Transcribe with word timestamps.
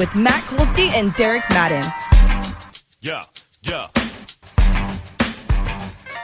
with 0.00 0.16
Matt 0.16 0.42
Kolsky 0.44 0.90
and 0.94 1.12
Derek 1.12 1.42
Madden. 1.50 1.84
Yeah, 3.02 3.22
yeah. 3.60 3.86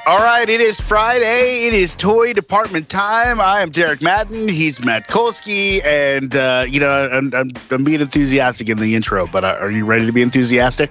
All 0.06 0.16
right, 0.16 0.48
it 0.48 0.62
is 0.62 0.80
Friday. 0.80 1.66
It 1.66 1.74
is 1.74 1.94
toy 1.94 2.32
department 2.32 2.88
time. 2.88 3.38
I 3.38 3.60
am 3.60 3.70
Derek 3.70 4.00
Madden. 4.00 4.48
He's 4.48 4.82
Matt 4.82 5.08
Kolsky, 5.08 5.84
and 5.84 6.34
uh, 6.34 6.64
you 6.66 6.80
know 6.80 6.88
I'm, 6.88 7.34
I'm, 7.34 7.50
I'm 7.70 7.84
being 7.84 8.00
enthusiastic 8.00 8.70
in 8.70 8.78
the 8.78 8.94
intro. 8.94 9.26
But 9.26 9.44
uh, 9.44 9.58
are 9.60 9.70
you 9.70 9.84
ready 9.84 10.06
to 10.06 10.12
be 10.12 10.22
enthusiastic? 10.22 10.90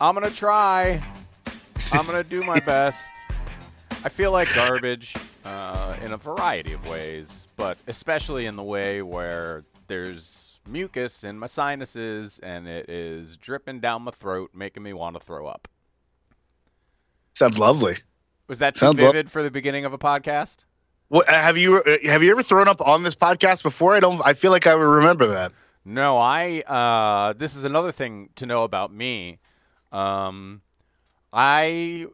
I'm 0.00 0.14
gonna 0.14 0.30
try. 0.30 1.00
I'm 1.92 2.04
gonna 2.04 2.24
do 2.24 2.42
my 2.42 2.58
best. 2.66 3.14
I 4.02 4.08
feel 4.08 4.32
like 4.32 4.52
garbage 4.56 5.14
uh, 5.44 5.94
in 6.04 6.14
a 6.14 6.16
variety 6.16 6.72
of 6.72 6.84
ways, 6.88 7.46
but 7.56 7.78
especially 7.86 8.46
in 8.46 8.56
the 8.56 8.64
way 8.64 9.02
where 9.02 9.62
there's 9.86 10.43
mucus 10.66 11.24
in 11.24 11.38
my 11.38 11.46
sinuses 11.46 12.38
and 12.38 12.66
it 12.68 12.88
is 12.88 13.36
dripping 13.36 13.80
down 13.80 14.02
my 14.02 14.10
throat, 14.10 14.50
making 14.54 14.82
me 14.82 14.92
want 14.92 15.14
to 15.16 15.20
throw 15.20 15.46
up. 15.46 15.68
Sounds 17.34 17.58
lovely. 17.58 17.94
Was 18.48 18.58
that 18.60 18.74
too 18.74 18.80
Sounds 18.80 19.00
lo- 19.00 19.10
vivid 19.10 19.30
for 19.30 19.42
the 19.42 19.50
beginning 19.50 19.84
of 19.84 19.92
a 19.92 19.98
podcast? 19.98 20.64
What, 21.08 21.28
have 21.28 21.56
you 21.56 21.78
uh, 21.78 21.96
have 22.04 22.22
you 22.22 22.30
ever 22.30 22.42
thrown 22.42 22.68
up 22.68 22.80
on 22.80 23.02
this 23.02 23.14
podcast 23.14 23.62
before? 23.62 23.94
I 23.94 24.00
don't. 24.00 24.20
I 24.24 24.32
feel 24.34 24.50
like 24.50 24.66
I 24.66 24.74
would 24.74 24.82
remember 24.82 25.26
that. 25.26 25.52
No, 25.84 26.16
I. 26.18 26.60
Uh, 26.60 27.34
this 27.34 27.56
is 27.56 27.64
another 27.64 27.92
thing 27.92 28.30
to 28.36 28.46
know 28.46 28.62
about 28.64 28.92
me. 28.92 29.38
Um, 29.92 30.62
I. 31.32 32.06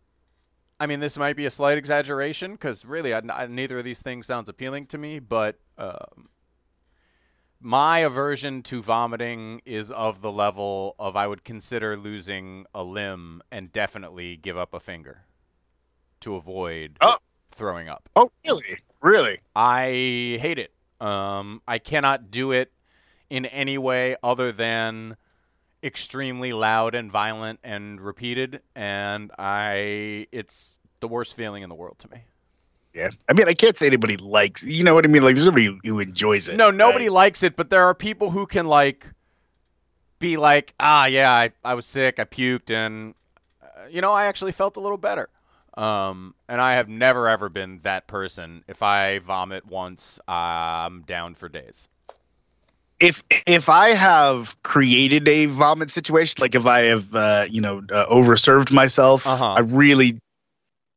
I 0.80 0.86
mean, 0.86 1.00
this 1.00 1.18
might 1.18 1.36
be 1.36 1.44
a 1.44 1.50
slight 1.50 1.76
exaggeration 1.78 2.52
because 2.52 2.84
really, 2.84 3.12
I, 3.14 3.20
I- 3.32 3.46
neither 3.46 3.78
of 3.78 3.84
these 3.84 4.02
things 4.02 4.26
sounds 4.26 4.48
appealing 4.48 4.86
to 4.86 4.98
me. 4.98 5.18
But 5.18 5.58
um, 5.78 6.28
my 7.60 7.98
aversion 8.00 8.62
to 8.64 8.82
vomiting 8.82 9.60
is 9.64 9.90
of 9.92 10.22
the 10.22 10.32
level 10.32 10.94
of 10.98 11.16
I 11.16 11.26
would 11.26 11.44
consider 11.44 11.96
losing 11.96 12.66
a 12.74 12.82
limb 12.82 13.42
and 13.50 13.70
definitely 13.70 14.36
give 14.36 14.56
up 14.56 14.72
a 14.74 14.80
finger 14.80 15.24
to 16.20 16.36
avoid 16.36 16.96
Oh. 17.00 17.18
throwing 17.50 17.88
up. 17.88 18.08
Oh, 18.16 18.30
really? 18.46 18.78
Really? 19.02 19.40
I 19.54 19.84
hate 20.40 20.58
it. 20.58 20.72
Um, 21.00 21.62
I 21.66 21.78
cannot 21.78 22.30
do 22.30 22.52
it 22.52 22.72
in 23.30 23.46
any 23.46 23.78
way 23.78 24.16
other 24.22 24.52
than 24.52 25.16
extremely 25.82 26.52
loud 26.52 26.94
and 26.94 27.10
violent 27.10 27.60
and 27.64 28.00
repeated, 28.00 28.60
and 28.74 29.30
I 29.38 30.26
it's 30.32 30.78
the 31.00 31.08
worst 31.08 31.34
feeling 31.34 31.62
in 31.62 31.68
the 31.70 31.74
world 31.74 31.98
to 32.00 32.10
me. 32.10 32.24
Yeah. 32.94 33.10
I 33.28 33.32
mean, 33.34 33.48
I 33.48 33.54
can't 33.54 33.76
say 33.76 33.86
anybody 33.86 34.16
likes. 34.16 34.62
You 34.64 34.82
know 34.84 34.94
what 34.94 35.04
I 35.04 35.08
mean? 35.08 35.22
Like, 35.22 35.34
there's 35.36 35.46
nobody 35.46 35.78
who 35.84 36.00
enjoys 36.00 36.48
it. 36.48 36.56
No, 36.56 36.70
nobody 36.70 37.06
right? 37.06 37.12
likes 37.14 37.42
it, 37.42 37.54
but 37.56 37.70
there 37.70 37.84
are 37.84 37.94
people 37.94 38.30
who 38.30 38.46
can 38.46 38.66
like 38.66 39.06
be 40.18 40.36
like, 40.36 40.74
ah, 40.80 41.06
yeah, 41.06 41.30
I, 41.32 41.50
I 41.64 41.74
was 41.74 41.86
sick, 41.86 42.18
I 42.18 42.24
puked, 42.24 42.70
and 42.70 43.14
uh, 43.62 43.86
you 43.90 44.00
know, 44.00 44.12
I 44.12 44.26
actually 44.26 44.52
felt 44.52 44.76
a 44.76 44.80
little 44.80 44.98
better. 44.98 45.28
Um, 45.74 46.34
and 46.48 46.60
I 46.60 46.74
have 46.74 46.88
never 46.88 47.28
ever 47.28 47.48
been 47.48 47.78
that 47.84 48.06
person. 48.08 48.64
If 48.66 48.82
I 48.82 49.20
vomit 49.20 49.66
once, 49.66 50.18
I'm 50.26 51.02
down 51.02 51.36
for 51.36 51.48
days. 51.48 51.88
if 52.98 53.22
if 53.46 53.68
I 53.68 53.90
have 53.90 54.60
created 54.64 55.26
a 55.28 55.46
vomit 55.46 55.90
situation, 55.90 56.36
like 56.40 56.54
if 56.54 56.66
I 56.66 56.80
have 56.82 57.14
uh, 57.14 57.46
you 57.48 57.60
know 57.60 57.78
uh, 57.92 58.06
overserved 58.06 58.72
myself, 58.72 59.26
Uh-huh. 59.26 59.52
I 59.54 59.60
really, 59.60 60.18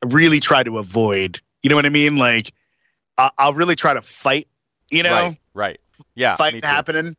I 0.03 0.07
really 0.07 0.39
try 0.39 0.63
to 0.63 0.79
avoid. 0.79 1.39
You 1.63 1.69
know 1.69 1.75
what 1.75 1.85
I 1.85 1.89
mean? 1.89 2.17
Like 2.17 2.53
I, 3.17 3.31
I'll 3.37 3.53
really 3.53 3.75
try 3.75 3.93
to 3.93 4.01
fight. 4.01 4.47
You 4.91 5.01
know, 5.03 5.11
right, 5.13 5.37
right, 5.53 5.79
yeah, 6.13 6.35
fight 6.35 6.53
me 6.53 6.59
it 6.59 6.61
too. 6.63 6.67
happening. 6.67 7.15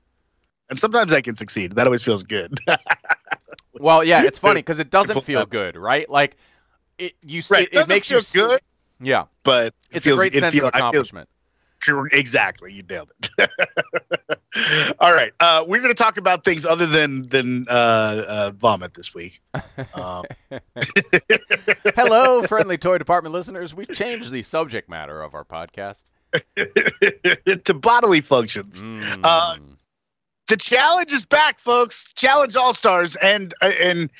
And 0.70 0.78
sometimes 0.78 1.12
I 1.12 1.20
can 1.20 1.34
succeed. 1.34 1.72
That 1.76 1.86
always 1.86 2.02
feels 2.02 2.22
good. 2.22 2.58
Well, 3.80 4.04
yeah, 4.04 4.22
it's 4.22 4.38
funny 4.38 4.60
because 4.60 4.78
it 4.78 4.88
doesn't 4.90 5.20
feel 5.22 5.46
good, 5.46 5.74
right? 5.76 6.08
Like 6.08 6.36
it, 6.96 7.14
you, 7.22 7.42
right? 7.50 7.66
it, 7.72 7.76
it 7.80 7.88
makes 7.88 8.06
feel 8.08 8.20
you 8.20 8.48
good, 8.48 8.60
Yeah, 9.00 9.24
but 9.42 9.66
it 9.90 9.96
it's 9.96 10.04
feels, 10.04 10.20
a 10.20 10.22
great 10.22 10.34
it 10.36 10.38
sense 10.38 10.54
feel- 10.54 10.68
of 10.68 10.74
accomplishment. 10.74 11.28
Exactly, 12.12 12.72
you 12.72 12.82
nailed 12.82 13.12
it. 13.38 13.50
All 15.00 15.12
right, 15.12 15.32
uh, 15.40 15.64
we're 15.66 15.80
going 15.80 15.94
to 15.94 16.02
talk 16.02 16.16
about 16.16 16.44
things 16.44 16.64
other 16.64 16.86
than 16.86 17.22
than 17.22 17.66
uh, 17.68 18.24
uh, 18.26 18.50
vomit 18.56 18.94
this 18.94 19.14
week. 19.14 19.40
Um, 19.94 20.24
Hello, 21.96 22.42
friendly 22.42 22.78
toy 22.78 22.98
department 22.98 23.32
listeners. 23.32 23.74
We've 23.74 23.92
changed 23.92 24.30
the 24.30 24.42
subject 24.42 24.88
matter 24.88 25.22
of 25.22 25.34
our 25.34 25.44
podcast. 25.44 26.04
to 26.56 27.74
bodily 27.74 28.20
functions. 28.20 28.82
Mm. 28.82 29.20
Uh, 29.22 29.56
the 30.48 30.56
challenge 30.56 31.12
is 31.12 31.24
back, 31.24 31.58
folks. 31.58 32.12
Challenge 32.14 32.56
All 32.56 32.74
Stars, 32.74 33.16
and 33.16 33.54
uh, 33.62 33.72
and 33.80 34.10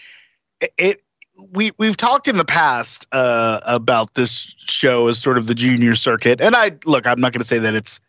it 0.79 1.03
we 1.51 1.73
we've 1.79 1.97
talked 1.97 2.29
in 2.29 2.37
the 2.37 2.45
past 2.45 3.07
uh, 3.13 3.61
about 3.65 4.15
this 4.15 4.55
show 4.67 5.09
as 5.09 5.19
sort 5.19 5.37
of 5.39 5.47
the 5.47 5.55
junior 5.55 5.95
circuit, 5.95 6.41
and 6.41 6.55
I 6.55 6.73
look. 6.85 7.07
I'm 7.07 7.21
not 7.21 7.33
going 7.33 7.41
to 7.41 7.47
say 7.47 7.59
that 7.59 7.75
it's 7.75 8.01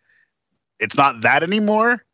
it's 0.79 0.95
not 0.95 1.21
that 1.21 1.41
anymore, 1.43 2.05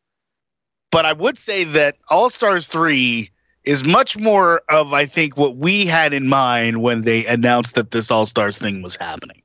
but 0.91 1.05
I 1.05 1.13
would 1.13 1.37
say 1.37 1.63
that 1.65 1.97
All 2.09 2.29
Stars 2.29 2.67
three 2.67 3.29
is 3.63 3.83
much 3.83 4.17
more 4.17 4.61
of 4.69 4.93
I 4.93 5.05
think 5.05 5.37
what 5.37 5.57
we 5.57 5.85
had 5.85 6.13
in 6.13 6.27
mind 6.27 6.81
when 6.81 7.01
they 7.01 7.25
announced 7.25 7.75
that 7.75 7.91
this 7.91 8.09
All 8.09 8.25
Stars 8.25 8.57
thing 8.57 8.81
was 8.81 8.95
happening. 8.95 9.41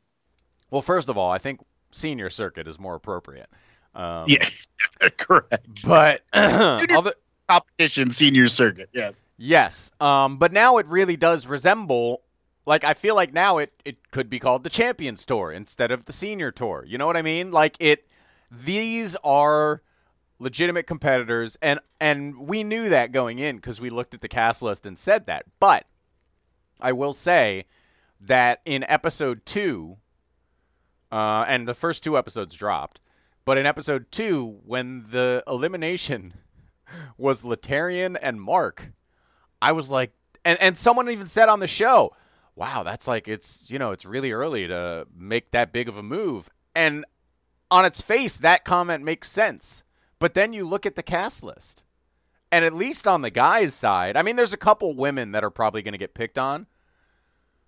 well, 0.71 0.83
first 0.83 1.09
of 1.09 1.19
all, 1.19 1.31
I 1.31 1.39
think 1.39 1.61
senior 1.91 2.31
circuit 2.31 2.69
is 2.69 2.79
more 2.79 2.95
appropriate. 2.95 3.49
Um, 3.95 4.25
Yeah, 4.29 4.49
correct. 5.17 5.87
but 5.87 6.23
other, 6.33 7.13
Competition 7.49 8.11
senior 8.11 8.49
circuit. 8.49 8.89
Yes. 8.93 9.23
Yes. 9.37 9.91
Um, 10.01 10.39
but 10.39 10.53
now 10.53 10.79
it 10.79 10.87
really 10.87 11.17
does 11.17 11.47
resemble 11.47 12.23
like 12.67 12.83
I 12.83 12.95
feel 12.95 13.15
like 13.15 13.33
now 13.33 13.59
it, 13.59 13.73
it 13.85 14.11
could 14.11 14.29
be 14.29 14.39
called 14.39 14.65
the 14.65 14.71
Champions 14.71 15.25
Tour 15.25 15.53
instead 15.53 15.91
of 15.91 16.05
the 16.05 16.13
Senior 16.13 16.51
Tour. 16.51 16.85
You 16.87 16.99
know 16.99 17.07
what 17.07 17.17
I 17.17 17.23
mean? 17.23 17.53
Like 17.53 17.77
it 17.79 18.09
these 18.51 19.17
are 19.25 19.83
legitimate 20.39 20.87
competitors 20.87 21.57
and 21.63 21.81
and 22.01 22.37
we 22.39 22.65
knew 22.65 22.89
that 22.89 23.13
going 23.13 23.39
in 23.39 23.61
cuz 23.61 23.81
we 23.81 23.89
looked 23.89 24.15
at 24.15 24.21
the 24.21 24.29
cast 24.29 24.63
list 24.63 24.85
and 24.85 24.99
said 24.99 25.27
that. 25.27 25.47
But 25.61 25.87
I 26.81 26.93
will 26.93 27.13
say 27.13 27.67
that 28.21 28.61
in 28.65 28.85
episode 28.85 29.47
2 29.47 29.97
uh, 31.13 31.45
and 31.47 31.69
the 31.69 31.75
first 31.75 32.03
two 32.03 32.19
episodes 32.19 32.55
dropped, 32.55 33.01
but 33.45 33.57
in 33.57 33.65
episode 33.65 34.11
2 34.11 34.61
when 34.65 35.07
the 35.11 35.43
elimination 35.47 36.35
was 37.17 37.45
Laterrian 37.45 38.17
and 38.17 38.41
Mark, 38.41 38.91
I 39.61 39.73
was 39.73 39.91
like, 39.91 40.13
and 40.45 40.59
and 40.61 40.77
someone 40.77 41.11
even 41.11 41.29
said 41.29 41.49
on 41.49 41.61
the 41.61 41.67
show, 41.67 42.15
"Wow, 42.55 42.83
that's 42.83 43.09
like 43.09 43.29
it's 43.29 43.71
you 43.71 43.79
know 43.79 43.91
it's 43.93 44.05
really 44.05 44.33
early 44.33 44.67
to 44.69 45.07
make 45.17 45.51
that 45.51 45.73
big 45.73 45.89
of 45.89 45.97
a 45.97 46.03
move." 46.03 46.49
And 46.75 47.05
on 47.71 47.85
its 47.85 48.01
face, 48.01 48.39
that 48.39 48.65
comment 48.65 49.03
makes 49.03 49.31
sense. 49.31 49.83
But 50.19 50.35
then 50.35 50.53
you 50.53 50.67
look 50.67 50.87
at 50.87 50.95
the 50.95 51.03
cast 51.03 51.43
list, 51.43 51.85
and 52.51 52.65
at 52.65 52.75
least 52.75 53.09
on 53.09 53.23
the 53.23 53.31
guys' 53.31 53.75
side, 53.75 54.17
I 54.17 54.23
mean, 54.23 54.37
there's 54.37 54.53
a 54.53 54.59
couple 54.59 54.95
women 54.95 55.33
that 55.33 55.45
are 55.45 55.51
probably 55.51 55.83
going 55.83 55.93
to 55.93 55.99
get 55.99 56.15
picked 56.15 56.39
on, 56.39 56.67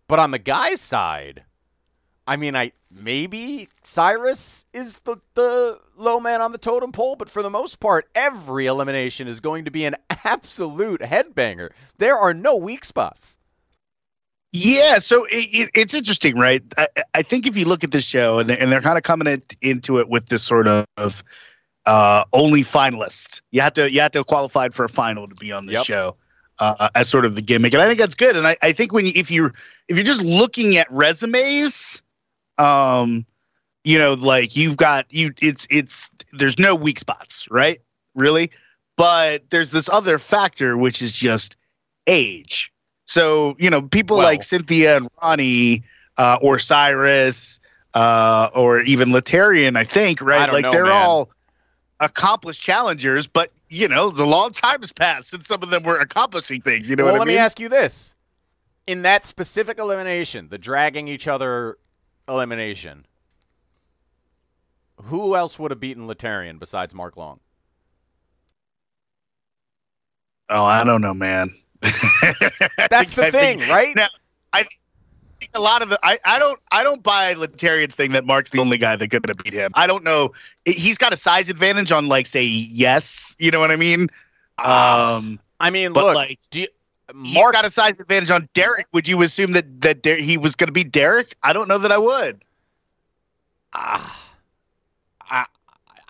but 0.06 0.18
on 0.18 0.30
the 0.30 0.38
guys' 0.38 0.80
side, 0.80 1.44
I 2.28 2.36
mean, 2.36 2.54
I 2.54 2.72
maybe 2.90 3.68
Cyrus 3.82 4.66
is 4.74 4.98
the 5.00 5.16
the 5.32 5.80
low 5.96 6.20
man 6.20 6.42
on 6.42 6.52
the 6.52 6.58
totem 6.58 6.92
pole, 6.92 7.16
but 7.16 7.30
for 7.30 7.42
the 7.42 7.48
most 7.48 7.80
part, 7.80 8.06
every 8.14 8.66
elimination 8.66 9.26
is 9.26 9.40
going 9.40 9.64
to 9.64 9.70
be 9.70 9.86
an 9.86 9.96
absolute 10.24 11.00
headbanger. 11.00 11.70
There 11.96 12.16
are 12.16 12.34
no 12.34 12.54
weak 12.54 12.84
spots. 12.84 13.38
Yeah, 14.52 14.98
so 14.98 15.24
it, 15.24 15.48
it, 15.52 15.70
it's 15.74 15.94
interesting, 15.94 16.36
right? 16.38 16.62
I, 16.76 16.88
I 17.14 17.22
think 17.22 17.46
if 17.46 17.56
you 17.56 17.64
look 17.64 17.82
at 17.82 17.92
this 17.92 18.04
show, 18.06 18.38
and, 18.38 18.50
and 18.50 18.70
they're 18.70 18.80
kind 18.80 18.96
of 18.98 19.04
coming 19.04 19.42
into 19.62 19.98
it 19.98 20.08
with 20.08 20.26
this 20.28 20.42
sort 20.42 20.68
of 20.68 21.24
uh, 21.86 22.24
only 22.34 22.62
finalist. 22.62 23.40
You 23.52 23.62
have 23.62 23.72
to 23.74 23.90
you 23.90 24.02
have 24.02 24.12
to 24.12 24.22
qualify 24.22 24.68
for 24.68 24.84
a 24.84 24.88
final 24.90 25.28
to 25.28 25.34
be 25.34 25.50
on 25.50 25.64
the 25.64 25.72
Yep. 25.72 25.84
show 25.86 26.16
uh, 26.58 26.90
as 26.94 27.08
sort 27.08 27.24
of 27.24 27.36
the 27.36 27.42
gimmick, 27.42 27.72
and 27.72 27.82
I 27.82 27.86
think 27.86 27.98
that's 27.98 28.14
good. 28.14 28.36
And 28.36 28.46
I, 28.46 28.56
I 28.62 28.72
think 28.72 28.92
when 28.92 29.06
you, 29.06 29.12
if 29.14 29.30
you're 29.30 29.54
if 29.88 29.96
you're 29.96 30.04
just 30.04 30.22
looking 30.22 30.76
at 30.76 30.90
resumes, 30.92 32.02
um, 32.58 33.24
you 33.84 33.98
know, 33.98 34.14
like 34.14 34.56
you've 34.56 34.76
got 34.76 35.06
you, 35.12 35.32
it's 35.40 35.66
it's 35.70 36.10
there's 36.32 36.58
no 36.58 36.74
weak 36.74 36.98
spots, 36.98 37.48
right? 37.50 37.80
Really, 38.14 38.50
but 38.96 39.48
there's 39.50 39.70
this 39.70 39.88
other 39.88 40.18
factor 40.18 40.76
which 40.76 41.00
is 41.00 41.12
just 41.12 41.56
age. 42.06 42.72
So 43.04 43.56
you 43.58 43.70
know, 43.70 43.82
people 43.82 44.18
like 44.18 44.42
Cynthia 44.42 44.96
and 44.96 45.08
Ronnie, 45.22 45.84
uh, 46.18 46.38
or 46.42 46.58
Cyrus, 46.58 47.60
uh, 47.94 48.50
or 48.54 48.80
even 48.82 49.10
Laterrian, 49.10 49.76
I 49.76 49.84
think, 49.84 50.20
right? 50.20 50.48
I 50.48 50.52
like 50.52 50.62
know, 50.64 50.72
they're 50.72 50.84
man. 50.84 50.92
all 50.92 51.30
accomplished 52.00 52.62
challengers, 52.62 53.26
but 53.26 53.52
you 53.68 53.88
know, 53.88 54.10
the 54.10 54.26
long 54.26 54.52
time 54.52 54.80
has 54.80 54.92
passed 54.92 55.30
since 55.30 55.46
some 55.46 55.62
of 55.62 55.70
them 55.70 55.82
were 55.84 55.98
accomplishing 55.98 56.60
things. 56.60 56.90
You 56.90 56.96
know 56.96 57.04
well, 57.04 57.14
what 57.14 57.20
let 57.20 57.26
I 57.26 57.28
mean? 57.28 57.36
me 57.36 57.40
ask 57.40 57.60
you 57.60 57.68
this: 57.68 58.14
in 58.86 59.02
that 59.02 59.24
specific 59.24 59.78
elimination, 59.78 60.48
the 60.48 60.58
dragging 60.58 61.08
each 61.08 61.28
other 61.28 61.78
elimination, 62.28 63.06
who 65.04 65.34
else 65.36 65.58
would 65.58 65.70
have 65.70 65.80
beaten 65.80 66.06
Laterrian 66.06 66.58
besides 66.58 66.94
Mark 66.94 67.16
Long? 67.16 67.40
oh, 70.50 70.64
I 70.64 70.82
don't 70.84 71.00
know, 71.00 71.14
man. 71.14 71.54
That's 72.90 73.14
the 73.14 73.30
thing, 73.30 73.60
right? 73.60 73.94
Now, 73.94 74.08
I 74.52 74.64
think 74.64 74.80
a 75.54 75.60
lot 75.60 75.82
of 75.82 75.88
the 75.88 75.98
I, 76.02 76.18
I 76.24 76.38
don't 76.38 76.58
I 76.70 76.82
don't 76.82 77.02
buy 77.02 77.34
Laterrian's 77.34 77.94
thing 77.94 78.12
that 78.12 78.24
Mark's 78.24 78.50
the 78.50 78.58
only 78.58 78.78
guy 78.78 78.96
that 78.96 79.08
could 79.08 79.28
have 79.28 79.38
beat 79.38 79.52
him. 79.52 79.70
I 79.74 79.86
don't 79.86 80.04
know. 80.04 80.32
He's 80.64 80.98
got 80.98 81.12
a 81.12 81.16
size 81.16 81.48
advantage 81.48 81.92
on 81.92 82.08
like 82.08 82.26
say 82.26 82.44
yes, 82.44 83.36
you 83.38 83.50
know 83.50 83.60
what 83.60 83.70
I 83.70 83.76
mean? 83.76 84.08
Um, 84.58 85.38
I 85.60 85.70
mean, 85.70 85.92
look, 85.92 86.14
like, 86.14 86.38
do 86.50 86.62
you, 86.62 86.68
he's 87.22 87.34
Mark 87.34 87.52
got 87.52 87.64
a 87.64 87.70
size 87.70 87.98
advantage 88.00 88.30
on 88.30 88.48
Derek. 88.54 88.86
Would 88.92 89.08
you 89.08 89.22
assume 89.22 89.52
that 89.52 89.80
that 89.82 90.02
Der- 90.02 90.16
he 90.16 90.36
was 90.38 90.54
going 90.54 90.68
to 90.68 90.72
be 90.72 90.84
Derek? 90.84 91.34
I 91.42 91.52
don't 91.52 91.68
know 91.68 91.78
that 91.78 91.92
I 91.92 91.98
would. 91.98 92.42
Ah, 93.72 94.28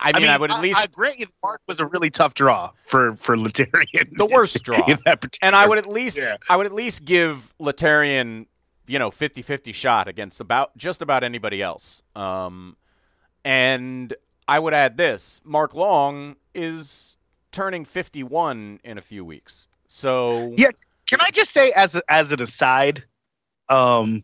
I 0.00 0.12
mean, 0.18 0.28
I, 0.28 0.36
would 0.36 0.52
at 0.52 0.60
least 0.60 0.80
I, 0.80 0.86
grant 0.86 1.18
you 1.18 1.26
Mark 1.42 1.60
was 1.66 1.80
a 1.80 1.86
really 1.86 2.10
tough 2.10 2.34
draw 2.34 2.70
for 2.84 3.16
for 3.16 3.36
Laterrian. 3.36 4.16
the 4.16 4.26
worst 4.26 4.62
draw. 4.62 4.80
in 4.86 4.98
that 5.04 5.24
and 5.42 5.56
I 5.56 5.66
would 5.66 5.78
at 5.78 5.86
least 5.86 6.18
Yeah. 6.18 6.36
I 6.48 6.56
would 6.56 6.66
at 6.66 6.72
least 6.72 7.04
give 7.04 7.52
Laterrian, 7.58 8.46
you 8.86 8.98
know, 8.98 9.10
50-50 9.10 9.74
shot 9.74 10.06
against 10.08 10.40
about 10.40 10.76
just 10.76 11.02
about 11.02 11.24
anybody 11.24 11.60
else. 11.62 12.02
Um, 12.14 12.76
and 13.44 14.14
I 14.46 14.58
would 14.58 14.74
add 14.74 14.96
this: 14.96 15.40
Mark 15.44 15.74
Long 15.74 16.36
is 16.54 17.18
turning 17.50 17.84
51 17.84 18.80
in 18.84 18.98
a 18.98 19.02
few 19.02 19.24
weeks. 19.24 19.66
So 19.88 20.52
Yeah, 20.56 20.70
can 21.06 21.20
I 21.20 21.30
just 21.30 21.52
say 21.52 21.72
as 21.72 21.94
a, 21.94 22.02
as 22.08 22.30
an 22.32 22.40
aside, 22.42 23.02
um, 23.68 24.22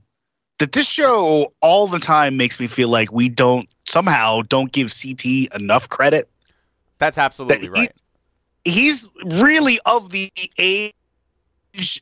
that 0.59 0.73
this 0.73 0.87
show 0.89 1.51
all 1.61 1.87
the 1.87 1.99
time 1.99 2.37
makes 2.37 2.61
me 2.61 2.67
feel 2.67 2.89
like 2.89 3.13
we 3.13 3.29
don't 3.29 3.69
somehow 3.87 4.43
don't 4.43 4.73
give 4.73 4.93
CT 4.95 5.53
enough 5.61 5.89
credit. 5.89 6.29
that's 6.99 7.17
That 7.17 7.25
absolutely 7.25 7.69
right. 7.71 7.91
he's, 8.65 9.09
he's 9.09 9.09
really 9.25 9.79
of 9.85 10.11
the 10.11 10.31
age, 10.59 10.93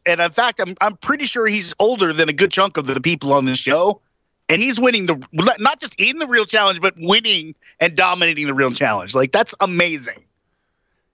and 0.05 0.20
in 0.20 0.31
fact, 0.31 0.61
I'm 0.61 0.75
I'm 0.81 0.97
pretty 0.99 1.25
sure 1.25 1.47
he's 1.47 1.73
older 1.79 2.12
than 2.12 2.29
a 2.29 2.32
good 2.32 2.53
chunk 2.53 2.76
of 2.76 2.87
the 2.87 3.00
people 3.00 3.32
on 3.32 3.47
this 3.47 3.59
show. 3.59 4.00
And 4.49 4.61
he's 4.61 4.79
winning 4.79 5.06
the 5.06 5.26
not 5.32 5.81
just 5.81 5.94
in 5.99 6.19
the 6.19 6.26
real 6.26 6.44
challenge, 6.44 6.81
but 6.81 6.94
winning 6.99 7.55
and 7.81 7.97
dominating 7.97 8.47
the 8.47 8.55
real 8.55 8.70
challenge. 8.70 9.14
Like 9.14 9.32
that's 9.32 9.55
amazing. 9.61 10.23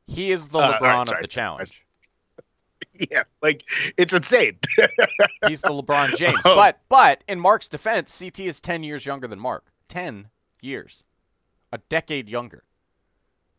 He 0.09 0.33
is 0.33 0.49
the 0.49 0.59
Uh, 0.59 0.79
LeBron 0.79 0.81
right, 0.81 1.13
of 1.13 1.21
the 1.21 1.29
challenge. 1.29 1.85
Yeah, 3.11 3.25
like 3.43 3.63
it's 3.97 4.13
insane. 4.13 4.59
He's 5.47 5.63
the 5.63 5.69
LeBron 5.71 6.17
James. 6.17 6.41
Oh. 6.45 6.57
But 6.57 6.81
but 6.89 7.23
in 7.29 7.39
Mark's 7.39 7.69
defense, 7.69 8.17
CT 8.19 8.41
is 8.41 8.61
10 8.61 8.83
years 8.83 9.07
younger 9.07 9.29
than 9.29 9.39
Mark. 9.39 9.67
10 9.89 10.29
years. 10.61 11.05
A 11.73 11.79
decade 11.89 12.29
younger. 12.29 12.65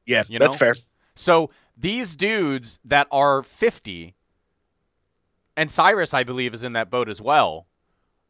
yeah, 0.05 0.23
You 0.27 0.39
that's 0.39 0.57
fair. 0.57 0.75
So 1.15 1.51
these 1.77 2.15
dudes 2.15 2.79
that 2.83 3.07
are 3.11 3.43
50, 3.43 4.15
and 5.55 5.69
Cyrus, 5.71 6.13
I 6.13 6.23
believe, 6.23 6.53
is 6.53 6.63
in 6.63 6.73
that 6.73 6.89
boat 6.89 7.07
as 7.09 7.21
well. 7.21 7.67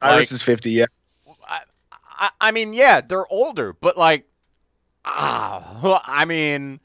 Cyrus 0.02 0.30
Like- 0.30 0.32
is 0.32 0.42
fifty. 0.44 0.72
Yeah. 0.72 0.86
I, 2.20 2.30
I 2.42 2.52
mean, 2.52 2.74
yeah, 2.74 3.02
they're 3.02 3.32
older, 3.32 3.74
but 3.74 3.98
like, 3.98 4.28
ah, 5.06 6.02
I 6.06 6.26
mean, 6.26 6.80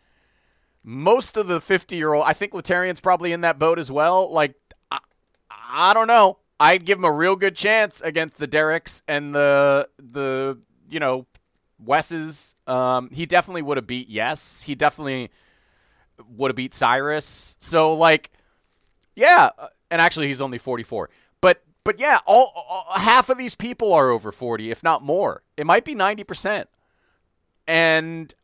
most 0.84 1.38
of 1.38 1.48
the 1.48 1.60
50 1.60 1.96
year 1.96 2.12
old, 2.12 2.24
I 2.26 2.34
think 2.34 2.52
Laterrian's 2.52 3.00
probably 3.00 3.32
in 3.32 3.40
that 3.40 3.58
boat 3.58 3.78
as 3.78 3.90
well. 3.90 4.30
Like, 4.30 4.54
I, 4.92 4.98
I 5.50 5.94
don't 5.94 6.06
know. 6.06 6.38
I'd 6.60 6.84
give 6.84 6.98
him 6.98 7.04
a 7.04 7.12
real 7.12 7.34
good 7.34 7.56
chance 7.56 8.00
against 8.02 8.38
the 8.38 8.46
Derricks 8.46 9.02
and 9.08 9.34
the, 9.34 9.88
the 9.98 10.58
you 10.88 11.00
know, 11.00 11.26
Wes's. 11.78 12.54
Um, 12.66 13.10
he 13.10 13.26
definitely 13.26 13.62
would 13.62 13.78
have 13.78 13.86
beat 13.86 14.08
Yes. 14.08 14.62
He 14.62 14.74
definitely 14.74 15.30
would 16.28 16.50
have 16.50 16.56
beat 16.56 16.74
Cyrus. 16.74 17.56
So, 17.58 17.94
like, 17.94 18.30
yeah, 19.16 19.50
uh, 19.58 19.68
and 19.90 20.00
actually 20.00 20.28
he's 20.28 20.40
only 20.40 20.58
44. 20.58 21.08
But 21.40 21.62
but 21.82 21.98
yeah, 21.98 22.18
all, 22.26 22.52
all 22.54 22.98
half 22.98 23.28
of 23.30 23.38
these 23.38 23.54
people 23.54 23.92
are 23.92 24.10
over 24.10 24.32
40, 24.32 24.70
if 24.70 24.82
not 24.82 25.02
more. 25.02 25.42
It 25.56 25.66
might 25.66 25.84
be 25.84 25.94
90%. 25.94 26.66
And 27.66 28.34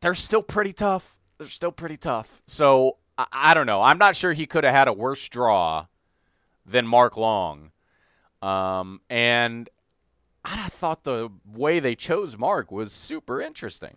they're 0.00 0.14
still 0.14 0.42
pretty 0.42 0.72
tough. 0.72 1.19
They're 1.40 1.48
still 1.48 1.72
pretty 1.72 1.96
tough. 1.96 2.42
So, 2.46 2.98
I, 3.16 3.26
I 3.32 3.54
don't 3.54 3.64
know. 3.64 3.80
I'm 3.80 3.96
not 3.96 4.14
sure 4.14 4.34
he 4.34 4.44
could 4.44 4.62
have 4.62 4.74
had 4.74 4.88
a 4.88 4.92
worse 4.92 5.26
draw 5.30 5.86
than 6.66 6.86
Mark 6.86 7.16
Long. 7.16 7.70
Um, 8.42 9.00
and 9.08 9.66
I 10.44 10.68
thought 10.68 11.04
the 11.04 11.30
way 11.50 11.80
they 11.80 11.94
chose 11.94 12.36
Mark 12.36 12.70
was 12.70 12.92
super 12.92 13.40
interesting. 13.40 13.96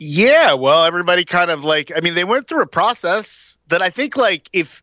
Yeah, 0.00 0.54
well, 0.54 0.84
everybody 0.86 1.24
kind 1.24 1.52
of 1.52 1.62
like 1.62 1.92
I 1.94 2.00
mean, 2.00 2.14
they 2.14 2.24
went 2.24 2.48
through 2.48 2.62
a 2.62 2.66
process 2.66 3.58
that 3.68 3.80
I 3.80 3.90
think 3.90 4.16
like 4.16 4.50
if 4.52 4.82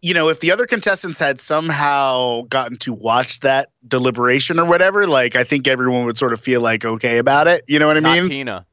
you 0.00 0.14
know, 0.14 0.28
if 0.28 0.40
the 0.40 0.52
other 0.52 0.66
contestants 0.66 1.18
had 1.18 1.40
somehow 1.40 2.42
gotten 2.48 2.76
to 2.78 2.92
watch 2.92 3.40
that 3.40 3.70
deliberation 3.88 4.58
or 4.58 4.64
whatever, 4.66 5.06
like 5.06 5.36
I 5.36 5.44
think 5.44 5.66
everyone 5.68 6.04
would 6.06 6.16
sort 6.18 6.32
of 6.32 6.40
feel 6.40 6.60
like 6.60 6.84
okay 6.84 7.18
about 7.18 7.46
it. 7.48 7.64
You 7.68 7.78
know 7.78 7.86
what 7.86 7.96
I 7.96 8.00
Not 8.00 8.14
mean? 8.18 8.24
Tina. 8.28 8.66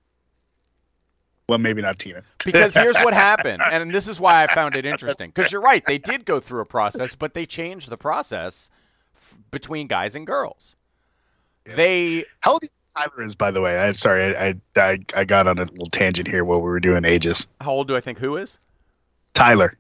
well, 1.50 1.58
maybe 1.60 1.81
not 1.81 2.00
Tina. 2.00 2.24
Because 2.44 2.74
here's 2.84 2.98
what 2.98 3.14
happened, 3.14 3.62
and 3.64 3.92
this 3.92 4.08
is 4.08 4.19
why 4.19 4.44
I 4.44 4.48
found 4.48 4.75
it 4.75 4.86
interesting. 4.86 5.30
Because 5.34 5.52
you're 5.52 5.62
right, 5.62 5.84
they 5.86 5.98
did 5.98 6.25
go 6.25 6.40
through 6.40 6.62
a 6.62 6.66
process, 6.66 7.16
but 7.16 7.34
they 7.34 7.46
changed 7.46 7.90
the 7.90 7.98
process 7.98 8.69
f- 9.16 9.38
between 9.52 9.88
guys 9.88 10.16
and 10.16 10.28
girls. 10.28 10.75
They 11.66 12.25
How 12.42 12.54
old 12.54 12.62
do 12.62 12.66
you 12.68 12.69
think 12.96 13.10
Tyler 13.12 13.24
is, 13.25 13.36
by 13.36 13.52
the 13.52 13.62
way? 13.62 13.78
I 13.80 13.92
sorry, 13.92 14.36
I, 14.36 14.48
I 14.48 14.54
I 14.75 14.98
I 15.16 15.24
got 15.25 15.48
on 15.48 15.58
a 15.60 15.64
little 15.64 15.88
tangent 15.88 16.28
here 16.28 16.44
while 16.46 16.60
we 16.60 16.69
were 16.69 16.80
doing 16.80 17.06
ages. 17.06 17.48
how 17.62 17.72
old 17.72 17.88
do 17.88 17.96
I 17.96 18.00
think 18.02 18.19
who 18.19 18.38
is? 18.38 18.60
Tyler, 19.34 19.74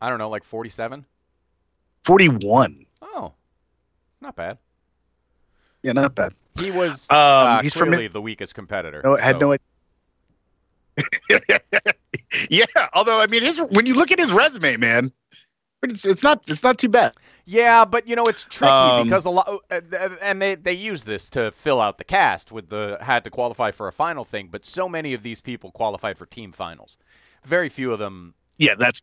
I 0.00 0.08
don't 0.08 0.18
know, 0.18 0.30
like 0.30 0.44
47. 0.44 1.04
forty-one. 2.04 2.86
Oh, 3.02 3.34
not 4.20 4.36
bad. 4.36 4.58
Yeah, 5.82 5.92
not 5.92 6.14
bad. 6.14 6.32
He 6.58 6.70
was 6.70 7.10
Um, 7.10 7.16
uh, 7.18 7.62
he's 7.62 7.74
from 7.74 7.88
clearly 7.88 8.08
the 8.08 8.20
weakest 8.20 8.54
competitor. 8.54 9.00
No, 9.04 9.16
I 9.16 9.20
had 9.20 9.36
so- 9.36 9.38
no 9.38 9.52
idea. 9.52 9.64
yeah, 12.50 12.64
although 12.94 13.20
I 13.20 13.26
mean, 13.26 13.42
his 13.42 13.58
when 13.70 13.86
you 13.86 13.94
look 13.94 14.10
at 14.10 14.18
his 14.18 14.32
resume, 14.32 14.76
man, 14.76 15.12
it's 15.82 16.04
it's 16.04 16.22
not 16.22 16.42
it's 16.48 16.62
not 16.62 16.78
too 16.78 16.88
bad. 16.88 17.14
Yeah, 17.46 17.84
but 17.84 18.06
you 18.08 18.16
know 18.16 18.24
it's 18.24 18.44
tricky 18.44 18.70
Um, 18.72 19.04
because 19.06 19.24
a 19.24 19.30
lot, 19.30 19.48
uh, 19.70 19.80
and 20.20 20.42
they 20.42 20.54
they 20.56 20.72
use 20.74 21.04
this 21.04 21.30
to 21.30 21.50
fill 21.52 21.80
out 21.80 21.96
the 21.98 22.04
cast 22.04 22.52
with 22.52 22.68
the 22.68 22.98
had 23.00 23.24
to 23.24 23.30
qualify 23.30 23.70
for 23.70 23.88
a 23.88 23.92
final 23.92 24.24
thing. 24.24 24.48
But 24.50 24.66
so 24.66 24.88
many 24.88 25.14
of 25.14 25.22
these 25.22 25.40
people 25.40 25.70
qualified 25.70 26.18
for 26.18 26.26
team 26.26 26.52
finals. 26.52 26.96
Very 27.44 27.68
few 27.70 27.92
of 27.92 27.98
them. 27.98 28.34
Yeah, 28.58 28.74
that's 28.78 29.00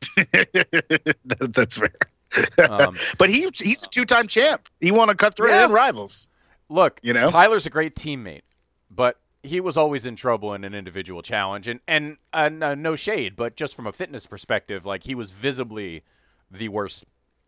that, 0.16 1.50
that's 1.52 1.76
fair. 1.76 2.68
Um, 2.70 2.96
but 3.18 3.30
he 3.30 3.48
he's 3.54 3.82
a 3.82 3.88
two 3.88 4.04
time 4.04 4.26
champ. 4.26 4.68
He 4.80 4.90
won 4.92 5.10
a 5.10 5.14
cutthroat 5.14 5.50
Yeah. 5.50 5.64
and 5.64 5.72
rivals. 5.72 6.28
look, 6.68 7.00
You 7.02 7.12
know? 7.12 7.26
Tyler's 7.26 7.66
a 7.66 7.70
great 7.70 7.94
teammate, 7.94 8.42
but 8.90 9.18
he 9.42 9.60
was 9.60 9.76
always 9.76 10.04
in 10.04 10.16
trouble 10.16 10.52
in 10.54 10.64
an 10.64 10.74
individual 10.74 11.22
challenge. 11.22 11.68
And 11.68 11.80
and 11.86 12.18
uh, 12.32 12.48
no, 12.48 12.74
no 12.74 12.96
shade, 12.96 13.36
but 13.36 13.56
just 13.56 13.74
from 13.74 13.86
a 13.86 13.92
fitness 13.92 14.26
perspective, 14.26 14.84
like 14.84 15.04
he 15.04 15.14
was 15.14 15.30
visibly 15.30 16.02
the 16.50 16.68
worst 16.68 17.04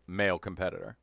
male 0.07 0.39
competitor. 0.39 0.95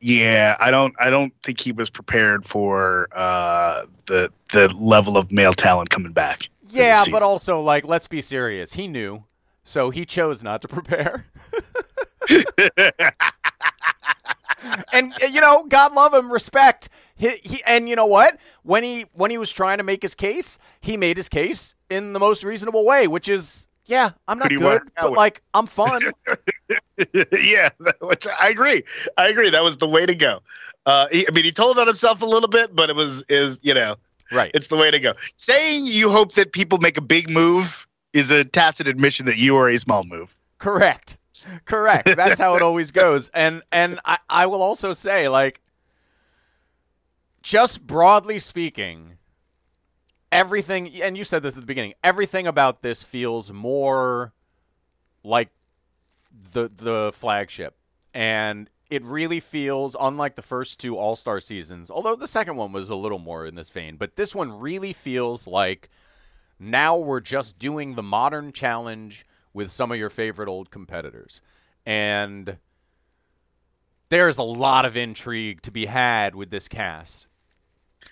Yeah, 0.00 0.56
I 0.60 0.70
don't 0.70 0.94
I 0.98 1.10
don't 1.10 1.32
think 1.42 1.60
he 1.60 1.72
was 1.72 1.90
prepared 1.90 2.44
for 2.44 3.08
uh, 3.12 3.84
the 4.06 4.32
the 4.52 4.68
level 4.74 5.16
of 5.16 5.30
male 5.32 5.52
talent 5.52 5.90
coming 5.90 6.12
back. 6.12 6.48
Yeah, 6.70 7.04
but 7.10 7.22
also 7.22 7.60
like 7.62 7.86
let's 7.86 8.06
be 8.08 8.20
serious. 8.20 8.72
He 8.74 8.86
knew, 8.86 9.24
so 9.68 9.90
he 9.90 10.06
chose 10.06 10.42
not 10.42 10.62
to 10.62 10.68
prepare. 10.68 11.26
and 14.92 15.12
uh, 15.12 15.26
you 15.30 15.42
know, 15.42 15.66
God 15.68 15.92
love 15.92 16.14
him, 16.14 16.32
respect. 16.32 16.88
He, 17.16 17.30
he 17.42 17.62
and 17.66 17.86
you 17.86 17.94
know 17.94 18.06
what? 18.06 18.38
When 18.62 18.82
he 18.82 19.04
when 19.12 19.30
he 19.30 19.36
was 19.36 19.52
trying 19.52 19.76
to 19.76 19.84
make 19.84 20.00
his 20.00 20.14
case, 20.14 20.58
he 20.80 20.96
made 20.96 21.18
his 21.18 21.28
case 21.28 21.74
in 21.90 22.14
the 22.14 22.18
most 22.18 22.44
reasonable 22.44 22.86
way, 22.86 23.06
which 23.06 23.28
is 23.28 23.68
yeah, 23.84 24.10
I'm 24.26 24.38
not 24.38 24.48
good, 24.48 24.82
but 24.96 25.12
like 25.12 25.42
I'm 25.52 25.66
fun. 25.66 26.00
yeah, 27.32 27.68
which 28.00 28.26
I 28.26 28.48
agree. 28.48 28.84
I 29.18 29.28
agree. 29.28 29.50
That 29.50 29.62
was 29.62 29.76
the 29.76 29.88
way 29.88 30.06
to 30.06 30.14
go. 30.14 30.40
Uh, 30.86 31.08
he, 31.10 31.28
I 31.28 31.30
mean, 31.32 31.44
he 31.44 31.52
told 31.52 31.78
on 31.78 31.86
himself 31.86 32.22
a 32.22 32.26
little 32.26 32.48
bit, 32.48 32.74
but 32.74 32.88
it 32.88 32.96
was 32.96 33.22
is 33.28 33.58
you 33.62 33.74
know 33.74 33.96
Right. 34.30 34.50
It's 34.54 34.68
the 34.68 34.76
way 34.76 34.90
to 34.90 35.00
go. 35.00 35.14
Saying 35.36 35.86
you 35.86 36.10
hope 36.10 36.32
that 36.32 36.52
people 36.52 36.78
make 36.78 36.96
a 36.96 37.02
big 37.02 37.30
move 37.30 37.86
is 38.12 38.30
a 38.30 38.44
tacit 38.44 38.88
admission 38.88 39.26
that 39.26 39.36
you 39.36 39.56
are 39.56 39.68
a 39.68 39.78
small 39.78 40.04
move. 40.04 40.34
Correct. 40.58 41.16
Correct. 41.64 42.16
That's 42.16 42.38
how 42.38 42.56
it 42.56 42.62
always 42.68 42.90
goes. 42.90 43.28
And 43.30 43.62
and 43.70 44.00
I, 44.04 44.18
I 44.28 44.46
will 44.46 44.62
also 44.62 44.92
say, 44.92 45.28
like, 45.28 45.60
just 47.42 47.86
broadly 47.86 48.38
speaking, 48.38 49.18
everything 50.32 50.90
and 51.00 51.16
you 51.16 51.24
said 51.24 51.42
this 51.42 51.56
at 51.56 51.60
the 51.60 51.66
beginning, 51.66 51.94
everything 52.02 52.46
about 52.46 52.82
this 52.82 53.02
feels 53.02 53.52
more 53.52 54.32
like 55.22 55.50
the 56.52 56.70
the 56.74 57.10
flagship. 57.14 57.76
And 58.14 58.68
it 58.90 59.04
really 59.04 59.38
feels 59.38 59.94
unlike 60.00 60.34
the 60.34 60.42
first 60.42 60.80
two 60.80 60.96
All 60.96 61.14
Star 61.14 61.40
seasons, 61.40 61.90
although 61.90 62.16
the 62.16 62.26
second 62.26 62.56
one 62.56 62.72
was 62.72 62.90
a 62.90 62.96
little 62.96 63.18
more 63.18 63.46
in 63.46 63.54
this 63.54 63.70
vein, 63.70 63.96
but 63.96 64.16
this 64.16 64.34
one 64.34 64.58
really 64.58 64.92
feels 64.92 65.46
like 65.46 65.88
now 66.58 66.96
we're 66.96 67.20
just 67.20 67.58
doing 67.58 67.94
the 67.94 68.02
modern 68.02 68.52
challenge 68.52 69.24
with 69.52 69.70
some 69.70 69.90
of 69.92 69.98
your 69.98 70.10
favorite 70.10 70.48
old 70.48 70.70
competitors. 70.70 71.40
And 71.86 72.58
there's 74.10 74.38
a 74.38 74.42
lot 74.42 74.84
of 74.84 74.96
intrigue 74.96 75.62
to 75.62 75.70
be 75.70 75.86
had 75.86 76.34
with 76.34 76.50
this 76.50 76.68
cast. 76.68 77.26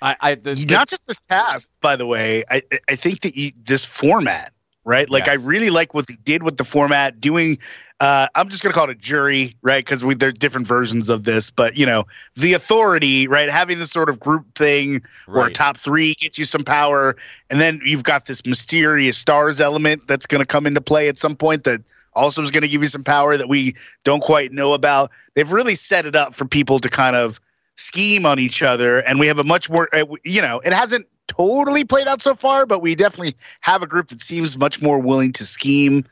I, 0.02 0.16
I 0.20 0.34
the, 0.34 0.54
the- 0.54 0.74
Not 0.74 0.88
just 0.88 1.06
this 1.06 1.18
cast, 1.30 1.74
by 1.80 1.96
the 1.96 2.06
way. 2.06 2.44
I 2.50 2.62
I 2.88 2.96
think 2.96 3.22
that 3.22 3.36
you, 3.36 3.52
this 3.62 3.84
format, 3.84 4.52
right? 4.84 5.08
Like 5.08 5.26
Yes. 5.26 5.42
I 5.44 5.48
really 5.48 5.70
like 5.70 5.94
what 5.94 6.06
they 6.06 6.16
did 6.24 6.42
with 6.42 6.56
the 6.58 6.64
format, 6.64 7.20
doing. 7.20 7.58
Uh, 7.98 8.28
I'm 8.34 8.50
just 8.50 8.62
gonna 8.62 8.74
call 8.74 8.84
it 8.84 8.90
a 8.90 8.94
jury, 8.94 9.56
right? 9.62 9.82
Because 9.82 10.04
we 10.04 10.14
there's 10.14 10.34
different 10.34 10.66
versions 10.66 11.08
of 11.08 11.24
this, 11.24 11.50
but 11.50 11.78
you 11.78 11.86
know, 11.86 12.04
the 12.34 12.52
authority, 12.52 13.26
right? 13.26 13.48
Having 13.48 13.78
this 13.78 13.90
sort 13.90 14.10
of 14.10 14.20
group 14.20 14.54
thing 14.54 15.02
where 15.26 15.48
top 15.48 15.78
three 15.78 16.14
gets 16.14 16.38
you 16.38 16.44
some 16.44 16.62
power, 16.62 17.16
and 17.48 17.58
then 17.58 17.80
you've 17.84 18.02
got 18.02 18.26
this 18.26 18.44
mysterious 18.44 19.16
stars 19.16 19.60
element 19.60 20.06
that's 20.06 20.26
gonna 20.26 20.44
come 20.44 20.66
into 20.66 20.80
play 20.82 21.08
at 21.08 21.16
some 21.16 21.34
point 21.34 21.64
that 21.64 21.80
also 22.12 22.42
is 22.42 22.50
gonna 22.50 22.68
give 22.68 22.82
you 22.82 22.88
some 22.88 23.04
power 23.04 23.38
that 23.38 23.48
we 23.48 23.74
don't 24.04 24.22
quite 24.22 24.52
know 24.52 24.74
about. 24.74 25.10
They've 25.34 25.50
really 25.50 25.74
set 25.74 26.04
it 26.04 26.14
up 26.14 26.34
for 26.34 26.44
people 26.44 26.78
to 26.80 26.90
kind 26.90 27.16
of 27.16 27.40
scheme 27.76 28.24
on 28.24 28.38
each 28.38 28.62
other 28.62 29.00
and 29.00 29.20
we 29.20 29.26
have 29.26 29.38
a 29.38 29.44
much 29.44 29.68
more 29.68 29.86
uh, 29.94 30.04
you 30.24 30.40
know 30.40 30.60
it 30.60 30.72
hasn't 30.72 31.06
totally 31.28 31.84
played 31.84 32.08
out 32.08 32.22
so 32.22 32.34
far 32.34 32.64
but 32.64 32.80
we 32.80 32.94
definitely 32.94 33.34
have 33.60 33.82
a 33.82 33.86
group 33.86 34.08
that 34.08 34.22
seems 34.22 34.56
much 34.56 34.80
more 34.80 34.98
willing 34.98 35.30
to 35.30 35.44
scheme 35.44 36.02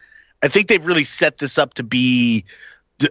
i 0.44 0.48
think 0.48 0.68
they've 0.68 0.86
really 0.86 1.04
set 1.04 1.38
this 1.38 1.58
up 1.58 1.74
to 1.74 1.82
be 1.82 2.44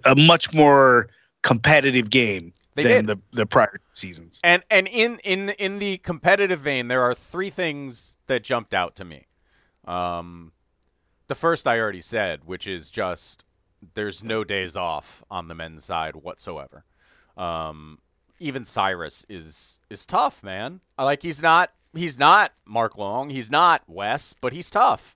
a 0.06 0.16
much 0.16 0.54
more 0.54 1.10
competitive 1.42 2.10
game 2.10 2.54
They 2.75 2.84
than 2.84 3.06
did. 3.06 3.18
the 3.32 3.38
the 3.38 3.46
prior 3.46 3.80
seasons 3.94 4.40
And 4.44 4.63
and 4.72 4.88
in 4.88 5.20
in 5.24 5.50
in 5.60 5.80
the 5.80 5.98
competitive 5.98 6.60
vein, 6.62 6.88
there 6.88 7.02
are 7.02 7.13
three 7.13 7.50
things 7.50 8.16
that 8.28 8.44
jumped 8.44 8.74
out 8.74 8.96
to 8.96 9.04
me. 9.06 9.28
Um, 9.86 10.54
the 11.28 11.36
first 11.36 11.68
I 11.68 11.80
already 11.80 12.02
said, 12.02 12.46
which 12.46 12.66
is 12.68 12.90
just 12.90 13.44
there's 13.94 14.24
no 14.24 14.44
days 14.46 14.78
off 14.78 15.22
on 15.30 15.50
the 15.50 15.56
men's 15.56 15.84
side 15.86 16.16
whatsoever. 16.16 16.86
Um, 17.36 18.00
even 18.40 18.63
Cyrus 18.66 19.25
is 19.30 19.82
is 19.90 20.06
tough, 20.06 20.42
man. 20.44 20.80
I 20.98 21.04
Like 21.04 21.22
he's 21.24 21.42
not 21.44 21.72
he's 21.94 22.18
not 22.18 22.54
Mark 22.66 22.98
Long, 22.98 23.30
he's 23.30 23.52
not 23.52 23.82
Wes, 23.88 24.34
but 24.40 24.54
he's 24.54 24.70
tough, 24.70 25.16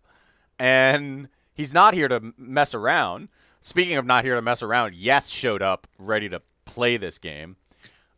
and 0.60 1.30
he's 1.58 1.74
not 1.74 1.94
here 1.94 2.08
to 2.08 2.34
mess 2.38 2.74
around. 2.74 3.28
Speaking 3.60 3.98
of 3.98 4.06
not 4.06 4.24
here 4.24 4.36
to 4.36 4.42
mess 4.42 4.64
around, 4.64 4.94
Yes 4.94 5.30
showed 5.30 5.62
up 5.62 5.88
ready 5.98 6.30
to 6.30 6.42
play 6.64 6.96
this 6.96 7.20
game. 7.20 7.58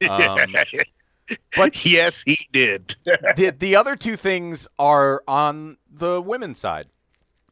Um, 0.07 0.55
but 1.55 1.85
yes 1.85 2.23
he 2.25 2.47
did 2.51 2.95
the 3.05 3.53
the 3.57 3.75
other 3.75 3.95
two 3.95 4.15
things 4.15 4.67
are 4.79 5.23
on 5.27 5.77
the 5.89 6.21
women's 6.21 6.59
side. 6.59 6.87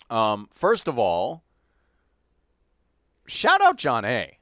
Um, 0.10 0.48
first 0.52 0.88
of 0.88 0.98
all, 1.00 1.44
shout 3.26 3.62
out 3.62 3.78
Jonna. 3.78 4.34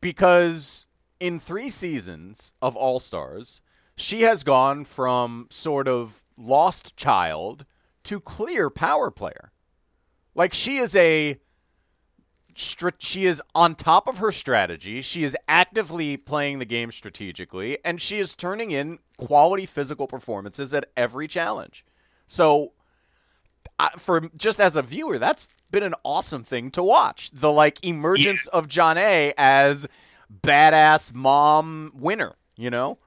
Because 0.00 0.86
in 1.18 1.40
three 1.40 1.68
seasons 1.68 2.52
of 2.62 2.76
All 2.76 3.00
Stars, 3.00 3.60
she 3.96 4.22
has 4.22 4.44
gone 4.44 4.84
from 4.84 5.48
sort 5.50 5.88
of 5.88 6.22
lost 6.36 6.96
child 6.96 7.64
to 8.04 8.20
clear 8.20 8.70
power 8.70 9.10
player. 9.10 9.50
Like 10.38 10.54
she 10.54 10.76
is 10.76 10.94
a 10.94 11.36
str- 12.54 12.90
she 13.00 13.26
is 13.26 13.42
on 13.56 13.74
top 13.74 14.08
of 14.08 14.18
her 14.18 14.30
strategy. 14.30 15.02
She 15.02 15.24
is 15.24 15.36
actively 15.48 16.16
playing 16.16 16.60
the 16.60 16.64
game 16.64 16.92
strategically, 16.92 17.76
and 17.84 18.00
she 18.00 18.18
is 18.18 18.36
turning 18.36 18.70
in 18.70 19.00
quality 19.16 19.66
physical 19.66 20.06
performances 20.06 20.72
at 20.72 20.86
every 20.96 21.26
challenge. 21.26 21.84
So, 22.28 22.72
I, 23.80 23.90
for 23.98 24.30
just 24.38 24.60
as 24.60 24.76
a 24.76 24.82
viewer, 24.82 25.18
that's 25.18 25.48
been 25.72 25.82
an 25.82 25.94
awesome 26.04 26.44
thing 26.44 26.70
to 26.70 26.84
watch. 26.84 27.32
The 27.32 27.50
like 27.50 27.84
emergence 27.84 28.46
of 28.46 28.68
Jonna 28.68 29.32
as 29.36 29.88
badass 30.32 31.12
mom 31.12 31.90
winner. 31.96 32.36
You 32.56 32.70
know, 32.70 32.98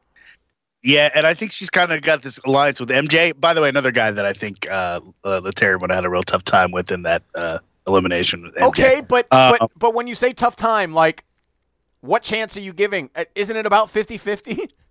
Yeah, 0.83 1.09
and 1.13 1.27
I 1.27 1.33
think 1.33 1.51
she's 1.51 1.69
kind 1.69 1.91
of 1.91 2.01
got 2.01 2.23
this 2.23 2.39
alliance 2.45 2.79
with 2.79 2.89
MJ. 2.89 3.39
By 3.39 3.53
the 3.53 3.61
way, 3.61 3.69
another 3.69 3.91
guy 3.91 4.11
that 4.11 4.25
I 4.25 4.33
think 4.33 4.69
uh, 4.69 4.99
uh 5.23 5.39
Letary 5.39 5.75
would 5.77 5.91
have 5.91 5.97
had 5.97 6.05
a 6.05 6.09
real 6.09 6.23
tough 6.23 6.43
time 6.43 6.71
with 6.71 6.91
in 6.91 7.03
that 7.03 7.23
uh, 7.35 7.59
elimination. 7.87 8.51
okay, 8.61 9.01
but 9.07 9.27
Uh, 9.31 9.55
but 9.59 9.71
but 9.77 9.93
when 9.93 10.07
you 10.07 10.15
say 10.15 10.33
tough 10.33 10.55
time, 10.55 10.93
like. 10.93 11.23
What 12.03 12.23
chance 12.23 12.57
are 12.57 12.61
you 12.61 12.73
giving? 12.73 13.11
Uh, 13.15 13.25
Isn't 13.35 13.55
it 13.55 13.67
about 13.67 13.91
50 13.91 14.17
50? 14.17 14.69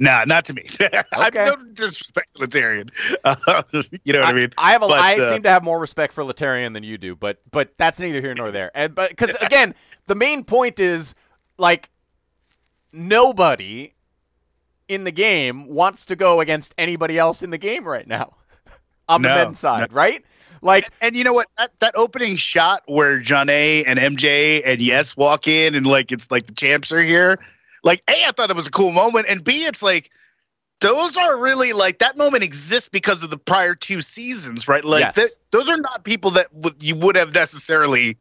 Nah, 0.00 0.24
not 0.24 0.44
to 0.44 0.54
me. 0.54 0.64
I'm 1.12 1.26
Okay. 1.26 1.46
no 1.46 1.56
disrespect 1.72 2.28
Laterrian. 2.38 2.90
Uh, 3.24 3.62
you 4.04 4.12
know 4.12 4.20
what 4.20 4.28
I, 4.28 4.32
mean? 4.32 4.52
I 4.56 4.72
have 4.72 4.82
a, 4.82 4.86
But, 4.86 5.00
I 5.00 5.20
uh, 5.20 5.24
seem 5.28 5.42
to 5.42 5.50
have 5.50 5.64
more 5.64 5.78
respect 5.78 6.12
for 6.12 6.22
Laterrian 6.22 6.72
than 6.72 6.84
you 6.84 6.98
do, 6.98 7.16
but 7.16 7.40
but 7.50 7.76
that's 7.76 7.98
neither 7.98 8.20
here 8.20 8.32
nor 8.32 8.52
there. 8.52 8.70
And 8.74 8.94
but 8.94 9.10
because 9.10 9.34
again, 9.42 9.74
the 10.06 10.14
main 10.14 10.44
point 10.44 10.78
is 10.78 11.16
like 11.58 11.90
nobody 12.92 13.92
in 14.88 15.04
the 15.04 15.12
game 15.12 15.68
wants 15.68 16.04
to 16.06 16.16
go 16.16 16.40
against 16.40 16.74
anybody 16.78 17.18
else 17.18 17.42
in 17.42 17.50
the 17.50 17.58
game 17.58 17.84
right 17.86 18.06
now 18.06 18.34
on 19.08 19.22
the 19.22 19.28
men's 19.28 19.58
side, 19.58 19.92
right? 19.92 20.24
Like 20.60 20.90
And 21.00 21.14
you 21.14 21.24
know 21.24 21.32
what? 21.32 21.46
That 21.56 21.70
that 21.80 21.94
opening 21.96 22.36
shot 22.36 22.82
where 22.86 23.20
Jonna 23.20 23.84
and 23.86 23.98
MJ 23.98 24.62
and 24.64 24.80
Yes 24.80 25.16
walk 25.16 25.46
in 25.46 25.74
and 25.74 25.86
like 25.86 26.10
it's 26.10 26.30
like 26.30 26.46
the 26.46 26.54
champs 26.54 26.90
are 26.90 27.00
here. 27.02 27.38
Like 27.84 28.02
A, 28.08 28.24
I 28.26 28.32
thought 28.32 28.50
it 28.50 28.56
was 28.56 28.66
a 28.66 28.72
cool 28.72 28.90
moment, 28.90 29.26
and 29.28 29.44
B, 29.44 29.64
it's 29.64 29.82
like 29.82 30.10
those 30.80 31.16
are 31.16 31.40
really 31.40 31.72
like 31.72 31.98
that 31.98 32.16
moment 32.16 32.42
exists 32.42 32.88
because 32.88 33.22
of 33.22 33.30
the 33.30 33.38
prior 33.38 33.74
two 33.74 34.02
seasons, 34.02 34.66
right? 34.68 34.84
Like 34.84 35.00
Yes. 35.00 35.14
th- 35.14 35.30
those 35.50 35.68
are 35.68 35.76
not 35.76 36.04
people 36.04 36.30
that 36.32 36.52
w- 36.60 36.76
you 36.80 36.96
would 36.96 37.16
have 37.16 37.34
necessarily 37.34 38.16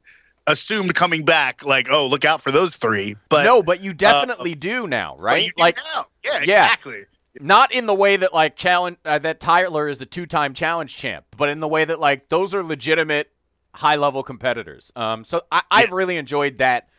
assumed 0.47 0.95
coming 0.95 1.23
back. 1.23 1.63
Like, 1.63 1.89
oh, 1.91 2.07
look 2.07 2.25
out 2.25 2.41
for 2.41 2.51
those 2.51 2.75
three. 2.75 3.15
But 3.29 3.43
no, 3.43 3.61
but 3.61 3.81
you 3.81 3.93
definitely 3.93 4.55
do 4.55 4.87
now, 4.87 5.15
right? 5.17 5.47
do 5.55 5.61
like 5.61 5.77
now. 5.93 6.07
yeah, 6.23 6.41
Yeah. 6.43 6.65
exactly. 6.65 7.03
not 7.39 7.71
in 7.73 7.85
the 7.85 7.93
way 7.93 8.17
that 8.17 8.33
like 8.33 8.55
challenge 8.55 8.97
uh, 9.05 9.19
that 9.19 9.39
Tyler 9.39 9.87
is 9.87 10.01
a 10.01 10.05
two-time 10.05 10.53
challenge 10.53 10.95
champ, 10.95 11.25
but 11.37 11.49
in 11.49 11.59
the 11.59 11.67
way 11.67 11.85
that 11.85 11.99
like 11.99 12.29
those 12.29 12.55
are 12.55 12.63
legitimate 12.63 13.31
high-level 13.75 14.23
competitors. 14.23 14.91
Um, 14.95 15.23
so 15.23 15.41
I, 15.51 15.61
I've 15.69 15.91
really 15.91 16.17
enjoyed 16.17 16.57
that 16.57 16.89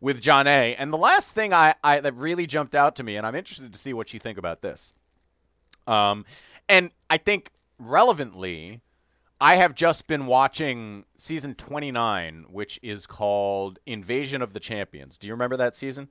with 0.00 0.22
Jonna. 0.22 0.74
And 0.78 0.92
the 0.92 0.96
last 0.98 1.34
thing 1.34 1.52
I, 1.52 1.74
I 1.82 2.00
that 2.00 2.14
really 2.14 2.46
jumped 2.46 2.74
out 2.74 2.96
to 2.96 3.02
me, 3.02 3.16
and 3.16 3.26
I'm 3.26 3.34
interested 3.34 3.72
to 3.72 3.78
see 3.78 3.92
what 3.92 4.14
you 4.14 4.20
think 4.20 4.38
about 4.38 4.62
this. 4.62 4.92
Um, 5.86 6.24
and 6.68 6.92
I 7.10 7.18
think 7.18 7.50
relevantly, 7.78 8.80
I 9.44 9.56
have 9.56 9.74
just 9.74 10.06
been 10.06 10.24
watching 10.24 11.04
season 11.18 11.54
29, 11.54 12.46
which 12.48 12.80
is 12.82 13.06
called 13.06 13.78
Invasion 13.84 14.40
of 14.40 14.54
the 14.54 14.58
Champions. 14.58 15.18
Do 15.18 15.26
you 15.26 15.34
remember 15.34 15.58
that 15.58 15.76
season? 15.76 16.08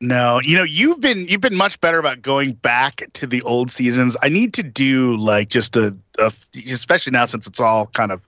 No, 0.00 0.40
you 0.42 0.56
know, 0.56 0.64
you've 0.64 1.00
been 1.00 1.28
you've 1.28 1.40
been 1.40 1.54
much 1.54 1.80
better 1.80 2.00
about 2.00 2.22
going 2.22 2.54
back 2.54 3.04
to 3.12 3.28
the 3.28 3.40
old 3.42 3.70
seasons. 3.70 4.16
I 4.20 4.30
need 4.30 4.52
to 4.54 4.64
do 4.64 5.16
like 5.16 5.48
just 5.48 5.76
a, 5.76 5.96
a 6.18 6.32
especially 6.56 7.12
now 7.12 7.26
since 7.26 7.46
it's 7.46 7.60
all 7.60 7.86
kind 7.86 8.10
of 8.10 8.20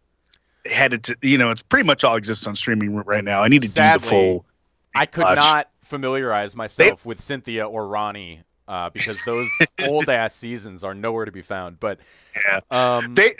headed 0.65 1.03
to 1.03 1.17
you 1.21 1.37
know, 1.37 1.51
it's 1.51 1.65
pretty 1.65 1.85
much 1.85 2.05
all 2.05 2.15
exists 2.15 2.47
on 2.47 2.55
streaming 2.55 2.95
right 2.95 3.25
now. 3.25 3.43
I 3.43 3.49
need 3.49 3.63
to 3.63 3.69
Sadly, 3.69 3.99
do 3.99 4.05
the 4.05 4.09
full 4.09 4.47
I 4.95 5.07
could 5.07 5.25
watch. 5.25 5.39
not 5.39 5.69
familiarize 5.83 6.55
myself 6.55 7.05
with 7.05 7.21
Cynthia 7.21 7.67
or 7.67 7.89
Ronnie 7.89 8.45
uh, 8.69 8.91
because 8.91 9.25
those 9.27 9.51
old 9.87 10.09
ass 10.09 10.35
seasons 10.35 10.85
are 10.85 10.95
nowhere 10.95 11.25
to 11.25 11.33
be 11.33 11.43
found. 11.43 11.79
But 11.81 12.01
Yeah. 12.49 12.61
um, 12.71 13.15
They 13.15 13.31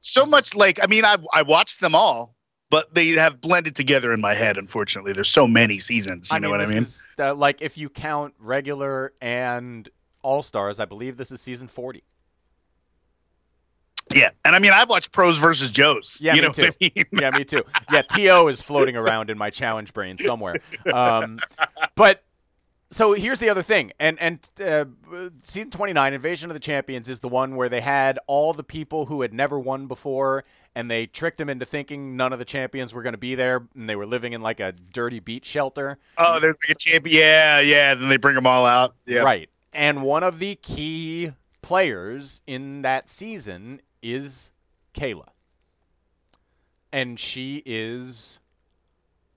so 0.00 0.24
much 0.26 0.54
like 0.54 0.78
I 0.82 0.86
mean 0.86 1.04
I 1.04 1.16
I 1.32 1.42
watched 1.42 1.80
them 1.80 1.94
all, 1.94 2.34
but 2.70 2.94
they 2.94 3.08
have 3.10 3.40
blended 3.40 3.76
together 3.76 4.12
in 4.12 4.20
my 4.20 4.34
head. 4.34 4.56
Unfortunately, 4.58 5.12
there's 5.12 5.28
so 5.28 5.46
many 5.46 5.78
seasons. 5.78 6.30
You 6.30 6.36
I 6.36 6.38
know 6.38 6.48
mean, 6.48 6.58
what 6.58 6.66
I 6.66 6.70
mean? 6.70 6.78
is 6.82 7.08
uh, 7.18 7.34
like 7.34 7.60
if 7.62 7.76
you 7.76 7.88
count 7.88 8.34
regular 8.38 9.12
and 9.20 9.88
all 10.22 10.42
stars, 10.42 10.80
I 10.80 10.84
believe 10.84 11.16
this 11.16 11.30
is 11.30 11.40
season 11.40 11.68
forty. 11.68 12.02
yeah, 14.12 14.30
and 14.44 14.56
I 14.56 14.58
mean 14.58 14.72
I've 14.72 14.88
watched 14.88 15.12
pros 15.12 15.38
versus 15.38 15.70
Joes. 15.70 16.18
Yeah, 16.20 16.34
you 16.34 16.42
me 16.42 16.46
know 16.48 16.52
too. 16.52 16.64
I 16.64 16.72
mean? 16.80 17.04
Yeah, 17.12 17.30
me 17.30 17.44
too. 17.44 17.62
Yeah, 17.92 18.02
To 18.02 18.46
is 18.48 18.60
floating 18.60 18.96
around 18.96 19.30
in 19.30 19.38
my 19.38 19.50
challenge 19.50 19.92
brain 19.92 20.18
somewhere. 20.18 20.60
Um, 20.92 21.38
but 21.94 22.24
so 22.92 23.12
here's 23.12 23.38
the 23.38 23.48
other 23.48 23.62
thing, 23.62 23.92
and 24.00 24.18
and 24.20 24.50
uh, 24.64 24.86
season 25.40 25.70
29, 25.70 26.12
Invasion 26.12 26.50
of 26.50 26.54
the 26.54 26.60
Champions, 26.60 27.08
is 27.08 27.20
the 27.20 27.28
one 27.28 27.54
where 27.54 27.68
they 27.68 27.80
had 27.80 28.18
all 28.26 28.52
the 28.52 28.64
people 28.64 29.06
who 29.06 29.22
had 29.22 29.32
never 29.32 29.60
won 29.60 29.86
before, 29.86 30.44
and 30.74 30.90
they 30.90 31.06
tricked 31.06 31.38
them 31.38 31.48
into 31.48 31.64
thinking 31.64 32.16
none 32.16 32.32
of 32.32 32.40
the 32.40 32.44
champions 32.44 32.92
were 32.92 33.02
going 33.02 33.12
to 33.12 33.18
be 33.18 33.36
there, 33.36 33.68
and 33.76 33.88
they 33.88 33.94
were 33.94 34.06
living 34.06 34.32
in 34.32 34.40
like 34.40 34.58
a 34.58 34.72
dirty 34.72 35.20
beach 35.20 35.44
shelter. 35.44 35.98
Oh, 36.18 36.40
there's 36.40 36.56
like 36.66 36.76
a 36.76 36.78
champion. 36.78 37.16
Yeah, 37.16 37.60
yeah. 37.60 37.94
Then 37.94 38.08
they 38.08 38.16
bring 38.16 38.34
them 38.34 38.46
all 38.46 38.66
out. 38.66 38.96
Yeah. 39.06 39.20
Right. 39.20 39.48
And 39.72 40.02
one 40.02 40.24
of 40.24 40.40
the 40.40 40.56
key 40.56 41.30
players 41.62 42.40
in 42.46 42.82
that 42.82 43.08
season 43.08 43.80
is 44.02 44.50
Kayla. 44.94 45.28
And 46.92 47.20
she 47.20 47.62
is 47.64 48.40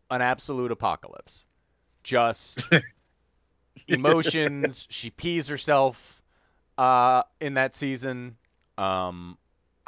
an 0.09 0.23
absolute 0.23 0.71
apocalypse. 0.71 1.45
Just 2.01 2.67
emotions. 3.87 4.87
she 4.89 5.09
pees 5.09 5.47
herself 5.47 6.21
uh, 6.77 7.23
in 7.39 7.55
that 7.55 7.73
season. 7.73 8.37
Um, 8.77 9.37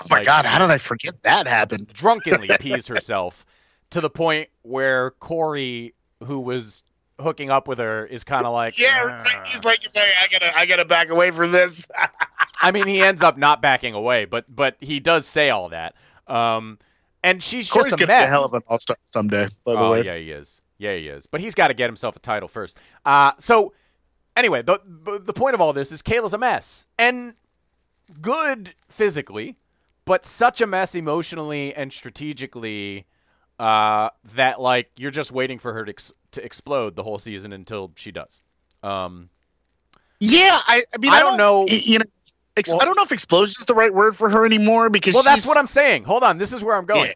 Oh 0.01 0.07
my 0.09 0.17
like, 0.17 0.25
God, 0.25 0.43
how 0.43 0.59
did 0.59 0.71
I 0.71 0.77
forget 0.77 1.23
that 1.23 1.47
happened? 1.47 1.87
drunkenly 1.87 2.49
pees 2.59 2.85
herself 2.87 3.45
to 3.91 4.01
the 4.01 4.09
point 4.09 4.49
where 4.63 5.11
Corey, 5.11 5.93
who 6.25 6.41
was 6.41 6.83
hooking 7.17 7.49
up 7.49 7.69
with 7.69 7.77
her, 7.77 8.05
is 8.05 8.25
kind 8.25 8.45
of 8.45 8.51
like, 8.51 8.77
Yeah, 8.77 9.09
it's 9.09 9.23
like, 9.23 9.45
he's 9.45 9.63
like, 9.63 9.81
sorry, 9.83 10.09
I 10.21 10.27
gotta, 10.29 10.57
I 10.57 10.65
gotta 10.65 10.83
back 10.83 11.07
away 11.09 11.31
from 11.31 11.53
this. 11.53 11.87
I 12.61 12.71
mean, 12.71 12.87
he 12.87 13.01
ends 13.01 13.23
up 13.23 13.37
not 13.37 13.61
backing 13.61 13.93
away, 13.93 14.25
but 14.25 14.53
but 14.53 14.75
he 14.81 14.99
does 14.99 15.25
say 15.25 15.49
all 15.49 15.69
that. 15.69 15.95
Um, 16.27 16.77
and 17.23 17.41
she's 17.41 17.71
Corey's 17.71 17.87
just 17.87 17.95
a 18.01 18.05
gonna 18.05 18.07
mess. 18.19 18.27
a 18.27 18.31
hell 18.31 18.43
of 18.43 18.53
an 18.53 18.63
all 18.67 18.79
star 18.79 18.97
someday. 19.07 19.47
By 19.63 19.73
the 19.73 19.79
oh 19.79 19.91
way, 19.91 20.03
yeah, 20.03 20.17
he 20.17 20.29
is. 20.31 20.61
Yeah, 20.77 20.95
he 20.95 21.07
is. 21.07 21.25
But 21.25 21.41
he's 21.41 21.55
got 21.55 21.69
to 21.69 21.73
get 21.73 21.87
himself 21.87 22.15
a 22.15 22.19
title 22.19 22.47
first. 22.49 22.79
Uh, 23.05 23.31
so 23.37 23.73
anyway, 24.35 24.61
the 24.61 24.79
the 25.23 25.33
point 25.33 25.53
of 25.55 25.61
all 25.61 25.73
this 25.73 25.91
is 25.91 26.01
Kayla's 26.01 26.33
a 26.33 26.37
mess 26.37 26.85
and 26.97 27.35
good 28.21 28.75
physically, 28.89 29.57
but 30.05 30.25
such 30.25 30.61
a 30.61 30.67
mess 30.67 30.93
emotionally 30.95 31.73
and 31.73 31.91
strategically 31.93 33.05
uh, 33.59 34.09
that 34.35 34.59
like 34.59 34.91
you're 34.97 35.11
just 35.11 35.31
waiting 35.31 35.59
for 35.59 35.73
her 35.73 35.85
to 35.85 35.89
ex- 35.91 36.11
to 36.31 36.43
explode 36.43 36.95
the 36.95 37.03
whole 37.03 37.17
season 37.19 37.53
until 37.53 37.91
she 37.95 38.11
does. 38.11 38.41
Um, 38.83 39.29
yeah. 40.19 40.59
I, 40.67 40.83
I 40.93 40.97
mean, 40.97 41.11
I 41.11 41.17
I, 41.17 41.19
don't 41.21 41.37
know- 41.37 41.65
You 41.67 41.99
know, 41.99 42.05
ex- 42.57 42.69
Well- 42.69 42.81
I 42.81 42.85
don't 42.85 42.95
know 42.97 43.03
if 43.03 43.11
explosion 43.13 43.55
is 43.59 43.65
the 43.65 43.73
right 43.73 43.93
word 43.93 44.15
for 44.15 44.29
her 44.29 44.45
anymore 44.45 44.89
because. 44.89 45.13
well, 45.13 45.23
that's 45.23 45.47
what 45.47 45.57
I'm 45.57 45.67
saying. 45.67 46.03
Hold 46.03 46.23
on, 46.23 46.37
this 46.37 46.51
is 46.53 46.63
where 46.63 46.75
I'm 46.75 46.85
going. 46.85 47.07
Yeah. 47.07 47.13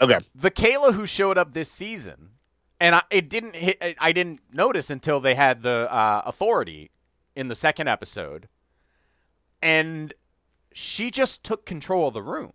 Okay. 0.00 0.24
the 0.36 0.50
Kayla 0.52 0.94
who 0.94 1.06
showed 1.06 1.38
up 1.38 1.52
this 1.52 1.68
season, 1.70 2.28
and 2.80 2.94
I, 2.94 3.02
it 3.10 3.28
didn't 3.28 3.54
hit. 3.56 3.78
I- 4.00 4.12
didn't 4.12 4.40
notice 4.52 4.90
until 4.90 5.20
they 5.20 5.34
had 5.34 5.62
the 5.62 5.92
uh, 5.92 6.22
authority 6.24 6.90
in 7.36 7.48
the 7.48 7.54
second 7.54 7.88
episode, 7.88 8.48
and 9.62 10.12
she 10.72 11.10
just 11.10 11.42
took 11.44 11.66
control 11.66 12.08
of 12.08 12.14
the 12.14 12.22
room, 12.22 12.52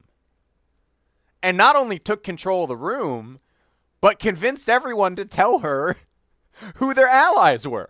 and 1.42 1.58
not 1.58 1.76
only 1.76 2.00
took 2.00 2.24
control 2.24 2.64
of 2.64 2.70
the 2.70 2.78
room, 2.78 3.40
but 4.02 4.20
convinced 4.20 4.70
everyone 4.70 5.16
to 5.16 5.26
tell 5.26 5.60
her 5.60 5.96
who 6.76 6.94
their 6.94 7.08
allies 7.08 7.68
were. 7.68 7.90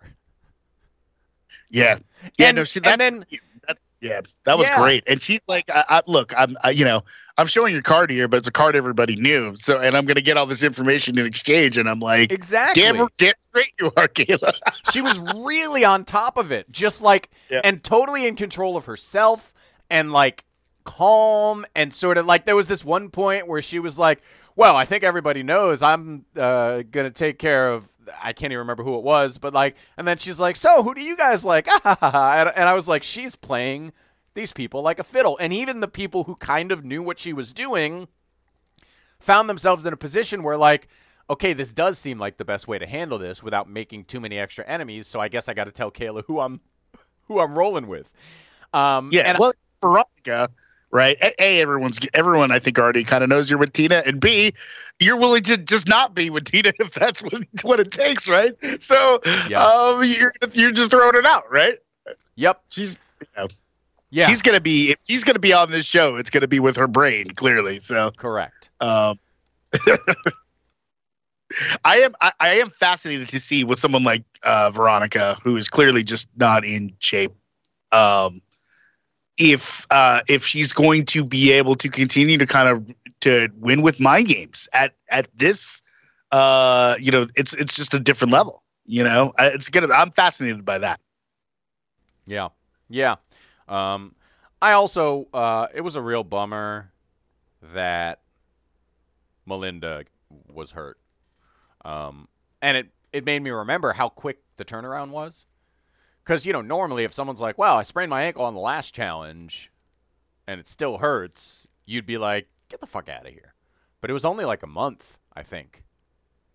Yeah. 1.70 1.98
Yeah. 2.38 2.48
And- 2.48 2.56
no. 2.56 2.64
See, 2.64 2.80
and 2.84 3.00
then- 3.00 3.24
yeah, 4.00 4.20
that 4.44 4.58
was 4.58 4.66
Yeah. 4.66 4.80
great. 4.80 5.04
And 5.06 5.20
she's 5.22 5.40
like, 5.48 5.64
I, 5.68 5.84
I, 5.88 6.02
"Look, 6.06 6.32
I'm, 6.36 6.56
I, 6.62 6.70
you 6.70 6.84
know, 6.84 7.02
I'm 7.38 7.46
showing 7.46 7.72
your 7.72 7.82
card 7.82 8.10
here, 8.10 8.28
but 8.28 8.36
it's 8.36 8.48
a 8.48 8.52
card 8.52 8.76
everybody 8.76 9.16
knew. 9.16 9.56
So, 9.56 9.78
and 9.80 9.96
I'm 9.96 10.04
gonna 10.04 10.20
get 10.20 10.36
all 10.36 10.46
this 10.46 10.62
information 10.62 11.18
in 11.18 11.26
exchange." 11.26 11.78
And 11.78 11.88
I'm 11.88 12.00
like, 12.00 12.30
Exactly. 12.32 12.82
"Damn, 12.82 13.08
damn 13.16 13.34
straight 13.48 13.72
you 13.80 13.86
are, 13.96 14.08
Kayla." 14.08 14.52
she 14.92 15.00
was 15.00 15.18
really 15.18 15.84
on 15.84 16.04
top 16.04 16.36
of 16.36 16.52
it, 16.52 16.70
just 16.70 17.02
like 17.02 17.30
Yeah. 17.50 17.60
and 17.64 17.82
totally 17.82 18.26
in 18.26 18.36
control 18.36 18.76
of 18.76 18.86
herself 18.86 19.52
and 19.90 20.12
like 20.12 20.44
calm 20.84 21.64
and 21.74 21.92
sort 21.92 22.18
of 22.18 22.26
like 22.26 22.44
there 22.44 22.56
was 22.56 22.68
this 22.68 22.84
one 22.84 23.10
point 23.10 23.46
where 23.48 23.62
she 23.62 23.78
was 23.78 23.98
like, 23.98 24.22
"Well, 24.54 24.76
I 24.76 24.84
think 24.84 25.02
everybody 25.02 25.42
knows 25.42 25.82
I'm 25.82 26.26
uh, 26.36 26.82
gonna 26.90 27.10
take 27.10 27.38
care 27.38 27.70
of." 27.72 27.88
I 28.22 28.32
can't 28.32 28.52
even 28.52 28.58
remember 28.58 28.82
who 28.84 28.96
it 28.96 29.02
was, 29.04 29.38
but 29.38 29.52
like, 29.54 29.76
and 29.96 30.06
then 30.06 30.16
she's 30.18 30.40
like, 30.40 30.56
"So, 30.56 30.82
who 30.82 30.94
do 30.94 31.02
you 31.02 31.16
guys 31.16 31.44
like?" 31.44 31.68
and, 31.84 32.52
and 32.56 32.68
I 32.68 32.74
was 32.74 32.88
like, 32.88 33.02
"She's 33.02 33.36
playing 33.36 33.92
these 34.34 34.52
people 34.52 34.82
like 34.82 34.98
a 34.98 35.04
fiddle," 35.04 35.36
and 35.40 35.52
even 35.52 35.80
the 35.80 35.88
people 35.88 36.24
who 36.24 36.36
kind 36.36 36.72
of 36.72 36.84
knew 36.84 37.02
what 37.02 37.18
she 37.18 37.32
was 37.32 37.52
doing 37.52 38.08
found 39.18 39.48
themselves 39.48 39.86
in 39.86 39.92
a 39.92 39.96
position 39.96 40.42
where 40.42 40.56
like 40.56 40.88
okay 41.30 41.54
this 41.54 41.72
does 41.72 41.98
seem 41.98 42.18
like 42.18 42.36
the 42.36 42.44
best 42.44 42.68
way 42.68 42.78
to 42.78 42.86
handle 42.86 43.18
this 43.18 43.42
without 43.42 43.68
making 43.68 44.04
too 44.04 44.20
many 44.20 44.36
extra 44.38 44.62
enemies 44.66 45.06
so 45.06 45.18
i 45.18 45.28
guess 45.28 45.48
i 45.48 45.54
got 45.54 45.64
to 45.64 45.72
tell 45.72 45.90
kayla 45.90 46.22
who 46.26 46.40
i'm 46.40 46.60
who 47.22 47.40
i'm 47.40 47.56
rolling 47.56 47.86
with 47.86 48.12
um 48.74 49.08
Yeah. 49.12 49.22
and 49.22 49.38
well, 49.38 49.52
Veronica, 49.80 50.50
right? 50.94 51.18
A, 51.20 51.42
a, 51.42 51.60
everyone's 51.60 51.98
everyone 52.14 52.52
I 52.52 52.58
think 52.60 52.78
already 52.78 53.04
kind 53.04 53.22
of 53.22 53.28
knows 53.28 53.50
you're 53.50 53.58
with 53.58 53.72
Tina, 53.74 54.02
and 54.06 54.20
B, 54.20 54.54
you're 55.00 55.18
willing 55.18 55.42
to 55.42 55.58
just 55.58 55.88
not 55.88 56.14
be 56.14 56.30
with 56.30 56.44
Tina 56.44 56.72
if 56.80 56.92
that's 56.92 57.22
what 57.22 57.42
what 57.62 57.80
it 57.80 57.90
takes, 57.90 58.28
right? 58.28 58.54
So, 58.80 59.20
Yeah. 59.46 59.64
um, 59.66 60.02
you're 60.04 60.32
you're 60.54 60.70
just 60.70 60.90
throwing 60.92 61.16
it 61.16 61.26
out, 61.26 61.50
right? 61.50 61.78
yep 62.36 62.62
She's 62.70 62.98
you 63.20 63.26
know, 63.36 63.48
yeah 64.10 64.28
she's 64.28 64.42
gonna 64.42 64.60
be 64.60 64.92
if 64.92 64.98
she's 65.08 65.24
gonna 65.24 65.38
be 65.38 65.52
on 65.52 65.70
this 65.70 65.84
show, 65.84 66.16
it's 66.16 66.30
gonna 66.30 66.48
be 66.48 66.60
with 66.60 66.76
her 66.76 66.86
brain 66.86 67.30
clearly. 67.30 67.80
So, 67.80 68.12
correct 68.16 68.70
um, 68.80 69.18
I 71.84 71.96
am 71.98 72.14
I, 72.20 72.32
I 72.40 72.48
am 72.60 72.70
fascinated 72.70 73.28
to 73.28 73.38
see 73.40 73.64
with 73.64 73.78
someone 73.80 74.04
like 74.04 74.24
uh, 74.42 74.70
Veronica, 74.70 75.38
who 75.42 75.56
is 75.56 75.68
clearly 75.68 76.02
just 76.04 76.28
not 76.36 76.64
in 76.64 76.94
shape. 77.00 77.32
Um, 77.92 78.42
if 79.36 79.86
uh, 79.90 80.20
if 80.28 80.44
she's 80.44 80.72
going 80.72 81.06
to 81.06 81.24
be 81.24 81.52
able 81.52 81.74
to 81.76 81.88
continue 81.88 82.38
to 82.38 82.46
kind 82.46 82.68
of 82.68 82.94
to 83.20 83.48
win 83.58 83.82
with 83.82 83.98
mind 84.00 84.28
games 84.28 84.68
at 84.72 84.94
at 85.08 85.28
this, 85.34 85.82
uh, 86.30 86.96
you 87.00 87.10
know, 87.10 87.26
it's 87.36 87.52
it's 87.54 87.74
just 87.74 87.94
a 87.94 87.98
different 88.00 88.32
level. 88.32 88.62
You 88.86 89.02
know, 89.04 89.32
it's 89.38 89.68
gonna. 89.70 89.92
I'm 89.92 90.10
fascinated 90.10 90.64
by 90.64 90.78
that. 90.78 91.00
yeah 92.26 92.48
yeah 92.88 93.16
um 93.68 94.14
i 94.60 94.72
also 94.72 95.26
uh 95.32 95.66
it 95.74 95.80
was 95.80 95.96
a 95.96 96.02
real 96.02 96.22
bummer 96.22 96.92
that 97.60 98.20
melinda 99.46 100.04
was 100.52 100.72
hurt 100.72 100.98
um 101.84 102.28
and 102.62 102.76
it 102.76 102.88
it 103.12 103.24
made 103.24 103.40
me 103.42 103.50
remember 103.50 103.92
how 103.92 104.08
quick 104.08 104.38
the 104.56 104.64
turnaround 104.64 105.10
was 105.10 105.46
because 106.24 106.46
you 106.46 106.52
know 106.52 106.62
normally 106.62 107.04
if 107.04 107.12
someone's 107.12 107.40
like 107.40 107.58
well 107.58 107.76
i 107.76 107.82
sprained 107.82 108.10
my 108.10 108.22
ankle 108.22 108.44
on 108.44 108.54
the 108.54 108.60
last 108.60 108.94
challenge 108.94 109.70
and 110.46 110.58
it 110.58 110.66
still 110.66 110.98
hurts 110.98 111.66
you'd 111.86 112.06
be 112.06 112.18
like 112.18 112.48
get 112.68 112.80
the 112.80 112.86
fuck 112.86 113.08
out 113.08 113.26
of 113.26 113.32
here 113.32 113.54
but 114.00 114.10
it 114.10 114.14
was 114.14 114.24
only 114.24 114.44
like 114.44 114.62
a 114.62 114.66
month 114.66 115.18
i 115.34 115.42
think 115.42 115.82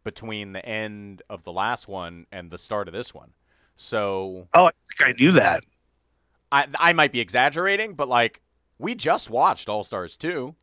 between 0.03 0.53
the 0.53 0.65
end 0.65 1.21
of 1.29 1.43
the 1.43 1.51
last 1.51 1.87
one 1.87 2.25
and 2.31 2.49
the 2.49 2.57
start 2.57 2.87
of 2.87 2.93
this 2.93 3.13
one 3.13 3.31
so 3.81 4.45
Oh, 4.53 4.65
I 4.65 4.71
think 4.97 5.09
I 5.09 5.17
knew 5.17 5.31
that. 5.31 5.63
I 6.51 6.67
I 6.77 6.91
might 6.91 7.13
be 7.13 7.21
exaggerating, 7.21 7.93
but 7.93 8.09
like 8.09 8.41
we 8.77 8.93
just 8.93 9.29
watched 9.29 9.69
All 9.69 9.85
Stars 9.85 10.17
2. 10.17 10.53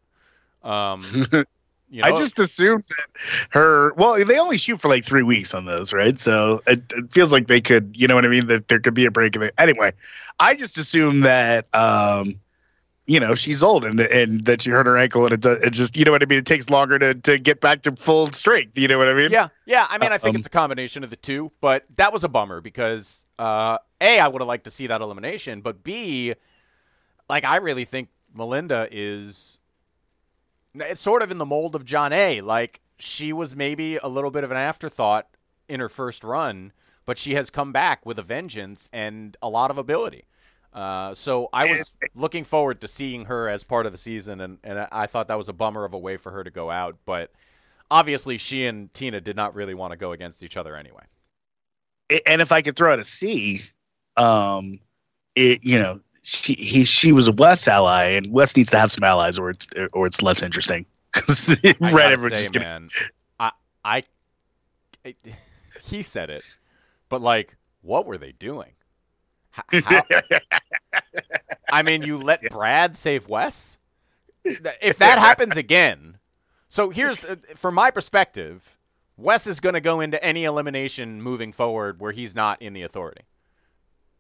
Um 0.63 1.27
you 1.89 2.03
know, 2.03 2.09
I 2.09 2.13
just 2.13 2.39
assumed 2.39 2.85
that 2.85 3.07
her. 3.51 3.93
Well, 3.95 4.25
they 4.25 4.39
only 4.39 4.59
shoot 4.59 4.81
for 4.81 4.89
like 4.89 5.05
three 5.05 5.23
weeks 5.23 5.55
on 5.55 5.65
those, 5.67 5.93
right? 5.93 6.19
So 6.19 6.63
it, 6.67 6.83
it 6.93 7.13
feels 7.13 7.33
like 7.33 7.47
they 7.47 7.61
could, 7.61 7.95
you 7.97 8.09
know 8.09 8.15
what 8.15 8.25
I 8.25 8.29
mean? 8.29 8.47
That 8.47 8.69
there 8.69 8.81
could 8.81 8.95
be 8.95 9.05
a 9.05 9.11
break 9.11 9.37
in 9.37 9.43
it. 9.43 9.55
Anyway, 9.59 9.93
I 10.41 10.55
just 10.55 10.79
assumed 10.79 11.25
that, 11.25 11.67
um, 11.75 12.41
you 13.07 13.21
know, 13.21 13.37
she's 13.37 13.63
old 13.63 13.85
and 13.85 14.01
and 14.01 14.45
that 14.47 14.63
she 14.63 14.71
hurt 14.71 14.87
her 14.87 14.99
ankle 14.99 15.25
and 15.27 15.35
it, 15.35 15.41
does- 15.41 15.63
it 15.63 15.71
just, 15.71 15.97
you 15.97 16.05
know 16.05 16.11
what 16.11 16.23
I 16.23 16.27
mean? 16.27 16.39
It 16.41 16.47
takes 16.47 16.69
longer 16.71 16.99
to 16.99 17.15
to 17.15 17.39
get 17.39 17.61
back 17.61 17.83
to 17.83 17.95
full 17.95 18.27
strength. 18.33 18.77
You 18.77 18.89
know 18.89 18.99
what 18.99 19.09
I 19.09 19.15
mean? 19.15 19.31
Yeah, 19.31 19.49
yeah. 19.65 19.87
I 19.89 19.99
mean, 19.99 20.11
I 20.11 20.19
think 20.19 20.35
Um, 20.35 20.39
it's 20.41 20.47
a 20.47 20.51
combination 20.51 21.05
of 21.05 21.11
the 21.11 21.17
two, 21.17 21.53
but 21.61 21.85
that 21.97 22.13
was 22.13 22.25
a 22.25 22.29
bummer 22.29 22.61
because 22.61 23.27
uh, 23.39 23.79
a 24.01 24.19
I 24.19 24.27
would 24.27 24.43
have 24.43 24.49
liked 24.49 24.65
to 24.65 24.73
see 24.73 24.89
that 24.89 25.01
elimination, 25.01 25.61
but 25.61 25.85
b 25.85 26.35
like 27.31 27.45
I 27.45 27.57
really 27.57 27.85
think 27.85 28.09
Melinda 28.35 28.89
is 28.91 29.56
it's 30.83 31.01
sort 31.01 31.23
of 31.23 31.31
in 31.31 31.39
the 31.39 31.47
mold 31.47 31.75
of 31.75 31.85
Jonna. 31.85 32.43
Like 32.43 32.81
she 32.99 33.33
was 33.33 33.55
maybe 33.57 33.97
a 33.97 34.09
little 34.09 34.31
bit 34.31 34.45
of 34.45 34.51
an 34.51 34.57
afterthought 34.57 35.27
in 35.69 35.81
her 35.81 35.89
first 35.89 36.25
run, 36.25 36.73
but 37.05 37.19
she 37.19 37.35
has 37.35 37.51
come 37.51 37.73
back 37.73 38.05
with 38.07 38.19
a 38.19 38.23
vengeance 38.23 38.89
and 38.93 39.37
a 39.43 39.49
lot 39.49 39.71
of 39.71 39.79
ability. 39.79 40.25
Uh, 40.73 41.15
so 41.15 41.49
I 41.55 41.73
was 41.73 41.93
looking 42.15 42.45
forward 42.45 42.83
to 42.83 42.89
seeing 42.89 43.25
her 43.25 43.49
as 43.49 43.65
part 43.65 43.87
of 43.87 43.93
the 43.93 43.99
season, 43.99 44.41
and, 44.43 44.59
and 44.63 44.79
I- 44.93 45.07
thought 45.07 45.29
that 45.29 45.39
was 45.39 45.49
a 45.49 45.55
bummer 45.55 45.85
of 45.87 45.95
a 45.95 45.99
way 45.99 46.19
for 46.19 46.33
her 46.33 46.45
to 46.45 46.51
go 46.51 46.71
out. 46.71 46.97
But 47.07 47.33
obviously, 47.91 48.37
she 48.37 48.67
and 48.67 48.93
Tina 48.93 49.23
did 49.23 49.37
not 49.37 49.55
really 49.55 49.73
want 49.73 49.93
to 49.93 49.97
go 49.97 50.13
against 50.13 50.43
each 50.43 50.57
other 50.57 50.77
anyway. 50.77 51.05
and 52.27 52.43
if 52.43 52.53
I 52.53 52.61
could 52.61 52.77
throw 52.77 52.93
out 52.93 52.99
a 52.99 53.05
C, 53.05 53.63
um, 54.19 54.81
it 55.35 55.65
you 55.65 55.79
know 55.79 56.01
she 56.27 56.55
he 56.55 56.85
she 56.85 57.13
was 57.13 57.29
a 57.29 57.33
West 57.33 57.69
ally, 57.69 58.07
and 58.11 58.33
West 58.33 58.57
needs 58.57 58.71
to 58.73 58.79
have 58.79 58.91
some 58.91 59.05
allies, 59.05 59.39
or 59.39 59.51
it's 59.51 59.67
or 59.93 60.07
it's 60.07 60.21
less 60.23 60.43
interesting. 60.43 60.85
'Cause 61.13 61.57
I 61.65 61.75
right, 61.81 62.13
everyone's 62.13 62.23
say, 62.23 62.31
just 62.31 62.53
gonna. 62.53 62.67
man, 62.67 62.89
I, 63.39 63.53
I, 63.85 64.03
it- 65.05 65.17
he 65.85 66.03
said 66.03 66.31
it, 66.31 66.43
but 67.09 67.23
like 67.23 67.57
what 67.83 68.07
were 68.07 68.19
they 68.19 68.33
doing? 68.33 68.73
How- 69.51 70.03
I 71.71 71.83
mean, 71.83 72.03
you 72.03 72.19
let 72.19 72.43
Brad 72.51 72.97
save 72.97 73.29
Wes. 73.29 73.79
If 74.45 74.99
that 74.99 75.19
happens 75.19 75.57
again, 75.57 76.19
so 76.69 76.91
here's 76.91 77.25
uh, 77.25 77.37
from 77.55 77.75
my 77.75 77.91
perspective, 77.91 78.77
Wes 79.17 79.47
is 79.47 79.61
going 79.61 79.75
to 79.75 79.81
go 79.81 80.01
into 80.01 80.23
any 80.23 80.45
elimination 80.45 81.23
moving 81.23 81.53
forward 81.53 82.01
where 82.01 82.13
he's 82.13 82.35
not 82.35 82.61
in 82.61 82.73
the 82.73 82.83
authority 82.83 83.23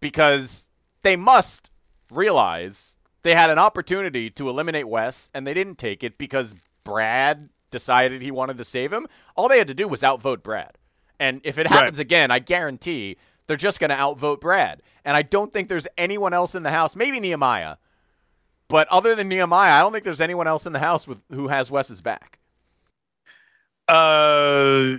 because 0.01 0.69
they 1.03 1.16
must 1.16 1.71
realize 2.11 2.99
they 3.23 3.35
had 3.35 3.51
an 3.51 3.59
opportunity 3.59 4.31
to 4.31 4.49
eliminate 4.49 4.88
Wes 4.88 5.31
and 5.35 5.47
they 5.47 5.55
didn't 5.55 5.79
take 5.79 6.05
it 6.05 6.19
because 6.19 6.55
Brad 6.85 7.49
decided 7.71 8.23
he 8.23 8.31
wanted 8.31 8.59
to 8.59 8.64
save 8.64 8.92
him. 8.92 9.07
All 9.35 9.49
they 9.49 9.59
had 9.59 9.66
to 9.66 9.75
do 9.75 9.88
was 9.88 10.05
outvote 10.05 10.42
Brad. 10.42 10.79
And 11.19 11.40
if 11.45 11.59
it 11.59 11.66
happens 11.66 11.99
again, 11.99 12.31
I 12.31 12.38
guarantee 12.38 13.16
they're 13.47 13.57
just 13.57 13.81
going 13.81 13.90
to 13.90 13.97
outvote 13.97 14.40
Brad. 14.40 14.83
And 15.05 15.16
I 15.16 15.23
don't 15.23 15.53
think 15.53 15.69
there's 15.69 15.87
anyone 15.97 16.33
else 16.33 16.55
in 16.55 16.62
the 16.62 16.71
house, 16.71 16.95
maybe 16.95 17.21
Nehemiah. 17.21 17.77
But 18.69 18.88
other 18.88 19.14
than 19.14 19.29
Nehemiah, 19.29 19.73
I 19.73 19.81
don't 19.81 19.92
think 19.92 20.05
there's 20.05 20.21
anyone 20.21 20.47
else 20.47 20.66
in 20.66 20.73
the 20.73 20.79
house 20.79 21.07
with 21.07 21.23
who 21.31 21.49
has 21.49 21.71
Wes's 21.71 22.03
back. 22.03 22.38
Uh, 23.88 24.97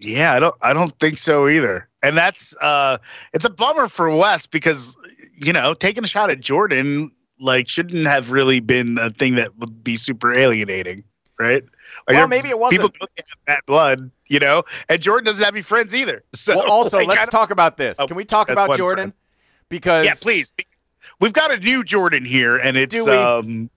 yeah, 0.00 0.34
I 0.34 0.38
don't, 0.40 0.54
I 0.60 0.72
don't 0.72 0.98
think 0.98 1.18
so 1.18 1.48
either. 1.48 1.88
And 2.02 2.16
that's, 2.16 2.54
uh, 2.56 2.98
it's 3.32 3.44
a 3.44 3.50
bummer 3.50 3.88
for 3.88 4.14
Wes 4.14 4.46
because 4.46 4.96
you 5.34 5.52
know 5.52 5.74
taking 5.74 6.04
a 6.04 6.06
shot 6.06 6.30
at 6.30 6.40
Jordan 6.40 7.10
like 7.42 7.68
shouldn't 7.68 8.06
have 8.06 8.30
really 8.30 8.60
been 8.60 8.98
a 8.98 9.10
thing 9.10 9.34
that 9.34 9.56
would 9.58 9.82
be 9.82 9.96
super 9.96 10.32
alienating, 10.32 11.04
right? 11.38 11.64
Like, 12.06 12.16
Well, 12.16 12.28
maybe 12.28 12.48
it 12.48 12.58
wasn't. 12.58 12.82
People 12.82 12.96
don't 13.00 13.10
have 13.16 13.46
bad 13.46 13.60
blood, 13.66 14.10
you 14.28 14.38
know, 14.38 14.62
and 14.88 15.00
Jordan 15.00 15.24
doesn't 15.26 15.44
have 15.44 15.54
any 15.54 15.62
friends 15.62 15.94
either. 15.94 16.22
So 16.34 16.56
Well, 16.56 16.70
also, 16.70 16.98
like, 16.98 17.08
let's 17.08 17.28
talk 17.28 17.50
about 17.50 17.76
this. 17.76 17.98
Oh, 18.00 18.06
Can 18.06 18.16
we 18.16 18.24
talk 18.24 18.48
about 18.48 18.76
Jordan? 18.76 19.10
friend. 19.10 19.12
Because 19.68 20.06
Yeah, 20.06 20.14
please. 20.20 20.52
We've 21.20 21.32
got 21.32 21.52
a 21.52 21.58
new 21.58 21.84
Jordan 21.84 22.24
here, 22.24 22.56
and 22.56 22.76
it's 22.76 23.06
um. 23.06 23.70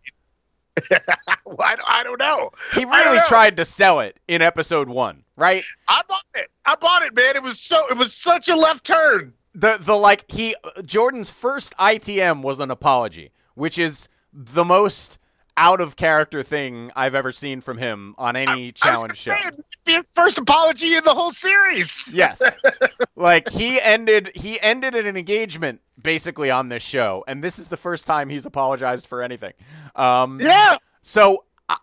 well, 1.46 1.58
I, 1.64 1.76
don't- 1.76 1.90
I 1.90 2.04
don't 2.04 2.20
know. 2.20 2.52
he 2.74 2.86
really 2.86 3.20
tried 3.28 3.58
to 3.58 3.66
sell 3.66 4.00
it 4.02 4.18
in 4.28 4.42
episode 4.42 4.90
one, 4.90 5.24
right? 5.36 5.64
I 5.88 6.02
bought 6.08 6.24
it. 6.36 6.50
I 6.66 6.76
bought 6.76 7.04
it, 7.04 7.16
man. 7.16 7.36
It 7.36 7.44
was 7.44 7.60
so. 7.60 7.84
It 7.90 7.98
was 7.98 8.14
such 8.14 8.50
a 8.50 8.56
left 8.56 8.86
turn. 8.86 9.34
the 9.54 9.78
the 9.80 9.96
like 9.96 10.26
he 10.30 10.56
Jordan's 10.84 11.30
first 11.30 11.76
ITM 11.78 12.42
was 12.42 12.60
an 12.60 12.72
apology, 12.72 13.32
which 13.54 13.78
is 13.78 14.08
the 14.34 14.66
most 14.66 15.18
out 15.58 15.80
of 15.82 15.96
character 15.96 16.44
thing 16.44 16.91
I've 16.96 17.15
ever 17.15 17.32
seen 17.32 17.62
from 17.62 17.78
him 17.78 18.13
on 18.18 18.36
any 18.36 18.68
I 18.68 18.72
challenge 18.72 19.26
gonna 19.26 19.39
show. 19.41 19.50
say, 19.86 19.96
his 19.96 20.10
first 20.10 20.38
apology 20.38 20.96
in 20.96 21.04
the 21.04 21.13
whole 21.13 21.32
series. 21.32 22.12
Yes. 22.13 22.41
like 23.15 23.50
he 23.50 23.80
ended 23.82 24.32
he 24.36 24.60
ended 24.62 24.96
an 24.96 25.15
engagement 25.15 25.82
basically 26.02 26.52
on 26.52 26.70
this 26.70 26.84
show 26.84 27.24
and 27.28 27.44
this 27.44 27.58
is 27.60 27.70
the 27.70 27.78
first 27.78 28.06
time 28.06 28.30
he's 28.30 28.46
apologized 28.46 29.08
for 29.08 29.22
anything. 29.22 29.54
Um 29.96 30.41
Yeah. 30.41 30.78
so 31.02 31.46
uh, 31.70 31.78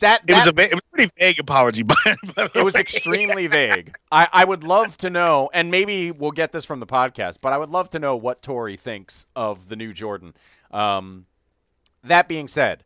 that 0.00 0.20
It 0.28 0.34
was 0.34 0.46
a. 0.46 0.50
It 0.50 0.74
was 0.74 0.84
a 0.84 0.94
pretty 0.94 1.10
vague 1.18 1.38
apology, 1.40 1.82
but 2.34 2.54
It 2.54 2.62
was 2.62 2.74
extremely 2.74 3.46
vague. 3.46 3.94
I, 4.10 4.28
I 4.30 4.44
would 4.44 4.64
love 4.64 4.98
to 4.98 5.08
know, 5.08 5.48
and 5.54 5.70
maybe 5.70 6.10
we'll 6.10 6.30
get 6.32 6.52
this 6.52 6.66
from 6.66 6.80
the 6.80 6.86
podcast, 6.86 7.38
but 7.40 7.54
I 7.54 7.56
would 7.56 7.70
love 7.70 7.88
to 7.90 7.98
know 7.98 8.14
what 8.14 8.42
Tori 8.42 8.76
thinks 8.76 9.26
of 9.34 9.70
the 9.70 9.76
new 9.76 9.94
Jordan. 9.94 10.34
Um, 10.72 11.24
that 12.04 12.28
being 12.28 12.48
said, 12.48 12.84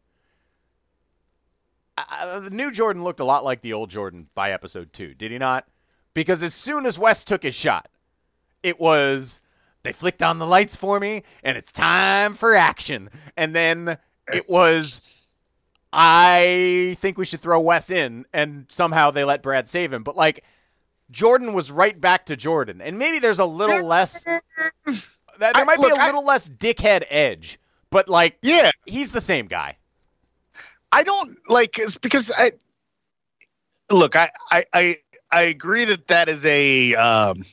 uh, 1.99 2.41
the 2.41 2.51
new 2.51 2.71
Jordan 2.71 3.03
looked 3.05 3.21
a 3.21 3.25
lot 3.25 3.45
like 3.45 3.61
the 3.61 3.73
old 3.73 3.91
Jordan 3.91 4.29
by 4.35 4.53
episode 4.53 4.93
two, 4.93 5.15
did 5.15 5.31
he 5.31 5.39
not? 5.39 5.67
Because 6.15 6.43
as 6.43 6.55
soon 6.55 6.87
as 6.87 6.99
Wes 6.99 7.25
took 7.25 7.43
his 7.43 7.55
shot, 7.55 7.89
it 8.63 8.81
was 8.81 9.41
they 9.83 9.93
flicked 9.93 10.23
on 10.23 10.39
the 10.39 10.47
lights 10.47 10.75
for 10.77 10.99
me, 10.99 11.23
and 11.43 11.57
it's 11.57 11.71
time 11.73 12.35
for 12.35 12.55
action. 12.57 13.11
And 13.37 13.55
then 13.55 13.99
it 14.29 14.45
was 14.49 15.01
I 15.93 16.97
think 16.99 17.17
we 17.19 17.25
should 17.25 17.41
throw 17.41 17.61
Wes 17.61 17.91
in, 17.91 18.27
and 18.33 18.67
somehow 18.69 19.11
they 19.11 19.25
let 19.25 19.43
Brad 19.43 19.69
save 19.69 19.93
him. 19.93 20.03
But 20.03 20.17
like, 20.17 20.45
Jordan 21.11 21.55
was 21.55 21.71
right 21.71 21.99
back 21.99 22.27
to 22.27 22.37
Jordan, 22.37 22.81
and 22.81 22.99
maybe 22.99 23.19
there's 23.19 23.39
a 23.39 23.45
little 23.47 23.83
less. 23.87 24.25
th- 24.25 24.43
There 25.39 25.53
I- 25.55 25.65
might 25.65 25.79
look, 25.79 25.93
be 25.95 25.99
a 25.99 26.03
I- 26.03 26.07
little 26.07 26.25
less 26.25 26.49
dickhead 26.49 27.05
edge, 27.09 27.59
but 27.91 28.09
like, 28.09 28.37
yeah. 28.43 28.71
he's 28.87 29.13
the 29.13 29.21
same 29.21 29.47
guy. 29.47 29.79
I 30.97 31.03
don't 31.03 31.37
like 31.47 31.79
it's 31.79 31.99
because 31.99 32.33
I 32.35 32.53
look. 33.91 34.17
I 34.17 34.31
I 34.51 34.65
I, 34.73 34.97
I 35.31 35.43
agree 35.43 35.85
that 35.85 36.09
that 36.09 36.31
is 36.31 36.47
a 36.47 36.95
um, 36.95 37.45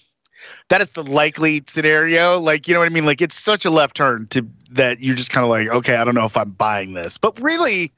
that 0.69 0.79
is 0.79 0.91
the 0.91 1.03
likely 1.03 1.61
scenario. 1.67 2.39
Like 2.39 2.69
you 2.69 2.73
know 2.73 2.79
what 2.79 2.85
I 2.85 2.93
mean. 2.93 3.05
Like 3.05 3.21
it's 3.21 3.35
such 3.35 3.65
a 3.65 3.69
left 3.69 3.97
turn 3.97 4.27
to 4.27 4.47
that 4.71 5.01
you're 5.01 5.17
just 5.17 5.29
kind 5.29 5.43
of 5.43 5.49
like, 5.49 5.67
okay, 5.67 5.97
I 5.97 6.05
don't 6.05 6.15
know 6.15 6.23
if 6.23 6.37
I'm 6.37 6.51
buying 6.51 6.93
this. 6.93 7.17
But 7.17 7.37
really, 7.41 7.91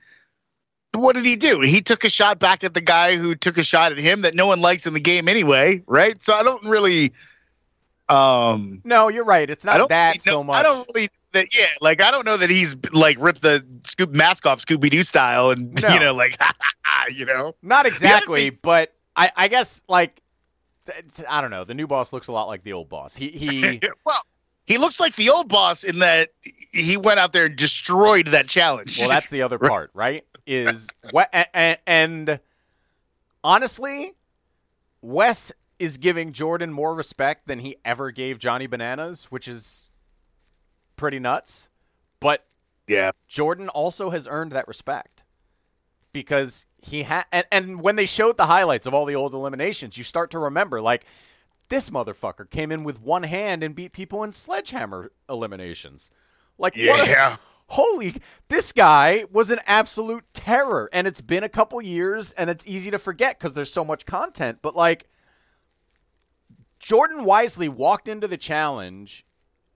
what 0.96 1.14
did 1.14 1.26
he 1.26 1.36
do? 1.36 1.62
He 1.62 1.80
took 1.80 2.04
a 2.06 2.10
shot 2.10 2.40
back 2.40 2.64
at 2.64 2.74
the 2.74 2.82
guy 2.82 3.16
who 3.16 3.36
took 3.36 3.60
a 3.60 3.64
shot 3.64 3.92
at 3.92 4.00
him 4.00 4.22
that 4.22 4.34
no 4.34 4.48
one 4.48 4.62
likes 4.62 4.88
in 4.88 4.94
the 4.94 5.00
game 5.00 5.28
anyway, 5.28 5.84
right? 5.86 6.20
So 6.24 6.34
I 6.34 6.42
don't 6.42 6.66
really. 6.66 7.14
Um, 8.10 8.82
No, 8.84 9.10
you're 9.10 9.26
right. 9.26 9.48
It's 9.48 9.64
not 9.64 9.90
that 9.90 10.08
really 10.08 10.22
know- 10.26 10.32
so 10.40 10.44
much. 10.44 10.58
I 10.58 10.64
don't 10.64 10.90
really 10.92 11.10
that 11.36 11.56
yeah, 11.56 11.68
like 11.82 12.02
I 12.02 12.12
don't 12.12 12.26
know 12.26 12.38
that 12.38 12.50
he's 12.50 12.76
like 12.92 13.18
ripped 13.20 13.42
the 13.42 13.66
scoop 13.84 14.12
mask 14.12 14.46
off 14.46 14.66
Scooby 14.66 14.90
Doo 14.90 15.04
style 15.04 15.52
and 15.52 15.74
No. 15.82 15.88
you 15.90 16.00
know 16.00 16.14
like 16.14 16.38
you 17.12 17.26
know. 17.26 17.56
Not 17.62 17.86
exactly, 17.86 18.50
thing- 18.50 18.60
but 18.62 18.94
I, 19.16 19.32
I 19.36 19.48
guess 19.48 19.82
like, 19.88 20.22
I 21.30 21.42
don't 21.42 21.52
know. 21.52 21.64
The 21.64 21.74
new 21.74 21.88
boss 21.88 22.12
looks 22.14 22.28
a 22.28 22.32
lot 22.32 22.48
like 22.48 22.64
the 22.64 22.74
old 22.74 22.90
boss. 22.90 23.16
He 23.16 23.30
he. 23.30 23.82
well, 24.06 24.22
he 24.66 24.78
looks 24.78 25.00
like 25.00 25.16
the 25.16 25.30
old 25.30 25.48
boss 25.48 25.84
in 25.84 26.00
that 26.00 26.30
he 26.72 26.98
went 26.98 27.20
out 27.20 27.34
there 27.34 27.46
and 27.46 27.56
destroyed 27.56 28.28
that 28.28 28.48
challenge. 28.48 28.98
Well, 29.00 29.10
that's 29.10 29.30
the 29.30 29.44
other 29.44 29.60
part, 29.60 29.92
right? 29.94 30.26
Is 30.48 30.90
what 31.12 31.30
and, 31.54 31.78
and 31.88 32.40
honestly, 33.44 34.14
Wes 35.02 35.52
is 35.80 35.98
giving 35.98 36.32
Jordan 36.32 36.72
more 36.72 36.96
respect 36.96 37.48
than 37.48 37.60
he 37.60 37.78
ever 37.84 38.12
gave 38.12 38.40
Johnny 38.40 38.68
Bananas, 38.68 39.26
which 39.26 39.48
is 39.48 39.92
pretty 40.96 41.20
nuts. 41.20 41.70
But 42.20 42.46
yeah. 42.88 43.12
Jordan 43.28 43.70
also 43.70 44.10
has 44.10 44.28
earned 44.28 44.52
that 44.52 44.68
respect 44.68 45.24
because 46.14 46.66
he 46.82 47.04
had 47.04 47.26
and, 47.32 47.46
and 47.52 47.82
when 47.82 47.96
they 47.96 48.06
showed 48.06 48.38
the 48.38 48.46
highlights 48.46 48.88
of 48.88 48.94
all 48.94 49.06
the 49.06 49.16
old 49.16 49.34
eliminations, 49.34 49.98
you 49.98 50.04
start 50.04 50.32
to 50.32 50.40
remember 50.40 50.82
like 50.82 51.06
this 51.70 51.90
motherfucker 51.90 52.50
came 52.50 52.72
in 52.72 52.84
with 52.84 53.02
one 53.02 53.24
hand 53.24 53.64
and 53.64 53.76
beat 53.76 53.92
people 53.92 54.24
in 54.24 54.32
sledgehammer 54.32 55.12
eliminations. 55.30 56.12
Like 56.58 56.76
what 56.78 57.08
a- 57.08 57.40
holy 57.68 58.14
this 58.48 58.72
guy 58.72 59.26
was 59.32 59.50
an 59.50 59.60
absolute 59.66 60.24
terror 60.34 60.90
and 60.94 61.08
it's 61.08 61.22
been 61.22 61.44
a 61.44 61.50
couple 61.50 61.82
years 61.82 62.32
and 62.34 62.50
it's 62.50 62.68
easy 62.68 62.92
to 62.92 63.00
forget 63.00 63.40
because 63.40 63.54
there's 63.56 63.74
so 63.74 63.84
much 63.84 64.06
content 64.06 64.60
but 64.62 64.76
like 64.76 65.08
jordan 66.80 67.24
wisely 67.24 67.68
walked 67.68 68.08
into 68.08 68.28
the 68.28 68.38
challenge 68.38 69.26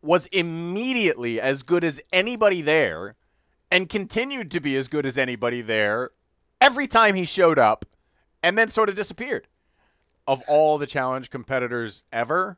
was 0.01 0.27
immediately 0.27 1.39
as 1.39 1.63
good 1.63 1.83
as 1.83 2.01
anybody 2.13 2.61
there 2.61 3.15
and 3.71 3.89
continued 3.89 4.51
to 4.51 4.59
be 4.59 4.75
as 4.75 4.87
good 4.87 5.05
as 5.05 5.17
anybody 5.17 5.61
there 5.61 6.11
every 6.61 6.87
time 6.87 7.15
he 7.15 7.25
showed 7.25 7.59
up 7.59 7.85
and 8.41 8.57
then 8.57 8.69
sort 8.69 8.89
of 8.89 8.95
disappeared 8.95 9.47
of 10.27 10.41
all 10.47 10.77
the 10.77 10.87
challenge 10.87 11.29
competitors 11.29 12.03
ever 12.11 12.57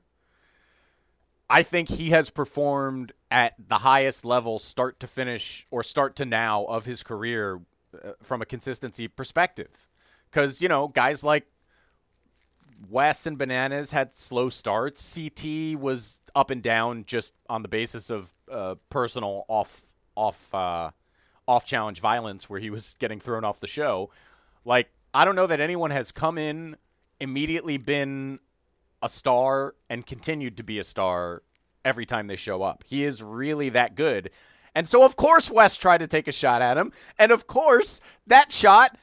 I 1.51 1.63
think 1.63 1.89
he 1.89 2.11
has 2.11 2.29
performed 2.29 3.11
at 3.29 3.55
the 3.67 3.79
highest 3.79 4.23
level, 4.23 4.57
start 4.57 5.01
to 5.01 5.07
finish 5.07 5.67
or 5.69 5.83
start 5.83 6.15
to 6.15 6.25
now 6.25 6.63
of 6.63 6.85
his 6.85 7.03
career 7.03 7.59
uh, 7.93 8.11
from 8.21 8.41
a 8.41 8.45
consistency 8.45 9.09
perspective. 9.09 9.89
Because, 10.29 10.61
you 10.61 10.69
know, 10.69 10.87
guys 10.87 11.25
like 11.25 11.45
Wes 12.89 13.27
and 13.27 13.37
Bananas 13.37 13.91
had 13.91 14.13
slow 14.13 14.49
starts. 14.49 15.15
CT 15.15 15.79
was 15.79 16.21
up 16.35 16.49
and 16.49 16.63
down 16.63 17.03
just 17.05 17.35
on 17.49 17.61
the 17.61 17.67
basis 17.67 18.09
of 18.09 18.33
uh, 18.51 18.75
personal 18.89 19.45
off 19.47 19.83
off 20.15 20.53
uh, 20.53 20.91
off 21.47 21.65
challenge 21.65 21.99
violence, 21.99 22.49
where 22.49 22.59
he 22.59 22.69
was 22.69 22.95
getting 22.99 23.19
thrown 23.19 23.43
off 23.43 23.59
the 23.59 23.67
show. 23.67 24.09
Like 24.65 24.89
I 25.13 25.25
don't 25.25 25.35
know 25.35 25.47
that 25.47 25.59
anyone 25.59 25.91
has 25.91 26.11
come 26.11 26.37
in 26.37 26.77
immediately 27.19 27.77
been 27.77 28.39
a 29.01 29.09
star 29.09 29.75
and 29.89 30.05
continued 30.05 30.57
to 30.57 30.63
be 30.63 30.79
a 30.79 30.83
star 30.83 31.43
every 31.83 32.05
time 32.05 32.27
they 32.27 32.35
show 32.35 32.61
up. 32.63 32.83
He 32.87 33.03
is 33.03 33.21
really 33.21 33.69
that 33.69 33.95
good. 33.95 34.31
And 34.73 34.87
so 34.87 35.03
of 35.03 35.15
course 35.15 35.51
Wes 35.51 35.75
tried 35.75 35.99
to 35.99 36.07
take 36.07 36.27
a 36.27 36.31
shot 36.31 36.61
at 36.61 36.77
him, 36.77 36.91
and 37.19 37.31
of 37.31 37.47
course 37.47 37.99
that 38.27 38.51
shot 38.51 38.97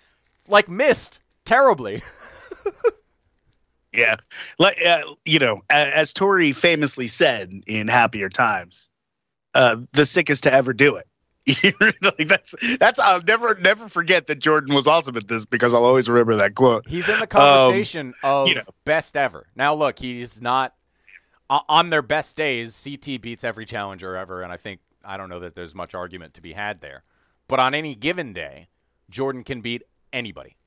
like 0.49 0.69
missed 0.69 1.21
terribly. 1.45 2.03
Yeah. 3.99 4.17
Like 4.59 4.85
uh, 4.85 5.03
you 5.25 5.39
know, 5.39 5.63
as 5.71 6.13
Tori 6.13 6.53
famously 6.53 7.09
said 7.09 7.53
in 7.67 7.89
Happier 7.89 8.29
Times, 8.29 8.89
uh, 9.55 9.77
the 9.93 10.05
sickest 10.05 10.45
to 10.45 10.53
ever 10.53 10.73
do 10.73 10.97
it. 10.97 11.07
like 12.03 12.29
that's 12.29 12.55
that's 12.79 12.99
I'll 12.99 13.23
never 13.23 13.55
never 13.55 13.89
forget 13.89 14.27
that 14.27 14.39
Jordan 14.39 14.75
was 14.75 14.87
awesome 14.87 15.17
at 15.17 15.29
this 15.29 15.47
because 15.47 15.73
I'll 15.73 15.85
always 15.85 16.07
remember 16.09 16.37
that 16.37 16.55
quote. 16.55 16.87
He's 16.87 17.09
in 17.09 17.19
the 17.21 17.27
conversation 17.27 18.13
of 18.23 18.43
Um, 18.43 18.49
you 18.49 18.55
know. 18.57 18.65
best 18.85 19.17
ever. 19.17 19.47
Now 19.57 19.75
look, 19.75 19.99
he's 19.99 20.43
not 20.43 20.75
on 21.49 21.89
their 21.89 22.03
best 22.03 22.37
days, 22.37 22.79
CT 22.85 23.23
beats 23.23 23.45
every 23.45 23.65
challenger 23.65 24.15
ever, 24.15 24.43
and 24.43 24.53
I 24.53 24.59
think 24.59 24.81
I 25.03 25.17
don't 25.17 25.31
know 25.31 25.41
that 25.41 25.55
there's 25.55 25.75
much 25.75 25.95
argument 25.95 26.35
to 26.35 26.43
be 26.43 26.53
had 26.53 26.83
there. 26.83 27.03
But 27.49 27.61
on 27.61 27.75
any 27.75 27.95
given 27.95 28.35
day, 28.35 28.69
Jordan 29.09 29.43
can 29.43 29.63
beat 29.63 29.83
anybody. 30.13 30.58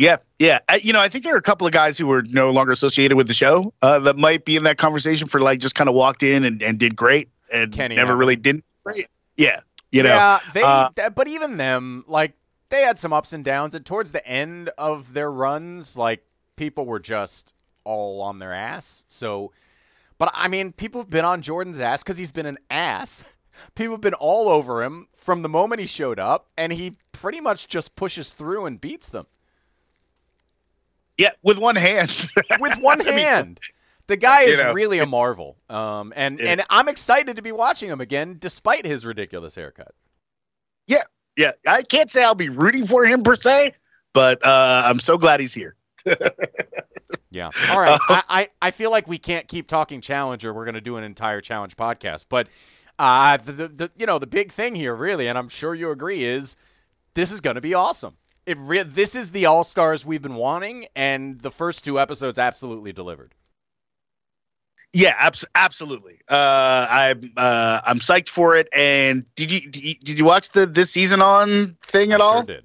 Yeah, 0.00 0.16
yeah. 0.38 0.60
I, 0.66 0.76
you 0.76 0.94
know, 0.94 1.00
I 1.00 1.10
think 1.10 1.24
there 1.24 1.34
are 1.34 1.38
a 1.38 1.42
couple 1.42 1.66
of 1.66 1.74
guys 1.74 1.98
who 1.98 2.10
are 2.10 2.22
no 2.22 2.50
longer 2.50 2.72
associated 2.72 3.16
with 3.16 3.28
the 3.28 3.34
show 3.34 3.74
uh, 3.82 3.98
that 3.98 4.16
might 4.16 4.46
be 4.46 4.56
in 4.56 4.64
that 4.64 4.78
conversation 4.78 5.28
for 5.28 5.40
like 5.40 5.60
just 5.60 5.74
kind 5.74 5.90
of 5.90 5.94
walked 5.94 6.22
in 6.22 6.42
and, 6.42 6.62
and 6.62 6.78
did 6.78 6.96
great 6.96 7.28
and 7.52 7.70
Kenny 7.70 7.96
never 7.96 8.16
really 8.16 8.34
did 8.34 8.62
great. 8.82 9.08
Yeah, 9.36 9.60
you 9.92 10.02
know. 10.02 10.08
yeah, 10.08 10.38
they. 10.54 10.62
uh, 10.62 10.88
th- 10.96 11.14
but 11.14 11.28
even 11.28 11.58
them, 11.58 12.04
like 12.08 12.32
they 12.70 12.80
had 12.80 12.98
some 12.98 13.12
ups 13.12 13.34
and 13.34 13.44
downs, 13.44 13.74
and 13.74 13.84
towards 13.84 14.12
the 14.12 14.26
end 14.26 14.70
of 14.78 15.12
their 15.12 15.30
runs, 15.30 15.98
like 15.98 16.24
people 16.56 16.86
were 16.86 17.00
just 17.00 17.52
all 17.84 18.22
on 18.22 18.38
their 18.38 18.54
ass. 18.54 19.04
So, 19.06 19.52
but 20.16 20.30
I 20.34 20.48
mean, 20.48 20.72
people 20.72 21.02
have 21.02 21.10
been 21.10 21.26
on 21.26 21.42
Jordan's 21.42 21.78
ass 21.78 22.02
because 22.02 22.16
he's 22.16 22.32
been 22.32 22.46
an 22.46 22.58
ass. 22.70 23.36
People 23.74 23.94
have 23.94 24.00
been 24.00 24.14
all 24.14 24.48
over 24.48 24.82
him 24.82 25.08
from 25.12 25.42
the 25.42 25.48
moment 25.48 25.80
he 25.80 25.86
showed 25.86 26.20
up, 26.20 26.48
and 26.56 26.72
he 26.72 26.96
pretty 27.10 27.40
much 27.40 27.66
just 27.66 27.96
pushes 27.96 28.32
through 28.32 28.64
and 28.64 28.80
beats 28.80 29.10
them 29.10 29.26
yeah, 31.20 31.32
with 31.42 31.58
one 31.58 31.76
hand. 31.76 32.30
with 32.60 32.78
one 32.78 33.00
I 33.02 33.04
mean, 33.04 33.14
hand. 33.14 33.60
The 34.06 34.16
guy 34.16 34.42
is 34.42 34.58
you 34.58 34.64
know. 34.64 34.72
really 34.72 34.98
a 34.98 35.06
marvel, 35.06 35.56
um, 35.68 36.12
and 36.16 36.40
and 36.40 36.62
I'm 36.70 36.88
excited 36.88 37.36
to 37.36 37.42
be 37.42 37.52
watching 37.52 37.90
him 37.90 38.00
again, 38.00 38.38
despite 38.40 38.84
his 38.84 39.06
ridiculous 39.06 39.54
haircut. 39.54 39.94
yeah, 40.88 41.02
yeah. 41.36 41.52
I 41.64 41.82
can't 41.82 42.10
say 42.10 42.24
I'll 42.24 42.34
be 42.34 42.48
rooting 42.48 42.86
for 42.86 43.04
him 43.04 43.22
per 43.22 43.36
se, 43.36 43.74
but 44.12 44.44
uh, 44.44 44.82
I'm 44.84 44.98
so 44.98 45.16
glad 45.16 45.38
he's 45.38 45.54
here. 45.54 45.76
Yeah. 47.32 47.50
All 47.70 47.80
right. 47.80 47.98
I, 48.08 48.22
I, 48.28 48.48
I 48.60 48.70
feel 48.72 48.90
like 48.90 49.06
we 49.06 49.16
can't 49.16 49.46
keep 49.46 49.68
talking 49.68 50.00
Challenger. 50.00 50.52
We're 50.52 50.64
going 50.64 50.74
to 50.74 50.80
do 50.80 50.96
an 50.96 51.04
entire 51.04 51.40
Challenge 51.40 51.76
podcast. 51.76 52.26
But 52.28 52.48
uh, 52.98 53.36
the, 53.36 53.52
the, 53.52 53.68
the 53.68 53.90
you 53.96 54.06
know 54.06 54.18
the 54.18 54.26
big 54.26 54.50
thing 54.50 54.74
here, 54.74 54.94
really, 54.96 55.28
and 55.28 55.38
I'm 55.38 55.48
sure 55.48 55.74
you 55.74 55.90
agree, 55.90 56.24
is 56.24 56.56
this 57.14 57.30
is 57.30 57.40
going 57.40 57.54
to 57.54 57.60
be 57.60 57.72
awesome. 57.72 58.16
It 58.50 58.58
re- 58.60 58.82
this 58.82 59.14
is 59.14 59.30
the 59.30 59.46
All 59.46 59.62
Stars 59.62 60.04
we've 60.04 60.20
been 60.22 60.34
wanting, 60.34 60.86
and 60.96 61.40
the 61.40 61.52
first 61.52 61.84
two 61.84 62.00
episodes 62.00 62.36
absolutely 62.36 62.92
delivered. 62.92 63.32
Yeah, 64.92 65.14
abs- 65.20 65.44
absolutely. 65.54 66.18
Uh, 66.28 66.84
I'm 66.90 67.32
uh, 67.36 67.80
I'm 67.86 68.00
psyched 68.00 68.28
for 68.28 68.56
it. 68.56 68.68
And 68.74 69.24
did 69.36 69.52
you 69.52 69.70
did 69.70 70.18
you- 70.18 70.24
watch 70.24 70.50
the 70.50 70.66
this 70.66 70.90
season 70.90 71.22
on 71.22 71.76
thing 71.82 72.10
at 72.10 72.20
I 72.20 72.24
all? 72.24 72.36
Sure 72.38 72.42
did. 72.46 72.64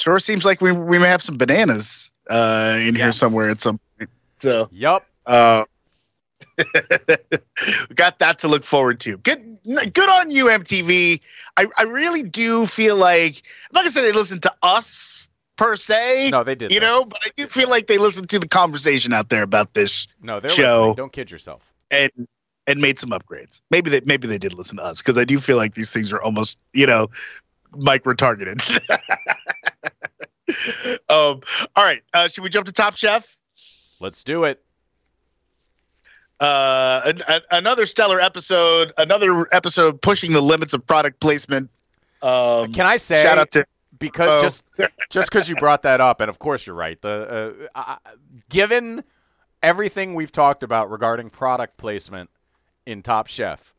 Sure 0.00 0.18
seems 0.18 0.44
like 0.44 0.60
we 0.60 0.72
we 0.72 0.98
may 0.98 1.06
have 1.06 1.22
some 1.22 1.38
bananas 1.38 2.10
uh, 2.28 2.76
in 2.80 2.96
here 2.96 3.12
somewhere 3.12 3.50
at 3.50 3.58
some 3.58 3.78
point. 3.98 4.10
So 4.42 4.68
Yup. 4.72 5.06
uh, 5.26 5.62
we 6.58 6.64
got 7.94 8.18
that 8.18 8.38
to 8.40 8.48
look 8.48 8.64
forward 8.64 9.00
to. 9.00 9.16
Good 9.18 9.58
good 9.64 10.08
on 10.08 10.30
you, 10.30 10.46
MTV. 10.46 11.20
I, 11.56 11.66
I 11.76 11.82
really 11.84 12.22
do 12.22 12.66
feel 12.66 12.96
like 12.96 13.02
like 13.12 13.42
I'm 13.70 13.74
not 13.74 13.80
gonna 13.80 13.90
say 13.90 14.02
they 14.02 14.12
listen 14.12 14.40
to 14.40 14.52
us 14.62 15.28
per 15.56 15.76
se. 15.76 16.30
No, 16.30 16.42
they 16.44 16.54
did. 16.54 16.72
you 16.72 16.80
know, 16.80 17.04
but 17.04 17.18
I 17.24 17.30
do 17.36 17.46
feel 17.46 17.68
like 17.68 17.86
they 17.86 17.98
listen 17.98 18.26
to 18.28 18.38
the 18.38 18.48
conversation 18.48 19.12
out 19.12 19.28
there 19.28 19.42
about 19.42 19.74
this 19.74 20.06
No, 20.22 20.40
they're 20.40 20.50
show. 20.50 20.78
listening. 20.78 20.94
Don't 20.96 21.12
kid 21.12 21.30
yourself. 21.30 21.72
and 21.90 22.10
and 22.66 22.80
made 22.80 22.98
some 22.98 23.10
upgrades. 23.10 23.60
Maybe 23.70 23.90
they 23.90 24.00
maybe 24.04 24.26
they 24.28 24.38
did 24.38 24.54
listen 24.54 24.76
to 24.78 24.82
us 24.84 24.98
because 24.98 25.18
I 25.18 25.24
do 25.24 25.38
feel 25.38 25.56
like 25.56 25.74
these 25.74 25.90
things 25.90 26.12
are 26.12 26.22
almost 26.22 26.58
you 26.72 26.86
know 26.86 27.08
micro 27.76 28.14
targeted. 28.14 28.60
um, 31.08 31.40
all 31.76 31.84
right, 31.84 32.02
uh, 32.14 32.28
should 32.28 32.44
we 32.44 32.50
jump 32.50 32.66
to 32.66 32.72
Top 32.72 32.96
Chef? 32.96 33.36
Let's 34.00 34.24
do 34.24 34.44
it. 34.44 34.62
Uh, 36.42 37.02
an, 37.04 37.22
an- 37.28 37.40
another 37.52 37.86
stellar 37.86 38.20
episode. 38.20 38.92
Another 38.98 39.46
episode 39.54 40.02
pushing 40.02 40.32
the 40.32 40.40
limits 40.40 40.74
of 40.74 40.86
product 40.86 41.20
placement. 41.20 41.70
Um, 42.20 42.72
Can 42.72 42.86
I 42.86 42.96
say 42.96 43.22
shout 43.22 43.38
out 43.38 43.50
to 43.52 43.64
because 43.98 44.28
Oh. 44.28 44.40
just 44.42 44.64
just 45.10 45.30
because 45.30 45.48
you 45.48 45.56
brought 45.56 45.82
that 45.82 46.00
up, 46.00 46.20
and 46.20 46.28
of 46.28 46.38
course 46.38 46.66
you're 46.66 46.76
right. 46.76 47.00
The 47.00 47.68
uh, 47.74 47.78
uh, 47.78 47.96
given 48.48 49.04
everything 49.62 50.14
we've 50.14 50.32
talked 50.32 50.62
about 50.62 50.90
regarding 50.90 51.30
product 51.30 51.76
placement 51.78 52.28
in 52.86 53.02
Top 53.02 53.26
Chef, 53.28 53.72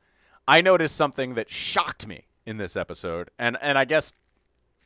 I 0.48 0.62
noticed 0.62 0.96
something 0.96 1.34
that 1.34 1.50
shocked 1.50 2.08
me 2.08 2.26
in 2.46 2.58
this 2.58 2.76
episode, 2.78 3.30
and 3.40 3.58
and 3.62 3.78
I 3.78 3.86
guess 3.86 4.12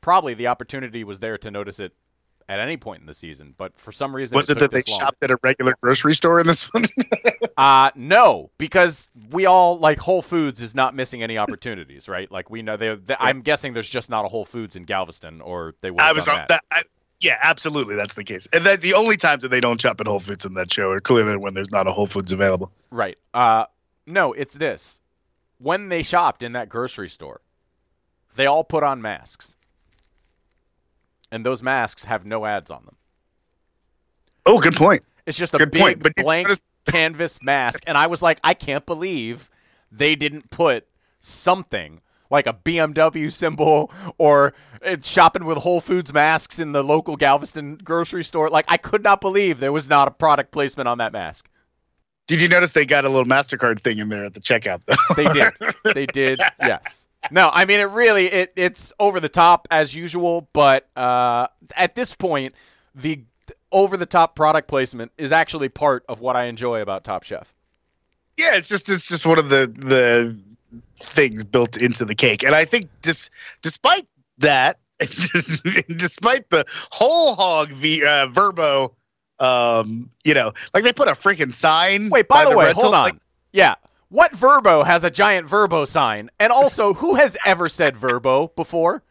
probably 0.02 0.34
the 0.34 0.48
opportunity 0.48 1.04
was 1.04 1.20
there 1.20 1.38
to 1.40 1.52
notice 1.52 1.80
it 1.80 1.94
at 2.50 2.60
any 2.60 2.78
point 2.78 3.02
in 3.02 3.08
the 3.08 3.14
season, 3.14 3.54
but 3.58 3.78
for 3.80 3.92
some 3.92 4.16
reason 4.16 4.36
was 4.36 4.50
it 4.50 4.58
took 4.58 4.72
that 4.72 4.86
they 4.86 4.92
long. 4.92 5.00
shopped 5.00 5.24
at 5.24 5.32
a 5.32 5.38
regular 5.44 5.76
grocery 5.82 6.16
store 6.16 6.40
in 6.40 6.48
this 6.48 6.66
one? 6.74 6.86
Uh 7.58 7.90
no, 7.96 8.52
because 8.60 9.10
we 9.32 9.48
all 9.48 9.80
like 9.80 9.98
Whole 9.98 10.22
Foods 10.22 10.62
is 10.62 10.76
not 10.76 10.94
missing 10.94 11.24
any 11.24 11.40
opportunities, 11.40 12.08
right? 12.08 12.32
Like 12.32 12.52
we 12.52 12.62
know 12.62 12.78
they. 12.78 12.94
they 12.94 13.16
I'm 13.20 13.42
guessing 13.42 13.74
there's 13.74 13.90
just 13.90 14.12
not 14.12 14.26
a 14.26 14.28
Whole 14.28 14.46
Foods 14.46 14.76
in 14.76 14.84
Galveston, 14.84 15.42
or 15.42 15.74
they 15.82 15.90
would. 15.90 16.00
I 16.00 16.12
was 16.12 16.28
on 16.28 16.36
that. 16.36 16.50
that. 16.50 16.64
I, 16.72 16.84
yeah, 17.20 17.40
absolutely, 17.42 17.96
that's 17.96 18.14
the 18.14 18.24
case. 18.24 18.48
And 18.54 18.64
then 18.64 18.80
the 18.82 18.94
only 18.94 19.18
times 19.18 19.42
that 19.42 19.50
they 19.50 19.60
don't 19.60 19.82
shop 19.82 20.00
at 20.00 20.06
Whole 20.06 20.20
Foods 20.20 20.46
in 20.46 20.54
that 20.54 20.72
show 20.72 20.92
are 20.92 21.00
clearly 21.00 21.36
when 21.36 21.56
there's 21.56 21.72
not 21.72 21.88
a 21.88 21.92
Whole 21.92 22.06
Foods 22.06 22.32
available. 22.32 22.72
Right. 22.92 23.18
Uh 23.34 23.66
no, 24.06 24.34
it's 24.34 24.54
this. 24.54 25.02
When 25.58 25.90
they 25.90 26.04
shopped 26.04 26.44
in 26.44 26.52
that 26.52 26.70
grocery 26.70 27.10
store, 27.10 27.42
they 28.36 28.46
all 28.46 28.64
put 28.64 28.84
on 28.84 29.02
masks. 29.02 29.56
And 31.32 31.46
those 31.46 31.62
masks 31.62 32.06
have 32.06 32.26
no 32.26 32.46
ads 32.46 32.72
on 32.72 32.86
them. 32.86 32.96
Oh, 34.46 34.60
good 34.60 34.76
point. 34.76 35.04
It's 35.26 35.38
just 35.38 35.54
a 35.54 35.58
Good 35.58 35.72
big 35.72 35.82
point, 35.82 36.04
but 36.04 36.16
blank 36.16 36.48
notice- 36.48 36.64
canvas 36.88 37.44
mask. 37.44 37.84
And 37.86 37.98
I 37.98 38.08
was 38.08 38.24
like, 38.24 38.40
I 38.44 38.54
can't 38.54 38.86
believe 38.86 39.50
they 39.92 40.16
didn't 40.16 40.50
put 40.50 40.88
something 41.20 42.02
like 42.30 42.48
a 42.48 42.54
BMW 42.54 43.32
symbol 43.32 43.92
or 44.18 44.54
it's 44.82 45.10
shopping 45.10 45.46
with 45.46 45.58
Whole 45.60 45.82
Foods 45.82 46.14
masks 46.14 46.60
in 46.60 46.72
the 46.72 46.84
local 46.84 47.16
Galveston 47.18 47.76
grocery 47.78 48.24
store. 48.24 48.50
Like, 48.50 48.66
I 48.68 48.78
could 48.78 49.04
not 49.04 49.20
believe 49.22 49.60
there 49.60 49.72
was 49.74 49.90
not 49.90 50.08
a 50.08 50.12
product 50.12 50.52
placement 50.52 50.88
on 50.88 50.98
that 51.00 51.12
mask. 51.12 51.50
Did 52.28 52.42
you 52.42 52.50
notice 52.50 52.74
they 52.74 52.86
got 52.86 53.06
a 53.06 53.10
little 53.10 53.26
Mastercard 53.26 53.82
thing 53.82 54.00
in 54.00 54.10
there 54.10 54.26
at 54.26 54.34
the 54.34 54.42
checkout 54.42 54.82
though? 54.86 54.96
They 55.16 55.32
did. 55.32 55.54
they 55.94 56.06
did. 56.06 56.42
Yes. 56.60 57.07
No, 57.32 57.50
I 57.52 57.66
mean 57.66 57.80
it 57.80 57.90
really 57.90 58.26
it 58.26 58.54
it's 58.56 58.94
over 59.00 59.20
the 59.20 59.30
top 59.30 59.68
as 59.72 59.96
usual, 59.96 60.48
but 60.54 60.88
uh, 60.96 61.48
at 61.76 61.96
this 61.96 62.16
point, 62.16 62.56
the 62.96 63.22
over 63.72 63.98
the 63.98 64.06
top 64.06 64.36
product 64.36 64.68
placement 64.68 65.12
is 65.18 65.32
actually 65.32 65.70
part 65.70 66.04
of 66.08 66.20
what 66.20 66.36
I 66.36 66.46
enjoy 66.46 66.82
about 66.82 67.04
Top 67.04 67.24
Chef. 67.24 67.54
yeah, 68.38 68.56
it's 68.56 68.70
just 68.70 68.90
it's 68.90 69.08
just 69.08 69.26
one 69.26 69.40
of 69.40 69.50
the 69.50 69.68
the 69.68 70.38
things 71.00 71.44
built 71.44 71.78
into 71.78 72.06
the 72.06 72.16
cake, 72.16 72.44
and 72.44 72.56
I 72.56 72.66
think 72.66 72.90
just 73.04 73.30
despite 73.62 74.08
that, 74.40 74.80
despite 75.00 76.50
the 76.50 76.66
whole 76.92 77.36
hog 77.36 77.70
v, 77.72 78.04
uh, 78.06 78.28
Verbo, 78.28 78.96
um, 79.40 80.10
you 80.24 80.34
know, 80.34 80.54
like 80.74 80.84
they 80.84 80.94
put 80.94 81.08
a 81.08 81.12
freaking 81.12 81.54
sign. 81.54 82.10
Wait, 82.10 82.28
by, 82.28 82.46
the, 82.46 82.58
way, 82.58 82.66
rental, 82.66 82.84
hold 82.84 82.96
on. 82.96 83.04
like- 83.04 83.16
yeah. 83.54 83.76
What 84.10 84.34
Verbo 84.36 84.84
has 84.84 85.04
a 85.04 85.10
giant 85.10 85.48
Verbo 85.48 85.86
sign? 85.86 86.30
And 86.40 86.52
also, 86.52 86.94
who 86.94 87.16
has 87.16 87.38
ever 87.46 87.68
said 87.68 87.96
Verbo 87.98 88.54
before? 88.56 89.04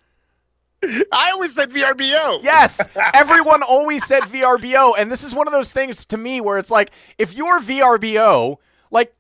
I 1.12 1.30
always 1.32 1.54
said 1.54 1.70
VRBO. 1.70 2.42
Yes, 2.42 2.86
everyone 3.14 3.62
always 3.62 4.06
said 4.06 4.22
VRBO, 4.22 4.94
and 4.96 5.10
this 5.10 5.24
is 5.24 5.34
one 5.34 5.46
of 5.46 5.52
those 5.52 5.72
things 5.72 6.06
to 6.06 6.16
me 6.16 6.40
where 6.40 6.58
it's 6.58 6.70
like, 6.70 6.92
if 7.18 7.34
you're 7.34 7.60
VRBO, 7.60 8.56
like, 8.90 9.14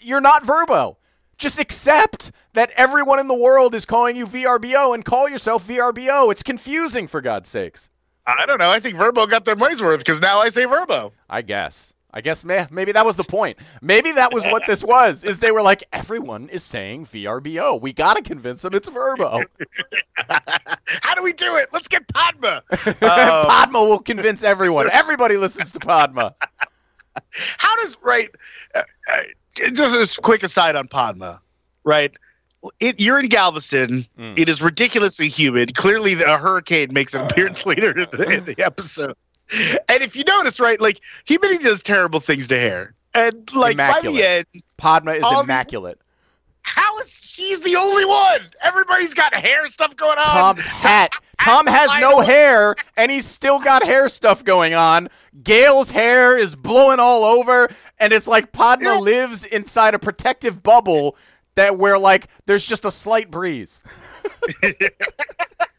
you're 0.00 0.20
not 0.20 0.44
Verbo. 0.44 0.98
Just 1.36 1.58
accept 1.58 2.30
that 2.52 2.70
everyone 2.76 3.18
in 3.20 3.28
the 3.28 3.34
world 3.34 3.74
is 3.74 3.84
calling 3.84 4.16
you 4.16 4.26
VRBO 4.26 4.94
and 4.94 5.04
call 5.04 5.28
yourself 5.28 5.66
VRBO. 5.66 6.30
It's 6.30 6.42
confusing, 6.42 7.06
for 7.06 7.20
God's 7.20 7.48
sakes. 7.48 7.90
I 8.26 8.46
don't 8.46 8.58
know. 8.58 8.70
I 8.70 8.80
think 8.80 8.96
Verbo 8.96 9.26
got 9.26 9.44
their 9.44 9.56
money's 9.56 9.82
worth 9.82 9.98
because 9.98 10.20
now 10.20 10.38
I 10.38 10.48
say 10.48 10.64
Verbo. 10.64 11.12
I 11.28 11.42
guess. 11.42 11.92
I 12.14 12.20
guess 12.20 12.44
meh, 12.44 12.68
maybe 12.70 12.92
that 12.92 13.04
was 13.04 13.16
the 13.16 13.24
point. 13.24 13.58
Maybe 13.82 14.12
that 14.12 14.32
was 14.32 14.44
what 14.44 14.62
this 14.66 14.84
was. 14.84 15.24
Is 15.24 15.40
they 15.40 15.50
were 15.50 15.62
like 15.62 15.82
everyone 15.92 16.48
is 16.48 16.62
saying 16.62 17.06
VRBO. 17.06 17.80
We 17.80 17.92
got 17.92 18.16
to 18.16 18.22
convince 18.22 18.62
them 18.62 18.72
it's 18.72 18.88
Verbo. 18.88 19.40
How 21.02 21.14
do 21.16 21.24
we 21.24 21.32
do 21.32 21.56
it? 21.56 21.70
Let's 21.72 21.88
get 21.88 22.06
Padma. 22.08 22.62
Um, 22.86 23.46
Padma 23.46 23.80
will 23.80 23.98
convince 23.98 24.44
everyone. 24.44 24.88
Everybody 24.90 25.36
listens 25.36 25.72
to 25.72 25.80
Padma. 25.80 26.34
how 27.58 27.76
does 27.76 27.96
right? 28.02 28.28
Uh, 28.74 28.82
uh, 29.12 29.70
just 29.72 30.18
a 30.18 30.20
quick 30.20 30.42
aside 30.42 30.76
on 30.76 30.86
Padma, 30.86 31.40
right? 31.82 32.12
It, 32.80 33.00
you're 33.00 33.18
in 33.18 33.28
Galveston. 33.28 34.06
Mm. 34.18 34.38
It 34.38 34.48
is 34.48 34.62
ridiculously 34.62 35.28
humid. 35.28 35.74
Clearly, 35.74 36.14
the, 36.14 36.32
a 36.32 36.38
hurricane 36.38 36.92
makes 36.92 37.14
an 37.14 37.22
appearance 37.22 37.66
later 37.66 37.90
in 37.90 38.06
the, 38.10 38.28
in 38.30 38.44
the 38.44 38.62
episode. 38.62 39.16
And 39.88 40.02
if 40.02 40.16
you 40.16 40.24
notice, 40.24 40.58
right, 40.58 40.80
like 40.80 41.00
humidity 41.26 41.62
does 41.64 41.82
terrible 41.82 42.20
things 42.20 42.48
to 42.48 42.58
hair. 42.58 42.94
And 43.14 43.48
like 43.54 43.76
by 43.76 44.00
the 44.02 44.22
end, 44.22 44.46
Padma 44.76 45.12
is 45.12 45.22
All 45.22 45.36
the- 45.36 45.44
immaculate. 45.44 46.00
how 46.62 46.98
is 46.98 47.10
she's 47.10 47.60
the 47.60 47.76
only 47.76 48.04
one. 48.04 48.40
Everybody's 48.62 49.12
got 49.14 49.34
hair 49.34 49.66
stuff 49.66 49.94
going 49.96 50.18
on. 50.18 50.24
Tom's 50.24 50.66
hat. 50.66 51.10
Tom 51.40 51.66
has 51.66 51.90
no 52.00 52.20
hair, 52.20 52.74
and 52.96 53.10
he's 53.12 53.26
still 53.26 53.60
got 53.60 53.84
hair 53.84 54.08
stuff 54.08 54.44
going 54.44 54.72
on. 54.74 55.08
Gail's 55.42 55.90
hair 55.90 56.38
is 56.38 56.56
blowing 56.56 56.98
all 57.00 57.24
over, 57.24 57.68
and 58.00 58.12
it's 58.12 58.26
like 58.26 58.50
Padma 58.52 58.98
lives 58.98 59.44
inside 59.44 59.94
a 59.94 59.98
protective 59.98 60.62
bubble 60.62 61.16
that 61.54 61.76
where 61.76 61.98
like 61.98 62.28
there's 62.46 62.66
just 62.66 62.84
a 62.84 62.90
slight 62.90 63.30
breeze. 63.30 63.80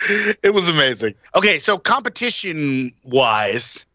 it 0.42 0.54
was 0.54 0.68
amazing. 0.68 1.14
Okay, 1.34 1.58
so 1.58 1.78
competition 1.78 2.92
wise, 3.04 3.86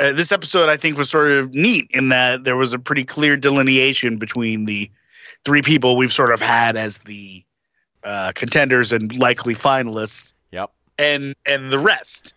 uh, 0.00 0.12
this 0.12 0.32
episode 0.32 0.68
I 0.68 0.76
think 0.76 0.96
was 0.98 1.10
sort 1.10 1.30
of 1.30 1.54
neat 1.54 1.88
in 1.90 2.08
that 2.10 2.44
there 2.44 2.56
was 2.56 2.74
a 2.74 2.78
pretty 2.78 3.04
clear 3.04 3.36
delineation 3.36 4.16
between 4.18 4.64
the 4.66 4.90
three 5.44 5.62
people 5.62 5.96
we've 5.96 6.12
sort 6.12 6.32
of 6.32 6.40
had 6.40 6.76
as 6.76 6.98
the 7.00 7.42
uh, 8.02 8.32
contenders 8.34 8.92
and 8.92 9.16
likely 9.18 9.54
finalists, 9.54 10.32
Yep. 10.52 10.70
and 10.98 11.34
and 11.46 11.72
the 11.72 11.78
rest. 11.78 12.34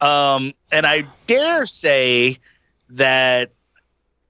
Um, 0.00 0.52
and 0.70 0.86
I 0.86 1.04
dare 1.26 1.66
say 1.66 2.38
that 2.90 3.50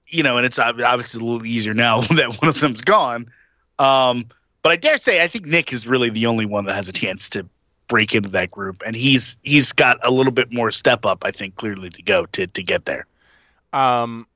you 0.07 0.21
know, 0.21 0.37
and 0.37 0.45
it's 0.45 0.59
obviously 0.59 1.19
a 1.19 1.23
little 1.23 1.45
easier 1.45 1.73
now 1.73 2.01
that 2.15 2.37
one 2.41 2.49
of 2.49 2.59
them's 2.59 2.81
gone. 2.81 3.31
Um, 3.79 4.25
but 4.61 4.71
I 4.71 4.75
dare 4.75 4.97
say 4.97 5.23
I 5.23 5.27
think 5.27 5.45
Nick 5.45 5.73
is 5.73 5.87
really 5.87 6.09
the 6.09 6.27
only 6.27 6.45
one 6.45 6.65
that 6.65 6.75
has 6.75 6.87
a 6.89 6.93
chance 6.93 7.29
to 7.31 7.47
break 7.87 8.15
into 8.15 8.29
that 8.29 8.51
group, 8.51 8.81
and 8.85 8.95
he's 8.95 9.37
he's 9.43 9.71
got 9.71 9.97
a 10.03 10.11
little 10.11 10.31
bit 10.31 10.51
more 10.51 10.71
step 10.71 11.05
up, 11.05 11.23
I 11.25 11.31
think, 11.31 11.55
clearly 11.55 11.89
to 11.89 12.01
go 12.01 12.25
to 12.27 12.47
to 12.47 12.63
get 12.63 12.85
there. 12.85 13.05
Um. 13.71 14.27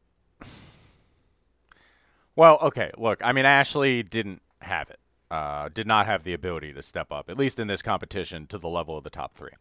Well, 2.36 2.60
okay. 2.62 2.92
Look, 2.98 3.20
I 3.24 3.34
mean, 3.34 3.46
Ashley 3.46 4.04
didn't 4.04 4.42
have 4.62 4.90
it. 4.90 5.00
Uh, 5.30 5.70
did 5.70 5.88
not 5.88 6.06
have 6.06 6.24
the 6.24 6.34
ability 6.34 6.72
to 6.72 6.82
step 6.82 7.12
up, 7.12 7.30
at 7.30 7.38
least 7.38 7.60
in 7.60 7.68
this 7.68 7.82
competition, 7.82 8.48
to 8.48 8.58
the 8.58 8.70
level 8.70 8.98
of 8.98 9.04
the 9.04 9.10
top 9.10 9.36
three. 9.36 9.52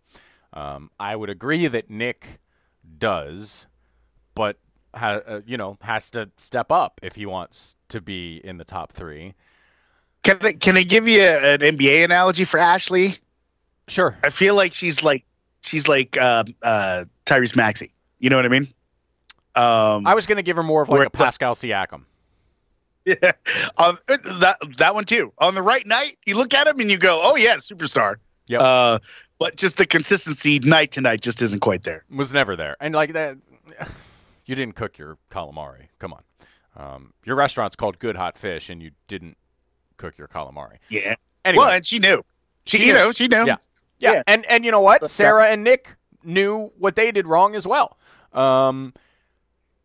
Um, 0.53 0.91
I 1.01 1.17
would 1.17 1.31
agree 1.31 1.67
that 1.67 1.91
Nick 1.91 2.39
does, 2.99 3.67
but 4.35 4.59
ha- 4.95 5.23
uh, 5.27 5.41
you 5.47 5.57
know 5.57 5.77
has 5.83 6.11
to 6.13 6.31
step 6.37 6.71
up 6.71 7.01
if 7.03 7.17
he 7.17 7.27
wants 7.27 7.77
to 7.89 8.01
be 8.01 8.41
in 8.45 8.59
the 8.59 8.65
top 8.65 8.93
three. 8.93 9.35
Can 10.23 10.39
I, 10.43 10.53
can 10.55 10.77
I 10.77 10.83
give 10.83 11.07
you 11.07 11.23
an 11.23 11.61
NBA 11.61 12.05
analogy 12.05 12.45
for 12.45 12.59
Ashley? 12.59 13.17
Sure. 13.89 14.17
I 14.25 14.31
feel 14.31 14.55
like 14.55 14.73
she's 14.75 15.03
like 15.03 15.25
she's 15.63 15.89
like 15.89 16.17
uh, 16.19 16.45
uh, 16.63 17.05
Tyrese 17.25 17.55
Maxey. 17.57 17.93
You 18.19 18.31
know 18.31 18.37
what 18.37 18.45
I 18.45 18.49
mean? 18.49 18.69
Um, 19.55 20.07
I 20.07 20.15
was 20.15 20.27
going 20.27 20.37
to 20.37 20.43
give 20.43 20.57
her 20.57 20.63
more 20.63 20.83
of 20.83 20.89
like 20.89 21.07
a 21.07 21.11
Pascal 21.11 21.55
Siakam. 21.55 22.03
Yeah, 23.07 23.31
um, 23.79 23.99
that 24.09 24.57
that 24.79 24.97
one 24.97 25.05
too. 25.05 25.33
On 25.39 25.55
the 25.55 25.63
right 25.63 25.87
night, 25.87 26.19
you 26.27 26.37
look 26.37 26.53
at 26.55 26.67
him 26.67 26.81
and 26.81 26.91
you 26.91 26.99
go, 26.99 27.21
"Oh 27.23 27.37
yeah, 27.37 27.55
superstar." 27.55 28.17
Yep. 28.49 28.61
Uh, 28.61 28.99
but 29.39 29.55
just 29.55 29.77
the 29.77 29.87
consistency 29.87 30.59
night 30.59 30.91
to 30.91 31.01
night 31.01 31.21
just 31.21 31.41
isn't 31.41 31.61
quite 31.61 31.85
there. 31.85 32.05
was 32.11 32.35
never 32.35 32.57
there. 32.57 32.77
And 32.81 32.97
like 32.97 33.13
that, 33.13 33.37
you 34.47 34.57
didn't 34.57 34.75
cook 34.75 34.99
your 34.99 35.19
calamari. 35.31 35.87
Come 36.01 36.15
on, 36.15 36.23
um, 36.77 37.13
your 37.25 37.37
restaurant's 37.37 37.77
called 37.77 38.01
Good 38.01 38.17
Hot 38.17 38.37
Fish, 38.37 38.71
and 38.71 38.83
you 38.83 38.91
didn't 39.07 39.37
cook 39.99 40.19
your 40.19 40.27
calamari. 40.27 40.79
Yeah. 40.89 41.15
Anyway, 41.45 41.63
Well, 41.65 41.73
and 41.77 41.87
she 41.87 42.01
knew. 42.01 42.25
She, 42.65 42.79
She 42.79 42.87
you 42.87 42.93
knew. 42.93 42.99
know, 42.99 43.13
she 43.13 43.29
knew. 43.29 43.47
yeah, 43.47 43.57
yeah, 43.99 44.13
Yeah. 44.15 44.23
and 44.27 44.45
and 44.47 44.65
you 44.65 44.71
know 44.71 44.81
what? 44.81 45.01
But- 45.03 45.11
Sarah 45.11 45.47
and 45.49 45.63
Nick 45.65 45.97
knew 46.25 46.73
what 46.79 46.97
they 46.97 47.11
did 47.13 47.27
wrong 47.27 47.55
as 47.55 47.67
well. 47.67 47.97
Um, 48.33 48.93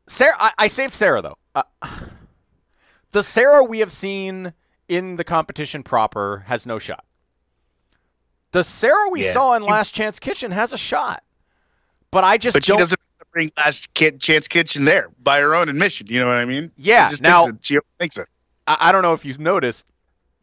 Sarah, 0.08 0.34
I, 0.40 0.52
I 0.58 0.68
saved 0.68 0.94
Sarah 0.94 1.22
though. 1.22 1.38
Uh, 1.56 1.64
the 3.12 3.24
Sarah 3.24 3.64
we 3.64 3.80
have 3.80 3.92
seen 3.92 4.54
in 4.88 5.16
the 5.18 5.24
competition 5.24 5.84
proper 5.84 6.44
has 6.48 6.66
no 6.66 6.80
shot. 6.80 7.06
The 8.52 8.64
Sarah 8.64 9.10
we 9.10 9.24
Yeah. 9.24 9.32
saw 9.32 9.54
in 9.56 9.64
Last 9.64 9.94
Chance 9.96 10.20
Kitchen 10.20 10.52
has 10.52 10.74
a 10.74 10.78
shot, 10.78 11.24
but 12.12 12.24
I 12.24 12.38
just 12.38 12.54
But 12.56 12.66
she 12.66 12.72
don't. 12.74 12.80
doesn't 12.80 13.00
bring 13.32 13.52
Last 13.56 13.94
Kid 13.94 14.20
Chance 14.20 14.50
Kitchen 14.50 14.84
there 14.84 15.08
by 15.24 15.40
her 15.40 15.56
own 15.56 15.70
admission. 15.70 16.08
You 16.08 16.20
know 16.20 16.28
what 16.28 16.38
I 16.38 16.44
mean? 16.46 16.72
Yeah, 16.76 17.08
She 17.08 17.12
just 17.12 17.22
now- 17.24 17.46
thinks 17.46 17.60
it. 17.62 17.66
She 17.66 17.80
thinks 18.00 18.18
it. 18.18 18.28
I, 18.68 18.78
I 18.82 18.92
don't 18.92 19.02
know 19.04 19.14
if 19.14 19.24
you've 19.24 19.40
noticed 19.40 19.88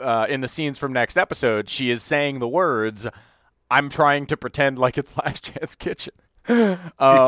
uh, 0.00 0.26
in 0.28 0.40
the 0.40 0.48
scenes 0.48 0.78
from 0.78 0.92
next 0.92 1.16
episode, 1.18 1.68
she 1.68 1.90
is 1.90 2.02
saying 2.02 2.38
the 2.38 2.48
words, 2.48 3.07
"I'm 3.70 3.88
trying 3.88 4.26
to 4.26 4.37
pretend 4.37 4.78
like 4.78 4.98
it's 4.98 5.16
Last 5.24 5.52
Chance 5.52 5.76
Kitchen." 5.76 6.14
um, 6.48 6.78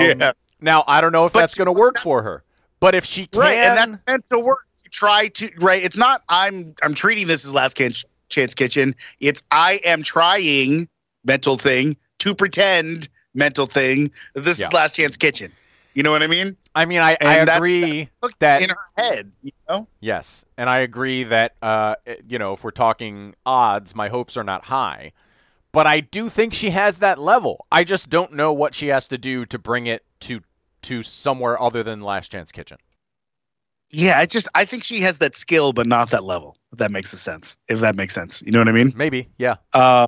Yeah. 0.01 0.33
Now 0.61 0.85
I 0.87 1.01
don't 1.01 1.13
know 1.13 1.27
if 1.27 1.33
But 1.33 1.41
that's 1.41 1.55
going 1.55 1.73
to 1.75 1.79
work 1.81 1.99
for 1.99 2.23
her, 2.23 2.45
but 2.81 2.95
if 2.95 3.05
she 3.05 3.27
can, 3.27 3.41
Right, 3.41 3.57
and 3.59 3.95
that's 3.95 4.07
meant 4.07 4.25
to 4.31 4.39
work. 4.39 4.67
Try 4.91 5.29
to 5.29 5.49
right. 5.61 5.83
It's 5.83 5.97
not. 5.97 6.23
I'm. 6.29 6.75
I'm 6.83 6.95
treating 6.95 7.29
this 7.29 7.45
as 7.47 7.55
Last 7.55 7.77
Chance 7.77 8.05
Chance 8.29 8.55
Kitchen. 8.55 8.95
It's 9.21 9.41
I 9.53 9.81
am 9.85 10.03
trying 10.03 10.89
mental 11.25 11.57
thing 11.57 11.97
to 12.19 12.35
pretend 12.35 13.09
mental 13.33 13.67
thing. 13.67 14.11
This 14.35 14.59
Yeah. 14.59 14.67
is 14.67 14.73
Last 14.73 14.97
Chance 14.97 15.17
Kitchen. 15.17 15.53
You 15.95 16.03
know 16.03 16.11
what 16.11 16.23
I 16.25 16.27
mean? 16.27 16.57
I 16.75 16.85
mean, 16.87 17.01
I, 17.01 17.17
I 17.21 17.37
that's- 17.45 17.57
agree 17.59 18.09
that 18.41 18.63
in 18.63 18.71
her 18.71 18.77
head. 18.97 19.31
You 19.45 19.53
know. 19.69 19.87
yes, 20.01 20.45
and 20.57 20.69
I 20.69 20.79
agree 20.79 21.23
that 21.25 21.55
uh, 21.63 21.95
you 22.29 22.39
know 22.41 22.53
if 22.55 22.65
we're 22.65 22.71
talking 22.73 23.35
odds, 23.47 23.95
my 23.95 24.09
hopes 24.09 24.37
are 24.37 24.45
not 24.45 24.65
high, 24.65 25.13
but 25.73 25.87
I 25.87 26.01
do 26.01 26.29
think 26.29 26.55
she 26.55 26.71
has 26.71 26.99
that 26.99 27.19
level. 27.19 27.67
I 27.71 27.85
just 27.85 28.11
don't 28.11 28.33
know 28.33 28.53
what 28.53 28.75
she 28.75 28.89
has 28.89 29.09
to 29.09 29.19
do 29.19 29.45
to 29.47 29.59
bring 29.59 29.87
it 29.87 30.05
to 30.21 30.41
to 30.83 31.03
somewhere 31.03 31.61
other 31.61 31.83
than 31.83 32.01
Last 32.01 32.33
Chance 32.33 32.53
Kitchen. 32.53 32.79
Yeah, 33.91 34.19
I 34.19 34.27
just 34.27 34.49
I 34.55 34.65
think 34.65 34.85
she 34.85 35.01
has 35.01 35.19
that 35.19 35.35
skill, 35.35 35.73
but 35.73 35.87
not 35.87 36.11
that 36.11 36.25
level. 36.25 36.57
If 36.73 36.79
that 36.79 36.91
makes 36.91 37.11
sense. 37.11 37.57
If 37.69 37.81
that 37.81 37.97
makes 37.97 38.15
sense, 38.15 38.43
you 38.43 38.53
know 38.53 38.61
what 38.61 38.69
I 38.69 38.73
mean? 38.73 38.93
Maybe, 38.97 39.29
yeah. 39.39 39.57
Uh, 39.73 40.07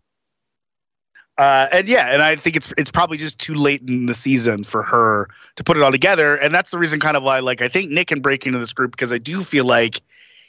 uh, 1.38 1.68
and 1.72 1.88
yeah, 1.88 2.12
and 2.12 2.22
I 2.22 2.36
think 2.36 2.56
it's 2.56 2.72
it's 2.76 2.90
probably 2.90 3.16
just 3.16 3.38
too 3.38 3.54
late 3.54 3.82
in 3.82 4.06
the 4.06 4.14
season 4.14 4.64
for 4.64 4.82
her 4.82 5.28
to 5.56 5.64
put 5.64 5.76
it 5.76 5.82
all 5.82 5.90
together, 5.90 6.36
and 6.36 6.54
that's 6.54 6.70
the 6.70 6.78
reason 6.78 7.00
kind 7.00 7.16
of 7.16 7.22
why 7.22 7.40
like 7.40 7.62
I 7.62 7.68
think 7.68 7.90
Nick 7.90 8.08
can 8.08 8.20
break 8.20 8.46
into 8.46 8.58
this 8.58 8.72
group 8.72 8.92
because 8.92 9.12
I 9.12 9.18
do 9.18 9.42
feel 9.42 9.64
like 9.64 10.02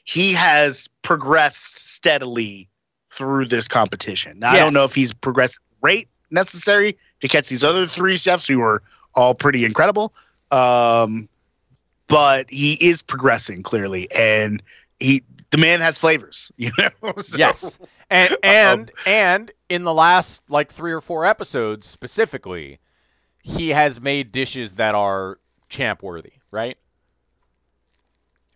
he 0.04 0.34
has 0.34 0.89
progressed 1.02 1.93
steadily 1.93 2.69
through 3.13 3.45
this 3.45 3.67
competition. 3.67 4.39
Now 4.39 4.52
I 4.52 4.60
don't 4.60 4.73
know 4.73 4.86
if 4.86 4.93
he's 4.95 5.13
progressed 5.13 5.60
rate 5.82 6.08
necessary 6.32 6.97
to 7.19 7.28
catch 7.28 7.49
these 7.49 7.63
other 7.63 7.86
three 7.88 8.17
chefs 8.17 8.47
who 8.47 8.60
were 8.60 8.82
all 9.15 9.36
pretty 9.36 9.63
incredible, 9.65 10.13
um, 10.52 11.30
but 12.08 12.49
he 12.49 12.73
is 12.86 13.02
progressing 13.02 13.62
clearly, 13.63 14.12
and 14.12 14.62
he 14.99 15.23
the 15.52 15.58
man 15.60 15.80
has 15.82 15.97
flavors, 15.97 16.52
you 16.58 16.71
know. 16.80 17.13
So- 17.19 17.38
Yes. 17.38 17.80
And 18.10 18.36
and 18.43 18.91
and 19.06 19.52
in 19.69 19.84
the 19.84 19.93
last 19.93 20.43
like 20.49 20.71
3 20.71 20.91
or 20.91 21.02
4 21.02 21.26
episodes 21.26 21.86
specifically, 21.88 22.80
he 23.43 23.69
has 23.69 24.02
made 24.02 24.32
dishes 24.32 24.73
that 24.73 24.95
are 24.95 25.38
champ 25.69 26.02
worthy, 26.02 26.34
right? 26.52 26.78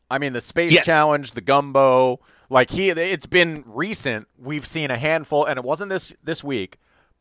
I 0.09 0.17
mean 0.17 0.33
the 0.33 0.41
space 0.41 0.73
Yes. 0.73 0.85
challenge, 0.85 1.31
the 1.31 1.41
gumbo, 1.41 2.19
like 2.49 2.71
he 2.71 2.89
it's 2.89 3.25
been 3.25 3.63
recent. 3.65 4.27
We've 4.37 4.65
seen 4.65 4.91
a 4.91 4.97
handful 4.97 5.45
and 5.45 5.57
it 5.57 5.63
wasn't 5.63 5.89
this 5.89 6.13
this 6.23 6.43
week, 6.43 6.77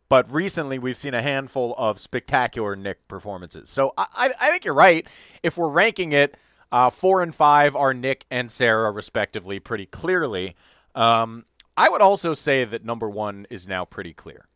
but 0.08 0.30
recently 0.30 0.78
we've 0.78 0.96
seen 0.96 1.14
a 1.14 1.22
handful 1.22 1.74
of 1.76 1.98
spectacular 1.98 2.76
Nick 2.76 3.06
performances. 3.08 3.70
So 3.70 3.92
I 3.96 4.32
I, 4.40 4.50
think 4.50 4.64
you're 4.64 4.74
right. 4.74 5.06
If 5.42 5.56
we're 5.56 5.68
ranking 5.68 6.12
it, 6.12 6.36
uh, 6.72 6.90
four 6.90 7.22
and 7.22 7.34
five 7.34 7.74
are 7.76 7.94
Nick 7.94 8.26
and 8.30 8.50
Sarah 8.50 8.90
respectively, 8.90 9.58
pretty 9.58 9.86
clearly. 9.86 10.54
Um, 10.94 11.44
I 11.76 11.88
would 11.88 12.00
also 12.00 12.32
say 12.32 12.64
that 12.64 12.84
number 12.84 13.08
one 13.08 13.46
is 13.50 13.68
now 13.68 13.84
pretty 13.84 14.14
clear. 14.14 14.48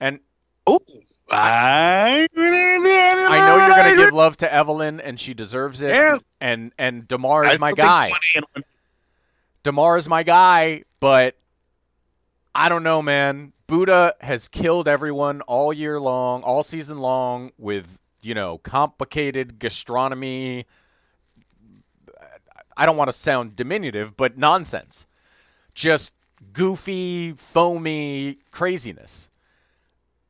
And 0.00 0.20
Oh, 0.66 0.80
I, 1.30 2.26
I 2.36 3.46
know 3.46 3.66
you're 3.66 3.76
going 3.76 3.96
to 3.96 4.04
give 4.04 4.14
love 4.14 4.36
to 4.38 4.52
Evelyn, 4.52 5.00
and 5.00 5.18
she 5.18 5.34
deserves 5.34 5.82
it. 5.82 5.94
Yeah. 5.94 6.18
And 6.40 6.72
and 6.78 7.06
Damarr 7.06 7.50
is 7.52 7.60
my 7.60 7.72
guy. 7.72 8.10
20 9.66 9.68
and 9.68 9.76
one- 9.76 9.84
Damarr 9.84 9.98
is 9.98 10.08
my 10.08 10.22
guy, 10.22 10.84
but 11.00 11.36
I 12.54 12.68
don't 12.68 12.82
know, 12.82 13.02
man. 13.02 13.52
Buddha 13.66 14.14
has 14.20 14.48
killed 14.48 14.88
everyone 14.88 15.40
all 15.42 15.72
year 15.72 15.98
long, 15.98 16.42
all 16.42 16.62
season 16.62 16.98
long, 16.98 17.52
with 17.58 17.98
you 18.22 18.34
know 18.34 18.58
complicated 18.58 19.58
gastronomy. 19.58 20.66
I 22.76 22.86
don't 22.86 22.96
want 22.96 23.08
to 23.08 23.12
sound 23.12 23.56
diminutive, 23.56 24.16
but 24.16 24.36
nonsense. 24.36 25.06
Just 25.74 26.14
goofy, 26.52 27.32
foamy 27.32 28.38
craziness. 28.50 29.28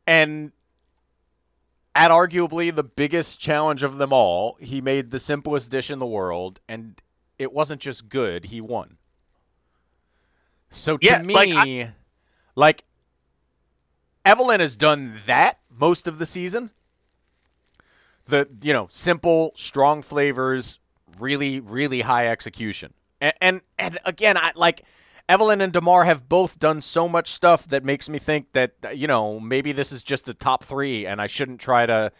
And 0.06 0.52
at 1.94 2.10
arguably 2.10 2.74
the 2.74 2.84
biggest 2.84 3.40
challenge 3.40 3.82
of 3.82 3.98
them 3.98 4.12
all, 4.12 4.56
he 4.60 4.80
made 4.80 5.10
the 5.10 5.18
simplest 5.18 5.70
dish 5.70 5.90
in 5.90 5.98
the 5.98 6.06
world, 6.06 6.60
and 6.68 7.00
it 7.38 7.52
wasn't 7.52 7.80
just 7.80 8.08
good, 8.08 8.46
he 8.46 8.60
won. 8.60 8.98
So 10.76 10.96
to 10.96 11.06
Yeah, 11.06 11.22
me, 11.22 11.34
like, 11.34 11.88
like, 12.54 12.84
Evelyn 14.24 14.60
has 14.60 14.76
done 14.76 15.18
that 15.26 15.58
most 15.70 16.06
of 16.08 16.18
the 16.18 16.26
season. 16.26 16.70
The 18.26 18.48
you 18.60 18.72
know 18.72 18.88
simple, 18.90 19.52
strong 19.54 20.02
flavors, 20.02 20.80
really, 21.18 21.60
really 21.60 22.00
high 22.00 22.26
execution. 22.28 22.92
And 23.20 23.34
and, 23.40 23.60
and 23.78 23.98
again, 24.04 24.36
I 24.36 24.50
like 24.56 24.82
Evelyn 25.28 25.60
and 25.60 25.72
Damarr 25.72 26.04
have 26.06 26.28
both 26.28 26.58
done 26.58 26.80
so 26.80 27.08
much 27.08 27.30
stuff 27.32 27.68
that 27.68 27.84
makes 27.84 28.08
me 28.08 28.18
think 28.18 28.52
that 28.52 28.72
uh, 28.84 28.88
you 28.88 29.06
know 29.06 29.38
maybe 29.38 29.70
this 29.70 29.92
is 29.92 30.02
just 30.02 30.28
a 30.28 30.34
top 30.34 30.64
three, 30.64 31.06
and 31.06 31.20
I 31.22 31.28
shouldn't 31.28 31.60
try 31.60 31.86
to 31.86 32.10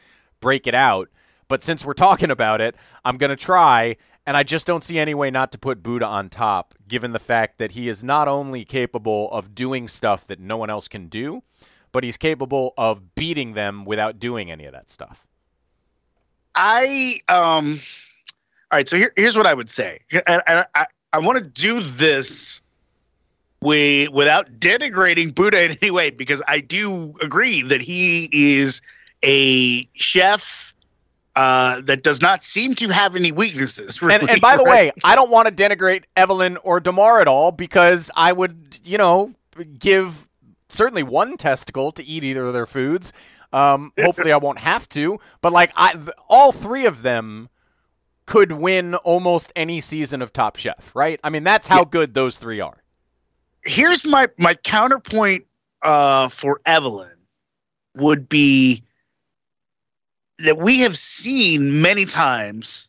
break 0.40 0.68
it 0.68 0.74
out. 0.74 1.08
But 1.48 1.60
since 1.62 1.84
we're 1.84 1.92
talking 1.94 2.30
about 2.30 2.60
it, 2.60 2.76
I'm 3.04 3.16
gonna 3.16 3.36
try, 3.36 3.96
and 4.26 4.36
I 4.36 4.42
just 4.42 4.66
don't 4.66 4.82
see 4.82 4.98
any 4.98 5.14
way 5.14 5.30
not 5.30 5.52
to 5.52 5.58
put 5.58 5.82
Buddha 5.82 6.06
on 6.06 6.28
top, 6.28 6.74
given 6.88 7.12
the 7.12 7.18
fact 7.18 7.58
that 7.58 7.72
he 7.72 7.88
is 7.88 8.02
not 8.02 8.28
only 8.28 8.64
capable 8.64 9.30
of 9.30 9.54
doing 9.54 9.86
stuff 9.88 10.26
that 10.26 10.40
no 10.40 10.56
one 10.56 10.68
else 10.68 10.88
can 10.88 11.06
do, 11.06 11.42
but 11.92 12.04
he's 12.04 12.16
capable 12.16 12.74
of 12.76 13.14
beating 13.14 13.54
them 13.54 13.84
without 13.84 14.18
doing 14.18 14.50
any 14.50 14.64
of 14.66 14.72
that 14.72 14.90
stuff. 14.90 15.26
I 16.54 17.20
um 17.28 17.80
all 18.72 18.78
right, 18.78 18.88
so 18.88 18.96
here, 18.96 19.12
here's 19.16 19.36
what 19.36 19.46
I 19.46 19.54
would 19.54 19.70
say. 19.70 20.00
And, 20.10 20.42
and 20.46 20.66
I, 20.74 20.86
I 21.12 21.18
want 21.20 21.38
to 21.38 21.44
do 21.44 21.82
this 21.82 22.60
we, 23.62 24.08
without 24.08 24.58
denigrating 24.58 25.34
Buddha 25.34 25.64
in 25.64 25.78
any 25.80 25.90
way, 25.90 26.10
because 26.10 26.42
I 26.48 26.60
do 26.60 27.14
agree 27.22 27.62
that 27.62 27.80
he 27.80 28.28
is 28.32 28.80
a 29.24 29.88
chef 29.94 30.65
uh, 31.36 31.82
that 31.82 32.02
does 32.02 32.20
not 32.22 32.42
seem 32.42 32.74
to 32.74 32.88
have 32.88 33.14
any 33.14 33.30
weaknesses. 33.30 34.00
Really, 34.02 34.14
And, 34.20 34.30
and 34.30 34.40
by 34.40 34.56
the 34.56 34.64
way, 34.64 34.90
I 35.04 35.14
don't 35.14 35.30
want 35.30 35.46
to 35.48 35.54
denigrate 35.54 36.04
Evelyn 36.16 36.56
or 36.64 36.80
Damarr 36.80 37.20
at 37.20 37.28
all 37.28 37.52
because 37.52 38.10
I 38.16 38.32
would, 38.32 38.80
you 38.84 38.96
know, 38.98 39.34
give 39.78 40.26
certainly 40.68 41.02
one 41.02 41.36
testicle 41.36 41.92
to 41.92 42.02
eat 42.04 42.24
either 42.24 42.46
of 42.46 42.54
their 42.54 42.66
foods. 42.66 43.12
Um, 43.52 43.92
hopefully, 44.00 44.32
I 44.32 44.38
won't 44.38 44.58
have 44.60 44.88
to. 44.90 45.20
But 45.42 45.52
like, 45.52 45.70
I, 45.76 45.92
th- 45.92 46.08
all 46.28 46.52
three 46.52 46.86
of 46.86 47.02
them 47.02 47.50
could 48.24 48.52
win 48.52 48.94
almost 48.96 49.52
any 49.54 49.80
season 49.80 50.22
of 50.22 50.32
Top 50.32 50.56
Chef, 50.56 50.90
right? 50.96 51.20
I 51.22 51.30
mean, 51.30 51.44
that's 51.44 51.68
how 51.68 51.84
good 51.84 52.14
those 52.14 52.38
three 52.38 52.60
are. 52.60 52.82
here's 53.64 54.04
my 54.06 54.28
my 54.38 54.54
counterpoint 54.54 55.44
uh, 55.82 56.28
for 56.28 56.60
Evelyn 56.64 57.10
would 57.94 58.28
be 58.28 58.82
that 60.38 60.58
we 60.58 60.80
have 60.80 60.96
seen 60.96 61.80
many 61.82 62.04
times 62.04 62.88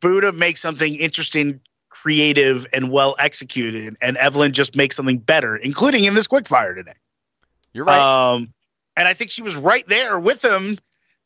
Buddha 0.00 0.32
make 0.32 0.56
something 0.56 0.94
interesting, 0.94 1.60
creative, 1.90 2.66
and 2.72 2.90
well 2.90 3.16
executed, 3.18 3.96
and 4.00 4.16
Evelyn 4.16 4.52
just 4.52 4.76
makes 4.76 4.94
something 4.96 5.18
better, 5.18 5.56
including 5.56 6.04
in 6.04 6.14
this 6.14 6.28
quickfire 6.28 6.74
today. 6.74 6.94
You're 7.72 7.84
right. 7.84 7.98
Um, 8.34 8.52
and 8.96 9.08
I 9.08 9.14
think 9.14 9.30
she 9.30 9.42
was 9.42 9.54
right 9.56 9.86
there 9.88 10.18
with 10.18 10.44
him 10.44 10.78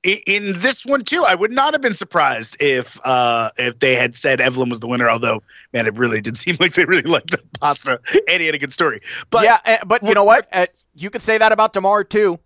in, 0.03 0.19
in 0.27 0.61
this 0.61 0.85
one 0.85 1.05
too. 1.05 1.25
I 1.25 1.35
would 1.35 1.53
not 1.53 1.75
have 1.75 1.81
been 1.81 1.95
surprised 1.95 2.57
if 2.61 2.99
uh, 3.05 3.51
if 3.59 3.79
they 3.79 3.95
had 3.95 4.17
said 4.17 4.41
Evelyn 4.41 4.69
was 4.69 4.81
the 4.81 4.87
winner. 4.87 5.09
Although, 5.09 5.43
man, 5.73 5.87
it 5.87 5.95
really 5.97 6.21
did 6.21 6.37
seem 6.39 6.57
like 6.61 6.75
they 6.75 6.85
really 6.85 7.03
liked 7.03 7.31
the 7.31 7.43
pasta, 7.61 8.01
and 8.29 8.41
he 8.41 8.47
had 8.47 8.55
a 8.55 8.59
good 8.59 8.73
story. 8.73 9.01
But 9.31 9.45
yeah, 9.45 9.59
eh, 9.65 9.79
but 9.87 10.03
you 10.03 10.15
know 10.15 10.25
what? 10.25 10.49
Uh, 10.53 10.67
you 10.95 11.11
could 11.11 11.23
say 11.23 11.39
that 11.39 11.53
about 11.53 11.73
Damarr 11.75 12.09
too. 12.09 12.39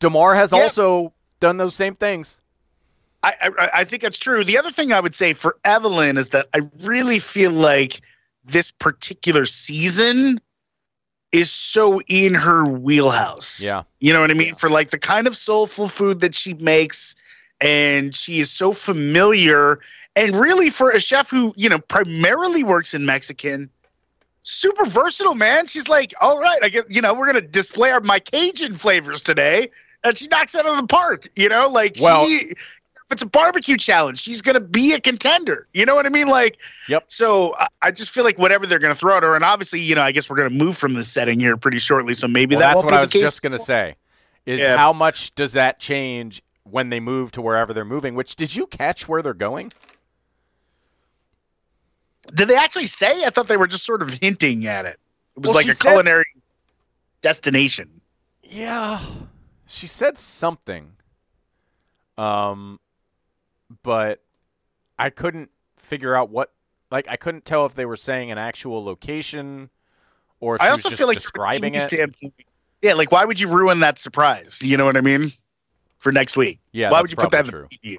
Damarr 0.00 0.34
has 0.36 0.52
Yeah. 0.52 0.62
also 0.62 1.12
done 1.40 1.56
those 1.56 1.74
same 1.74 1.94
things. 1.94 2.38
I, 3.22 3.34
I 3.40 3.70
I 3.74 3.84
think 3.84 4.02
that's 4.02 4.18
true. 4.18 4.44
The 4.44 4.58
other 4.58 4.70
thing 4.70 4.92
I 4.92 5.00
would 5.00 5.14
say 5.14 5.32
for 5.32 5.56
Evelyn 5.64 6.16
is 6.16 6.28
that 6.30 6.48
I 6.54 6.60
really 6.82 7.18
feel 7.18 7.50
like 7.50 8.00
this 8.44 8.70
particular 8.70 9.44
season 9.44 10.40
is 11.32 11.50
so 11.50 12.00
in 12.08 12.34
her 12.34 12.64
wheelhouse. 12.64 13.60
Yeah. 13.60 13.82
You 14.00 14.12
know 14.12 14.20
what 14.20 14.30
I 14.30 14.34
mean? 14.34 14.54
For 14.54 14.70
like 14.70 14.90
the 14.90 14.98
kind 14.98 15.26
of 15.26 15.36
soulful 15.36 15.88
food 15.88 16.20
that 16.20 16.34
she 16.34 16.54
makes, 16.54 17.14
and 17.60 18.14
she 18.14 18.40
is 18.40 18.50
so 18.50 18.72
familiar. 18.72 19.80
And 20.16 20.34
really, 20.36 20.70
for 20.70 20.90
a 20.90 21.00
chef 21.00 21.28
who, 21.30 21.52
you 21.56 21.68
know, 21.68 21.78
primarily 21.78 22.62
works 22.62 22.94
in 22.94 23.04
Mexican, 23.04 23.68
super 24.42 24.86
versatile, 24.86 25.34
man. 25.34 25.66
She's 25.66 25.88
like, 25.88 26.14
all 26.20 26.38
right, 26.38 26.58
I 26.62 26.70
get, 26.70 26.90
you 26.90 27.02
know, 27.02 27.12
we're 27.14 27.30
going 27.30 27.44
to 27.44 27.48
display 27.48 27.90
our, 27.90 28.00
my 28.00 28.18
Cajun 28.18 28.74
flavors 28.74 29.22
today. 29.22 29.70
And 30.04 30.16
she 30.16 30.26
knocks 30.28 30.54
it 30.54 30.64
out 30.64 30.72
of 30.72 30.76
the 30.80 30.86
park, 30.86 31.28
you 31.36 31.48
know, 31.48 31.68
like 31.68 31.96
Well- 32.00 32.24
she, 32.26 32.52
if 33.10 33.12
it's 33.12 33.22
a 33.22 33.26
barbecue 33.26 33.76
challenge, 33.78 34.20
she's 34.20 34.42
going 34.42 34.54
to 34.54 34.60
be 34.60 34.92
a 34.92 35.00
contender. 35.00 35.66
You 35.72 35.86
know 35.86 35.94
what 35.94 36.04
I 36.04 36.10
mean? 36.10 36.28
Like, 36.28 36.58
Yep. 36.88 37.04
so 37.08 37.54
I, 37.56 37.66
I 37.82 37.90
just 37.90 38.10
feel 38.10 38.22
like 38.22 38.38
whatever 38.38 38.66
they're 38.66 38.78
going 38.78 38.92
to 38.92 38.98
throw 38.98 39.16
at 39.16 39.22
her, 39.22 39.34
and 39.34 39.42
obviously, 39.44 39.80
you 39.80 39.94
know, 39.94 40.02
I 40.02 40.12
guess 40.12 40.28
we're 40.28 40.36
going 40.36 40.50
to 40.50 40.54
move 40.54 40.76
from 40.76 40.92
this 40.94 41.10
setting 41.10 41.40
here 41.40 41.56
pretty 41.56 41.78
shortly. 41.78 42.12
So 42.14 42.28
maybe 42.28 42.54
Well, 42.54 42.60
that 42.60 42.74
that's 42.74 42.84
what 42.84 42.92
I 42.92 43.00
was 43.00 43.10
just 43.10 43.40
gonna 43.42 43.58
say. 43.58 43.96
Is 44.46 44.60
Yeah. 44.60 44.76
how 44.76 44.92
much 44.92 45.34
does 45.34 45.54
that 45.54 45.78
change 45.80 46.42
when 46.64 46.90
they 46.90 47.00
move 47.00 47.32
to 47.32 47.40
wherever 47.42 47.72
they're 47.72 47.84
moving? 47.84 48.14
Which 48.14 48.36
did 48.36 48.54
you 48.54 48.66
catch 48.66 49.08
where 49.08 49.22
they're 49.22 49.32
going? 49.34 49.72
Did 52.34 52.48
they 52.48 52.56
actually 52.56 52.86
say? 52.86 53.24
I 53.24 53.30
thought 53.30 53.48
they 53.48 53.56
were 53.56 53.66
just 53.66 53.84
sort 53.84 54.02
of 54.02 54.10
hinting 54.10 54.66
at 54.66 54.84
it. 54.84 54.98
It 55.36 55.40
was 55.40 55.48
Well, 55.48 55.54
like 55.56 55.66
a 55.66 55.72
said- 55.72 55.88
culinary 55.88 56.26
destination. 57.22 58.00
Yeah, 58.42 59.00
she 59.68 59.86
said 59.86 60.18
something. 60.18 60.92
Um, 62.16 62.80
but 63.82 64.22
I 64.98 65.10
couldn't 65.10 65.50
figure 65.76 66.14
out 66.16 66.30
what. 66.30 66.52
Like, 66.90 67.06
I 67.08 67.16
couldn't 67.16 67.44
tell 67.44 67.66
if 67.66 67.74
they 67.74 67.84
were 67.84 67.96
saying 67.98 68.30
an 68.30 68.38
actual 68.38 68.82
location 68.82 69.68
or 70.40 70.54
if 70.56 70.62
I 70.62 70.66
she 70.66 70.70
also 70.70 70.76
was 70.88 70.92
just 70.92 70.98
feel 70.98 71.06
like 71.06 71.18
describing 71.18 71.74
it. 71.74 71.82
Standpoint- 71.82 72.32
Yeah, 72.80 72.94
like 72.94 73.12
why 73.12 73.24
would 73.26 73.38
you 73.38 73.48
ruin 73.48 73.80
that 73.80 73.98
surprise? 73.98 74.60
You 74.62 74.76
know 74.78 74.86
what 74.86 74.96
I 74.96 75.02
mean? 75.02 75.32
For 75.98 76.12
next 76.12 76.36
week. 76.36 76.60
Yeah, 76.72 76.90
why 76.90 77.00
would 77.02 77.10
you 77.10 77.16
put 77.16 77.30
that 77.32 77.44
in 77.44 77.50
probably 77.50 77.68
the 77.82 77.88
preview? 77.90 77.96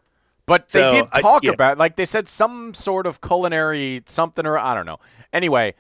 But 0.47 0.69
they 0.69 0.79
So, 0.79 0.91
did 0.91 1.05
I- 1.11 1.21
talk 1.21 1.43
yeah. 1.43 1.51
about 1.51 1.77
like 1.77 1.97
they 1.97 2.05
said 2.05 2.27
some 2.27 2.73
sort 2.73 3.05
of 3.05 3.21
culinary 3.21 4.01
something 4.07 4.45
or 4.47 4.57
I 4.57 4.73
don't 4.73 4.87
know. 4.87 4.97
Anyway, 5.31 5.75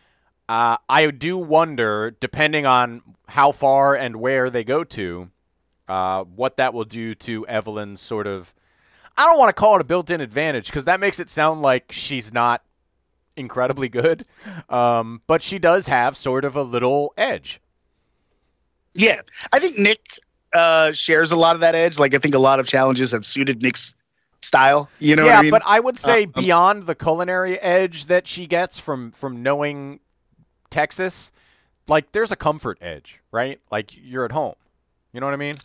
uh, 0.47 0.77
I 0.87 1.09
do 1.09 1.35
wonder, 1.37 2.11
depending 2.11 2.67
on 2.67 3.01
how 3.29 3.51
far 3.51 3.95
and 3.95 4.17
where 4.17 4.51
they 4.51 4.63
go 4.63 4.83
to, 4.83 5.31
uh, 5.89 6.23
what 6.23 6.57
that 6.57 6.73
will 6.73 6.85
do 6.85 7.15
to 7.15 7.45
Evelyn's 7.47 7.99
sort 7.99 8.27
of. 8.27 8.53
I 9.17 9.25
don't 9.25 9.39
want 9.39 9.49
to 9.49 9.59
call 9.59 9.75
it 9.75 9.81
a 9.81 9.83
built-in 9.83 10.21
advantage 10.21 10.67
because 10.67 10.85
that 10.85 10.99
makes 10.99 11.19
it 11.19 11.29
sound 11.29 11.61
like 11.61 11.91
she's 11.91 12.31
not 12.33 12.63
incredibly 13.35 13.89
good, 13.89 14.25
um, 14.69 15.21
but 15.27 15.41
she 15.41 15.59
does 15.59 15.87
have 15.87 16.15
sort 16.15 16.45
of 16.45 16.55
a 16.55 16.63
little 16.63 17.13
edge. 17.17 17.59
Yeah, 18.93 19.21
I 19.51 19.59
think 19.59 19.77
Nick 19.77 20.19
uh, 20.53 20.91
shares 20.91 21.31
a 21.31 21.35
lot 21.35 21.55
of 21.55 21.61
that 21.61 21.75
edge. 21.75 21.99
Like 21.99 22.13
I 22.13 22.17
think 22.17 22.35
a 22.35 22.39
lot 22.39 22.59
of 22.59 22.67
challenges 22.67 23.11
have 23.11 23.25
suited 23.25 23.61
Nick's 23.61 23.93
style. 24.41 24.89
You 24.99 25.15
know 25.15 25.25
yeah, 25.25 25.31
what 25.31 25.39
I 25.39 25.41
mean? 25.41 25.51
but 25.51 25.63
I 25.65 25.79
would 25.79 25.97
say 25.97 26.23
Um, 26.23 26.31
beyond 26.31 26.83
the 26.85 26.95
culinary 26.95 27.59
edge 27.59 28.05
that 28.05 28.27
she 28.27 28.47
gets 28.47 28.79
from 28.79 29.11
from 29.11 29.43
knowing 29.43 29.99
Texas, 30.69 31.31
like 31.87 32.11
there's 32.11 32.31
a 32.31 32.35
comfort 32.37 32.77
edge, 32.81 33.21
right? 33.31 33.59
Like 33.71 33.91
you're 33.95 34.25
at 34.25 34.31
home. 34.31 34.55
You 35.13 35.19
know 35.19 35.25
what 35.27 35.33
I 35.33 35.37
mean? 35.37 35.55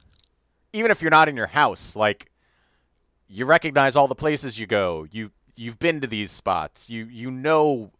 Even 0.74 0.90
if 0.90 1.00
you're 1.00 1.10
not 1.10 1.28
in 1.28 1.36
your 1.36 1.46
house, 1.46 1.96
like 1.96 2.30
you 3.28 3.46
recognize 3.46 3.96
all 3.96 4.08
the 4.08 4.14
places 4.14 4.58
you 4.58 4.66
go. 4.66 5.06
You 5.10 5.30
you've 5.56 5.78
been 5.78 6.00
to 6.00 6.06
these 6.06 6.30
spots. 6.30 6.90
You 6.90 7.04
you 7.06 7.30
know 7.30 7.92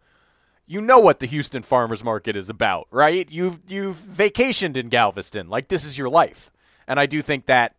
you 0.67 0.81
know 0.81 0.99
what 0.99 1.21
the 1.21 1.27
Houston 1.27 1.63
Farmers 1.63 2.03
Market 2.03 2.37
is 2.37 2.51
about, 2.51 2.87
right? 2.91 3.31
You've 3.31 3.61
you've 3.69 3.97
vacationed 3.97 4.77
in 4.77 4.89
Galveston. 4.89 5.49
Like 5.49 5.69
this 5.69 5.85
is 5.85 5.97
your 5.97 6.09
life. 6.09 6.51
And 6.87 7.01
I 7.01 7.07
do 7.07 7.23
think 7.23 7.47
that 7.47 7.75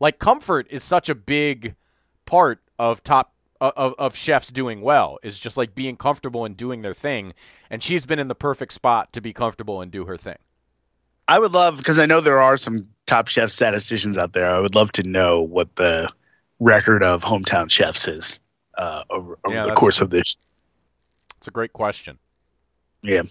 like 0.00 0.18
comfort 0.18 0.66
is 0.70 0.82
such 0.82 1.08
a 1.08 1.14
big 1.14 1.76
part 2.26 2.60
of 2.78 3.02
top 3.02 3.34
of, 3.60 3.94
of 3.98 4.16
chefs 4.16 4.48
doing 4.48 4.80
well 4.80 5.18
is 5.22 5.38
just 5.38 5.56
like 5.56 5.74
being 5.74 5.96
comfortable 5.96 6.44
and 6.46 6.56
doing 6.56 6.80
their 6.80 6.94
thing 6.94 7.34
and 7.68 7.82
she's 7.82 8.06
been 8.06 8.18
in 8.18 8.28
the 8.28 8.34
perfect 8.34 8.72
spot 8.72 9.12
to 9.12 9.20
be 9.20 9.34
comfortable 9.34 9.82
and 9.82 9.92
do 9.92 10.06
her 10.06 10.16
thing 10.16 10.38
I 11.30 11.38
would 11.38 11.52
love 11.52 11.76
because 11.78 11.98
I 12.00 12.06
know 12.06 12.20
there 12.20 12.40
are 12.40 12.56
some 12.56 12.86
top 13.06 13.28
chef 13.28 13.50
statisticians 13.50 14.18
out 14.18 14.32
there. 14.32 14.50
I 14.50 14.58
would 14.58 14.74
love 14.74 14.90
to 14.92 15.02
know 15.04 15.40
what 15.42 15.74
the 15.76 16.10
record 16.58 17.02
of 17.04 17.22
hometown 17.22 17.70
chefs 17.70 18.08
is 18.08 18.40
uh, 18.76 19.04
over, 19.10 19.38
over 19.44 19.54
Yeah, 19.54 19.64
the 19.64 19.72
course 19.72 20.00
of 20.00 20.10
this. 20.10 20.36
it's 21.36 21.46
a 21.46 21.50
great 21.52 21.72
question 21.72 22.18
Yeah. 23.02 23.22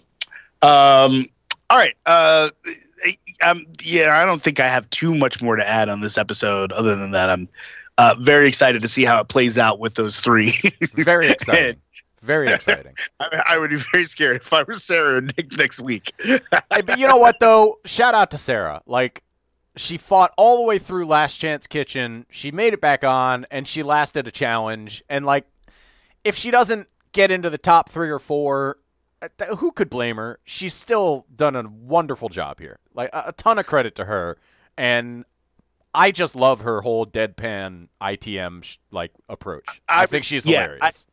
Um. 0.62 1.28
All 1.70 1.78
right. 1.78 1.96
Uh. 2.06 2.50
Um. 3.44 3.66
Yeah. 3.84 4.18
I 4.18 4.26
don't 4.26 4.42
think 4.42 4.60
I 4.60 4.68
have 4.70 4.90
too 4.90 5.14
much 5.16 5.42
more 5.42 5.56
to 5.58 5.68
add 5.68 5.90
on 5.90 6.02
this 6.02 6.18
episode. 6.18 6.72
Other 6.72 6.96
than 6.96 7.12
that, 7.12 7.30
I'm 7.30 7.48
uh, 7.98 8.16
very 8.20 8.48
excited 8.48 8.82
to 8.82 8.88
see 8.88 9.04
how 9.04 9.20
it 9.20 9.28
plays 9.28 9.58
out 9.58 9.80
with 9.80 9.96
those 9.96 10.20
three. 10.22 10.54
very 10.94 11.28
exciting 11.30 11.76
very 12.22 12.48
exciting. 12.48 12.96
I, 13.20 13.44
I 13.48 13.58
would 13.58 13.70
be 13.70 13.78
very 13.92 14.04
scared 14.04 14.38
if 14.38 14.52
I 14.54 14.64
were 14.64 14.74
Sarah 14.76 15.18
and 15.18 15.34
Nick 15.38 15.58
next 15.58 15.80
week. 15.80 16.12
Hey, 16.24 16.82
but 16.86 17.00
you 17.00 17.08
know 17.08 17.18
what 17.18 17.40
though? 17.40 17.80
Shout 17.86 18.14
out 18.14 18.32
to 18.32 18.38
sarah. 18.38 18.82
Like 18.86 19.24
she 19.76 19.98
fought 19.98 20.34
all 20.38 20.58
the 20.58 20.64
way 20.64 20.78
through 20.78 21.06
last 21.06 21.38
chance 21.38 21.68
kitchen. 21.68 22.26
She 22.30 22.52
made 22.52 22.74
it 22.74 22.82
back 22.82 23.04
on 23.04 23.46
and 23.52 23.68
she 23.68 23.84
lasted 23.84 24.28
a 24.28 24.32
challenge. 24.32 25.04
And 25.10 25.26
like 25.26 25.46
if 26.24 26.36
she 26.36 26.52
doesn't 26.52 26.88
get 27.12 27.32
into 27.32 27.50
the 27.50 27.58
top 27.58 27.90
three 27.90 28.10
or 28.10 28.20
four 28.20 28.78
uh, 29.22 29.56
who 29.58 29.72
could 29.72 29.90
blame 29.90 30.16
her? 30.18 30.40
She's 30.46 30.74
still 30.74 31.26
done 31.34 31.56
a 31.56 31.64
wonderful 31.68 32.30
job 32.30 32.60
here. 32.60 32.80
Like 32.94 33.10
a, 33.14 33.26
a 33.28 33.32
ton 33.34 33.60
of 33.60 33.66
credit 33.66 33.96
to 33.96 34.06
her. 34.06 34.38
And 34.78 35.26
i 35.94 36.12
just 36.12 36.36
love 36.36 36.62
her 36.62 36.82
whole 36.82 37.04
deadpan 37.06 37.88
itm 38.02 38.64
sh- 38.64 38.78
like 38.92 39.12
approach. 39.28 39.82
I, 39.88 40.04
I- 40.04 40.06
think 40.06 40.24
she's 40.24 40.46
yeah, 40.46 40.62
hilarious. 40.62 41.08
I 41.08 41.10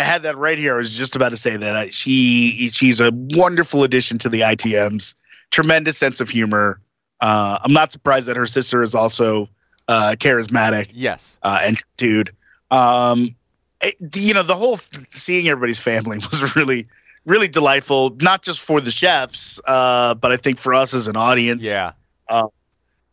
I 0.00 0.04
had 0.04 0.22
that 0.24 0.36
right 0.36 0.58
here. 0.58 0.74
I 0.74 0.76
was 0.78 0.92
just 0.96 1.14
about 1.14 1.28
to 1.30 1.36
say 1.36 1.56
that 1.56 1.76
I, 1.76 1.90
she 1.90 2.70
she's 2.72 3.00
a 3.00 3.10
wonderful 3.12 3.84
addition 3.84 4.18
to 4.18 4.28
the 4.28 4.40
ITMs. 4.40 5.14
Tremendous 5.50 5.96
sense 5.96 6.20
of 6.20 6.28
humor. 6.28 6.80
Uh, 7.20 7.58
I'm 7.62 7.72
not 7.72 7.92
surprised 7.92 8.26
that 8.28 8.36
her 8.36 8.46
sister 8.46 8.82
is 8.82 8.94
also 8.94 9.48
uh, 9.88 10.16
charismatic 10.18 10.90
Yes. 10.92 11.38
uh, 11.42 11.60
and 11.62 11.78
dude. 11.96 12.30
Um, 12.70 13.34
it- 13.80 13.96
you 14.16 14.34
know, 14.34 14.42
the 14.42 14.56
whole 14.56 14.78
th- 14.78 15.06
seeing 15.10 15.48
everybody's 15.48 15.78
family 15.78 16.18
was 16.30 16.56
really, 16.56 16.86
really 17.24 17.48
delightful. 17.48 18.16
Not 18.20 18.42
just 18.42 18.60
for 18.60 18.80
the 18.80 18.90
chefs, 18.90 19.60
uh, 19.66 20.14
but 20.14 20.32
I 20.32 20.36
think 20.38 20.58
for 20.58 20.74
us 20.74 20.92
as 20.94 21.06
an 21.08 21.16
audience. 21.16 21.62
Yeah. 21.62 21.92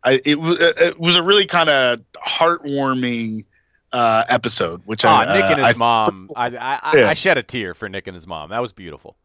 I, 0.04 0.20
it 0.26 0.40
was 0.40 0.58
it 0.60 1.00
was 1.00 1.16
a 1.16 1.22
really 1.22 1.46
kind 1.46 1.70
of 1.70 2.00
heartwarming 2.28 3.46
uh, 3.94 4.24
episode. 4.30 4.82
Which 4.86 5.04
I, 5.06 5.26
Ah, 5.26 5.34
Nick 5.34 5.44
and 5.46 5.62
uh, 5.62 5.68
his 5.68 5.76
I- 5.82 5.86
mom. 5.86 6.30
I, 6.36 6.46
I, 6.48 6.80
I, 6.84 6.98
Yeah. 6.98 7.10
I 7.10 7.14
shed 7.14 7.38
a 7.38 7.44
tear 7.44 7.74
for 7.74 7.90
Nick 7.90 8.08
and 8.08 8.16
his 8.16 8.26
mom. 8.28 8.50
That 8.50 8.62
was 8.62 8.72
beautiful. 8.74 9.16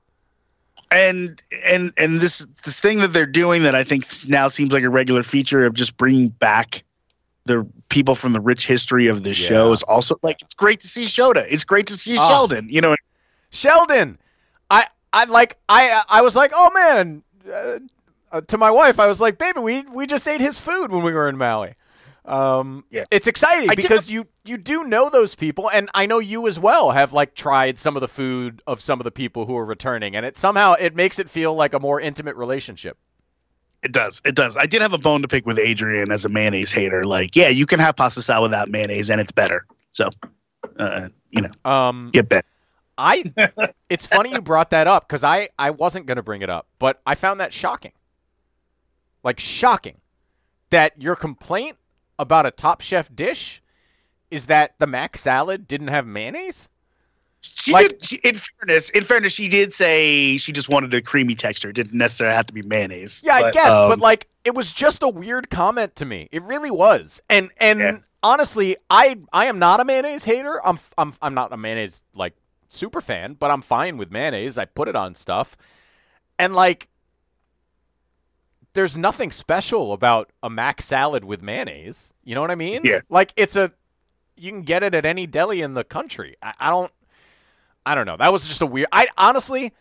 and 0.91 1.41
and 1.65 1.93
and 1.97 2.21
this 2.21 2.47
this 2.65 2.79
thing 2.81 2.99
that 3.01 3.09
they're 3.13 3.27
doing 3.27 3.63
that 3.65 3.75
I 3.75 3.83
think 3.85 4.07
now 4.29 4.49
seems 4.49 4.73
like 4.73 4.85
a 4.85 4.91
regular 4.91 5.23
feature 5.23 5.67
of 5.67 5.75
just 5.75 5.97
bringing 5.97 6.29
back 6.29 6.85
the 7.45 7.67
people 7.89 8.15
from 8.15 8.33
the 8.33 8.41
rich 8.41 8.67
history 8.67 9.07
of 9.09 9.23
this 9.23 9.39
Yeah. 9.41 9.49
show 9.49 9.73
is 9.73 9.83
also 9.85 10.17
like 10.23 10.43
it's 10.43 10.55
great 10.55 10.81
to 10.81 10.87
see 10.89 11.03
Shota. 11.05 11.45
It's 11.49 11.65
great 11.65 11.87
to 11.89 11.95
see 11.95 12.17
Ah. 12.19 12.29
Sheldon. 12.29 12.69
You 12.71 12.81
know, 12.81 12.95
Sheldon, 13.51 14.19
I, 14.71 14.85
I 15.13 15.25
like, 15.25 15.57
I, 15.69 16.03
I 16.09 16.23
was 16.23 16.35
like, 16.37 16.51
oh 16.55 16.71
man. 16.75 17.23
Uh, 18.33 18.41
to 18.49 18.59
my 18.59 18.71
wife, 18.73 18.99
I 18.99 19.07
was 19.07 19.21
like, 19.21 19.39
baby, 19.39 19.61
we 19.61 19.83
we 19.85 20.07
just 20.07 20.27
ate 20.27 20.41
his 20.41 20.59
food 20.59 20.91
when 20.91 21.03
we 21.05 21.13
were 21.13 21.29
in 21.29 21.37
Maui. 21.37 21.75
Um, 22.27 22.85
Yeah. 22.91 23.05
it's 23.11 23.27
exciting 23.27 23.71
I 23.71 23.75
because 23.75 24.11
you 24.11 24.27
you 24.45 24.57
do 24.59 24.85
know 24.85 25.09
those 25.11 25.35
people, 25.35 25.71
and 25.71 25.89
I 25.95 26.07
know 26.07 26.19
you 26.19 26.47
as 26.49 26.59
well 26.59 26.91
have 26.91 27.13
like 27.13 27.35
tried 27.35 27.79
some 27.79 27.97
of 27.97 28.01
the 28.01 28.09
food 28.09 28.63
of 28.67 28.81
some 28.81 29.01
of 29.01 29.05
the 29.05 29.11
people 29.11 29.47
who 29.47 29.57
are 29.57 29.65
returning, 29.65 30.17
and 30.17 30.27
it 30.27 30.37
somehow 30.37 30.73
it 30.75 30.95
makes 30.97 31.19
it 31.19 31.31
feel 31.31 31.55
like 31.55 31.73
a 31.73 31.79
more 31.81 32.01
intimate 32.01 32.37
relationship. 32.37 32.99
It 33.83 33.93
does. 33.93 34.21
It 34.25 34.35
does. 34.35 34.57
I 34.57 34.67
did 34.67 34.83
have 34.83 34.93
a 34.93 34.99
bone 34.99 35.23
to 35.23 35.29
pick 35.29 35.47
with 35.47 35.59
Adrian 35.59 36.11
as 36.11 36.25
a 36.25 36.29
mayonnaise 36.29 36.73
hater. 36.73 37.05
Like, 37.05 37.37
yeah, 37.37 37.49
you 37.49 37.67
can 37.67 37.79
have 37.79 37.95
pasta 37.95 38.21
salad 38.23 38.51
without 38.51 38.69
mayonnaise, 38.69 39.11
and 39.11 39.21
it's 39.21 39.31
better. 39.31 39.65
So, 39.93 40.11
uh, 40.79 41.09
you 41.31 41.43
know, 41.43 41.71
Um, 41.71 42.11
get 42.13 42.29
better. 42.29 42.47
I 42.99 43.33
it's 43.91 44.07
funny 44.07 44.33
you 44.33 44.41
brought 44.41 44.71
that 44.71 44.87
up 44.89 45.07
because 45.07 45.23
I 45.23 45.51
I 45.59 45.71
wasn't 45.71 46.07
gonna 46.07 46.23
bring 46.23 46.43
it 46.43 46.51
up, 46.51 46.67
but 46.79 47.01
I 47.07 47.15
found 47.15 47.39
that 47.41 47.53
shocking. 47.53 47.93
Like 49.23 49.39
shocking 49.39 50.01
that 50.71 51.01
your 51.01 51.15
complaint 51.15 51.77
about 52.19 52.47
a 52.47 52.51
Top 52.51 52.81
Chef 52.81 53.15
dish 53.15 53.63
is 54.31 54.47
that 54.47 54.79
the 54.79 54.87
mac 54.87 55.17
salad 55.17 55.69
didn't 55.69 55.89
have 55.89 56.07
mayonnaise. 56.07 56.69
She 57.43 57.73
like- 57.73 57.89
did. 57.91 58.05
She, 58.05 58.17
in 58.25 58.35
fairness, 58.37 58.91
in 58.91 59.05
fairness, 59.05 59.33
she 59.33 59.49
did 59.49 59.73
say 59.73 60.37
she 60.37 60.51
just 60.53 60.69
wanted 60.69 60.93
a 60.95 61.01
creamy 61.01 61.35
texture. 61.37 61.69
It 61.69 61.77
didn't 61.77 61.95
necessarily 61.97 62.35
have 62.35 62.47
to 62.47 62.53
be 62.53 62.63
mayonnaise. 62.63 63.23
Yeah, 63.25 63.35
I 63.35 63.51
guess, 63.53 63.71
um, 63.71 63.89
but 63.89 64.01
like 64.01 64.27
it 64.45 64.55
was 64.55 64.73
just 64.73 65.03
a 65.03 65.09
weird 65.09 65.49
comment 65.49 65.95
to 65.97 66.05
me. 66.05 66.29
It 66.33 66.43
really 66.43 66.71
was. 66.73 67.21
And 67.31 67.51
and 67.59 67.79
Yeah. 67.79 67.99
honestly, 68.23 68.77
I 68.91 69.19
I 69.33 69.47
am 69.47 69.59
not 69.61 69.79
a 69.79 69.85
mayonnaise 69.85 70.25
hater. 70.25 70.61
I'm 70.67 70.79
I'm 70.99 71.15
I'm 71.23 71.35
not 71.35 71.53
a 71.53 71.57
mayonnaise 71.57 72.03
like 72.15 72.35
super 72.69 73.01
fan, 73.01 73.35
but 73.35 73.53
I'm 73.53 73.63
fine 73.63 73.97
with 73.97 74.11
mayonnaise. 74.11 74.59
I 74.59 74.65
put 74.65 74.89
it 74.89 74.97
on 74.97 75.15
stuff. 75.15 75.57
And 76.41 76.53
like 76.55 76.89
there's 78.77 78.99
nothing 78.99 79.31
special 79.31 79.93
about 79.95 80.31
a 80.43 80.51
mac 80.51 80.83
salad 80.83 81.25
with 81.25 81.43
mayonnaise. 81.43 82.13
You 82.23 82.35
know 82.35 82.43
what 82.43 82.51
I 82.51 82.57
mean? 82.57 82.83
Yeah. 82.85 83.01
Like 83.09 83.33
it's 83.35 83.57
a 83.57 83.73
you 84.37 84.53
can 84.53 84.63
get 84.63 84.83
it 84.83 84.95
at 84.95 85.07
any 85.07 85.27
deli 85.27 85.63
in 85.63 85.73
the 85.73 85.83
country. 85.83 86.37
I, 86.43 86.53
I 86.61 86.71
don't 86.71 86.93
I 87.87 87.95
don't 87.95 88.07
know. 88.07 88.19
That 88.19 88.31
was 88.31 88.47
just 88.47 88.61
a 88.61 88.67
weird 88.67 88.89
I 88.93 89.09
honestly 89.17 89.73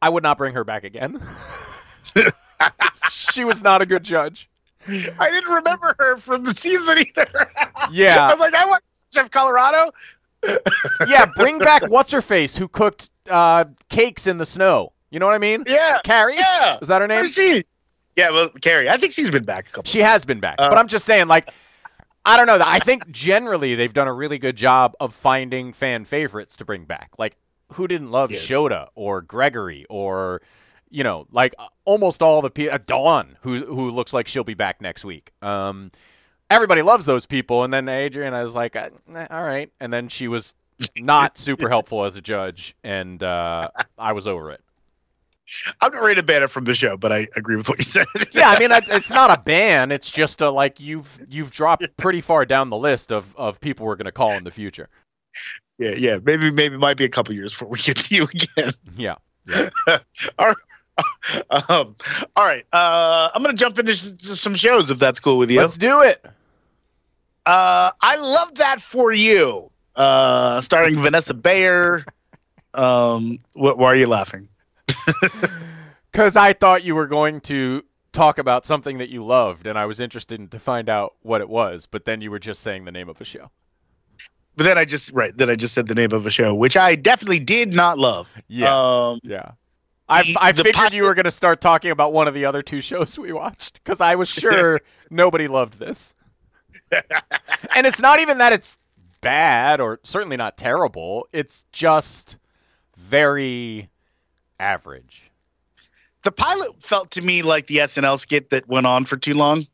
I 0.00 0.08
would 0.08 0.22
not 0.22 0.38
bring 0.38 0.54
her 0.54 0.62
back 0.62 0.84
again. 0.84 1.20
she 3.10 3.44
was 3.44 3.64
not 3.64 3.82
a 3.82 3.86
good 3.86 4.04
judge. 4.04 4.48
I 5.18 5.30
didn't 5.30 5.52
remember 5.52 5.96
her 5.98 6.16
from 6.18 6.44
the 6.44 6.52
season 6.52 6.98
either. 6.98 7.50
Yeah. 7.90 8.26
I 8.28 8.30
was 8.30 8.38
like, 8.38 8.54
I 8.54 8.64
want 8.66 8.84
Chef 9.12 9.30
Colorado. 9.32 9.90
Yeah, 11.08 11.26
bring 11.34 11.58
back 11.58 11.82
what's 11.88 12.12
her 12.12 12.22
face 12.22 12.56
who 12.56 12.68
cooked 12.68 13.10
uh, 13.28 13.64
cakes 13.88 14.28
in 14.28 14.38
the 14.38 14.46
snow. 14.46 14.92
You 15.10 15.20
know 15.20 15.26
what 15.26 15.34
I 15.34 15.38
mean? 15.38 15.64
Yeah, 15.66 15.98
Carrie? 16.04 16.36
Yeah, 16.36 16.78
Was 16.80 16.88
that 16.88 17.00
her 17.00 17.06
name? 17.06 17.18
Where's 17.18 17.32
she? 17.34 17.64
Yeah, 18.16 18.30
well, 18.30 18.48
Carrie. 18.60 18.88
I 18.88 18.96
think 18.96 19.12
she's 19.12 19.30
been 19.30 19.44
back 19.44 19.66
a 19.68 19.70
couple. 19.70 19.88
She 19.88 20.00
has 20.00 20.24
been 20.24 20.40
back. 20.40 20.56
Uh, 20.58 20.68
but 20.68 20.78
I'm 20.78 20.86
just 20.88 21.04
saying, 21.04 21.28
like, 21.28 21.50
I 22.24 22.36
don't 22.36 22.46
know. 22.46 22.58
I 22.64 22.78
think 22.80 23.10
generally 23.10 23.74
they've 23.74 23.92
done 23.92 24.08
a 24.08 24.12
really 24.12 24.38
good 24.38 24.56
job 24.56 24.94
of 24.98 25.14
finding 25.14 25.72
fan 25.72 26.04
favorites 26.04 26.56
to 26.56 26.64
bring 26.64 26.84
back. 26.86 27.10
Like, 27.18 27.36
who 27.74 27.86
didn't 27.86 28.10
love 28.10 28.30
Yeah. 28.32 28.38
Shota 28.38 28.88
or 28.94 29.20
Gregory 29.20 29.86
or, 29.90 30.40
you 30.90 31.04
know, 31.04 31.26
like 31.30 31.54
almost 31.84 32.22
all 32.22 32.40
the 32.42 32.50
people. 32.50 32.74
Uh, 32.74 32.78
Dawn, 32.84 33.36
who 33.42 33.64
who 33.64 33.90
looks 33.90 34.12
like 34.12 34.28
she'll 34.28 34.44
be 34.44 34.54
back 34.54 34.80
next 34.80 35.04
week. 35.04 35.32
Um, 35.42 35.90
everybody 36.50 36.82
loves 36.82 37.06
those 37.06 37.26
people. 37.26 37.64
And 37.64 37.72
then 37.72 37.88
Adrian, 37.88 38.34
I 38.34 38.42
was 38.42 38.54
like, 38.54 38.76
uh, 38.76 38.90
all 39.30 39.42
right. 39.42 39.70
And 39.80 39.92
then 39.92 40.08
she 40.08 40.26
was 40.26 40.54
not 40.96 41.38
super 41.38 41.68
helpful 41.68 42.04
as 42.04 42.16
a 42.16 42.20
judge, 42.20 42.76
and 42.84 43.22
uh, 43.22 43.70
I 43.98 44.12
was 44.12 44.26
over 44.26 44.50
it. 44.52 44.60
I'm 45.80 45.92
not 45.92 46.02
ready 46.02 46.16
to 46.20 46.22
ban 46.22 46.42
it 46.42 46.50
from 46.50 46.64
the 46.64 46.74
show, 46.74 46.96
but 46.96 47.12
I 47.12 47.28
agree 47.36 47.56
with 47.56 47.68
what 47.68 47.78
you 47.78 47.84
said. 47.84 48.06
Yeah, 48.32 48.50
I 48.50 48.58
mean, 48.58 48.70
it's 48.72 49.10
not 49.10 49.30
a 49.30 49.40
ban. 49.42 49.92
It's 49.92 50.10
just 50.10 50.40
a, 50.40 50.50
like 50.50 50.80
you've 50.80 51.20
you've 51.28 51.50
dropped 51.50 51.86
pretty 51.96 52.20
far 52.20 52.44
down 52.44 52.68
the 52.70 52.76
list 52.76 53.12
of, 53.12 53.34
of 53.36 53.60
people 53.60 53.86
we're 53.86 53.96
going 53.96 54.06
to 54.06 54.12
call 54.12 54.32
in 54.32 54.44
the 54.44 54.50
future. 54.50 54.88
yeah, 55.78 55.92
yeah. 55.96 56.18
Maybe, 56.22 56.50
maybe 56.50 56.74
it 56.74 56.80
might 56.80 56.96
be 56.96 57.04
a 57.04 57.08
couple 57.08 57.34
years 57.34 57.52
before 57.52 57.68
we 57.68 57.78
get 57.78 57.96
to 57.96 58.14
you 58.14 58.24
again. 58.24 58.72
Yeah. 58.96 59.14
all 60.38 60.46
right. 60.48 60.56
Um, 61.50 61.94
all 62.36 62.46
right. 62.46 62.64
Uh, 62.72 63.28
I'm 63.34 63.42
gonna 63.42 63.52
jump 63.54 63.78
into 63.78 63.94
some 63.94 64.54
shows 64.54 64.90
if 64.90 64.98
that's 64.98 65.20
cool 65.20 65.36
with 65.36 65.50
you. 65.50 65.58
Let's 65.60 65.76
do 65.76 66.00
it. 66.00 66.24
Uh, 67.44 67.90
I 68.00 68.16
love 68.16 68.54
that 68.54 68.80
for 68.80 69.12
you. 69.12 69.70
Uh, 69.94 70.60
starring 70.62 70.98
Vanessa 70.98 71.34
Bayer. 71.34 72.02
Um, 72.72 73.38
wh- 73.52 73.76
why 73.76 73.86
are 73.92 73.96
you 73.96 74.06
laughing? 74.06 74.48
Because 76.12 76.34
I 76.34 76.54
thought 76.54 76.82
you 76.82 76.94
were 76.94 77.06
going 77.06 77.40
to 77.42 77.84
talk 78.12 78.38
about 78.38 78.64
something 78.64 78.96
that 78.98 79.10
you 79.10 79.22
loved, 79.22 79.66
and 79.66 79.78
I 79.78 79.84
was 79.84 80.00
interested 80.00 80.40
in, 80.40 80.48
to 80.48 80.58
find 80.58 80.88
out 80.88 81.14
what 81.20 81.42
it 81.42 81.48
was. 81.50 81.84
But 81.84 82.06
then 82.06 82.22
you 82.22 82.30
were 82.30 82.38
just 82.38 82.60
saying 82.62 82.86
the 82.86 82.92
name 82.92 83.10
of 83.10 83.20
a 83.20 83.24
show. 83.24 83.50
But 84.56 84.64
then 84.64 84.78
I 84.78 84.86
just 84.86 85.12
right. 85.12 85.36
Then 85.36 85.50
I 85.50 85.56
just 85.56 85.74
said 85.74 85.88
the 85.88 85.94
name 85.94 86.12
of 86.12 86.24
a 86.26 86.30
show, 86.30 86.54
which 86.54 86.74
I 86.74 86.94
definitely 86.94 87.40
did 87.40 87.74
not 87.74 87.98
love. 87.98 88.34
Yeah. 88.48 88.74
Um, 88.74 89.20
Yeah. 89.22 89.50
I, 90.08 90.22
The- 90.22 90.36
I 90.40 90.52
figured 90.52 90.94
you 90.94 91.02
were 91.02 91.12
going 91.14 91.24
to 91.24 91.30
start 91.30 91.60
talking 91.60 91.90
about 91.90 92.14
one 92.14 92.26
of 92.28 92.32
the 92.32 92.46
other 92.46 92.62
two 92.62 92.80
shows 92.80 93.18
we 93.18 93.32
watched 93.32 93.82
because 93.84 94.00
I 94.00 94.14
was 94.14 94.30
sure 94.30 94.80
nobody 95.10 95.48
loved 95.48 95.78
this. 95.78 96.14
and 96.90 97.86
it's 97.86 98.00
not 98.00 98.20
even 98.20 98.38
that 98.38 98.52
it's 98.54 98.78
bad 99.20 99.80
or 99.80 100.00
certainly 100.02 100.36
not 100.38 100.56
terrible. 100.56 101.26
It's 101.32 101.66
just 101.72 102.38
very 102.96 103.90
average. 104.58 105.30
the 106.22 106.32
pilot 106.32 106.82
felt 106.82 107.12
to 107.12 107.22
me 107.22 107.42
like 107.42 107.68
the 107.68 107.76
SNL 107.78 108.18
skit 108.18 108.50
that 108.50 108.66
went 108.68 108.84
on 108.84 109.04
for 109.04 109.16
too 109.16 109.34
long. 109.34 109.64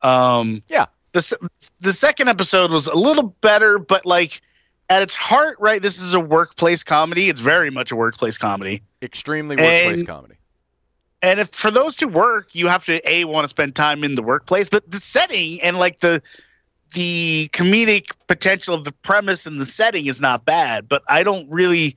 Um, 0.00 0.62
Yeah. 0.68 0.86
the 1.12 1.36
the 1.80 1.92
second 1.92 2.28
episode 2.28 2.70
was 2.70 2.86
a 2.86 2.94
little 2.96 3.24
better, 3.42 3.78
but 3.78 4.06
like 4.06 4.40
at 4.88 5.02
its 5.02 5.14
heart, 5.14 5.58
right, 5.60 5.82
this 5.82 6.00
is 6.00 6.14
a 6.14 6.20
workplace 6.20 6.82
comedy. 6.82 7.28
It's 7.28 7.40
very 7.40 7.70
much 7.70 7.92
a 7.92 7.96
workplace 7.96 8.38
comedy. 8.38 8.82
Extremely 9.02 9.56
workplace 9.56 9.98
And- 10.00 10.08
comedy. 10.08 10.34
And 11.20 11.38
if 11.38 11.50
for 11.50 11.70
those 11.70 11.94
to 11.96 12.08
work, 12.08 12.48
you 12.54 12.66
have 12.68 12.84
to 12.86 13.00
a 13.10 13.24
want 13.24 13.44
to 13.44 13.48
spend 13.48 13.76
time 13.76 14.02
in 14.02 14.14
the 14.14 14.22
workplace. 14.22 14.70
The 14.70 14.82
the 14.88 14.96
setting 14.98 15.60
and 15.62 15.78
like 15.78 16.00
the 16.00 16.22
the 16.94 17.48
comedic 17.52 18.12
potential 18.28 18.74
of 18.74 18.84
the 18.84 18.92
premise 18.92 19.46
and 19.46 19.60
the 19.60 19.64
setting 19.66 20.06
is 20.06 20.20
not 20.20 20.44
bad, 20.46 20.88
but 20.88 21.02
I 21.08 21.22
don't 21.22 21.48
really 21.50 21.96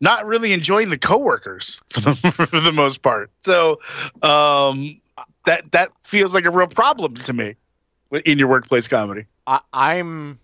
not 0.00 0.26
really 0.26 0.52
enjoying 0.52 0.90
the 0.90 0.98
coworkers 0.98 1.80
for 1.88 2.00
the, 2.00 2.14
for 2.14 2.60
the 2.60 2.72
most 2.72 3.02
part. 3.02 3.30
So 3.42 3.80
um, 4.22 5.00
that 5.44 5.70
that 5.72 5.90
feels 6.04 6.34
like 6.34 6.44
a 6.44 6.50
real 6.50 6.66
problem 6.66 7.14
to 7.14 7.32
me 7.32 7.56
in 8.24 8.38
your 8.38 8.48
workplace 8.48 8.88
comedy. 8.88 9.26
I, 9.46 9.60
I'm. 9.72 10.40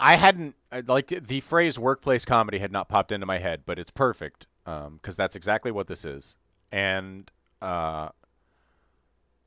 I 0.00 0.14
hadn't 0.14 0.54
like 0.86 1.08
the 1.08 1.40
phrase 1.40 1.78
"workplace 1.78 2.24
comedy" 2.24 2.58
had 2.58 2.72
not 2.72 2.88
popped 2.88 3.12
into 3.12 3.26
my 3.26 3.38
head, 3.38 3.62
but 3.66 3.78
it's 3.78 3.90
perfect 3.90 4.46
because 4.64 5.16
that's 5.16 5.36
exactly 5.36 5.70
what 5.70 5.86
this 5.86 6.04
is. 6.04 6.34
And 6.72 7.30
uh, 7.60 8.08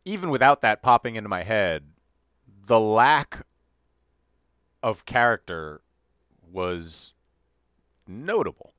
even 0.06 0.30
without 0.30 0.62
that 0.62 0.82
popping 0.82 1.16
into 1.16 1.30
my 1.30 1.44
head, 1.44 1.84
the 2.68 2.80
lack 2.80 3.46
of 4.82 5.06
character 5.06 5.82
was 6.52 7.14
notable. 8.10 8.74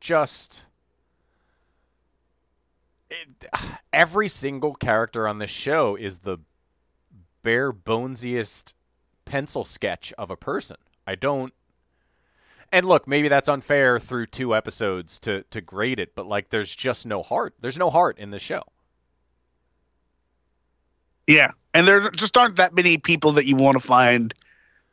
Just 0.00 0.64
it, 3.10 3.46
every 3.92 4.28
single 4.28 4.74
character 4.74 5.28
on 5.28 5.38
this 5.38 5.50
show 5.50 5.96
is 5.96 6.20
the 6.20 6.38
bare 7.42 7.72
bonesiest 7.72 8.74
pencil 9.24 9.64
sketch 9.64 10.12
of 10.18 10.30
a 10.30 10.36
person. 10.36 10.76
I 11.06 11.14
don't 11.16 11.52
And 12.72 12.86
look, 12.86 13.08
maybe 13.08 13.28
that's 13.28 13.48
unfair 13.48 13.98
through 13.98 14.26
two 14.26 14.54
episodes 14.54 15.18
to 15.20 15.44
to 15.50 15.60
grade 15.60 15.98
it, 16.00 16.14
but 16.14 16.26
like 16.26 16.50
there's 16.50 16.74
just 16.74 17.06
no 17.06 17.22
heart. 17.22 17.54
There's 17.60 17.78
no 17.78 17.90
heart 17.90 18.18
in 18.18 18.30
the 18.30 18.38
show. 18.38 18.62
Yeah, 21.26 21.52
and 21.74 21.86
there 21.88 22.10
just 22.10 22.36
aren't 22.36 22.56
that 22.56 22.74
many 22.74 22.98
people 22.98 23.32
that 23.32 23.46
you 23.46 23.56
want 23.56 23.74
to 23.74 23.80
find 23.86 24.34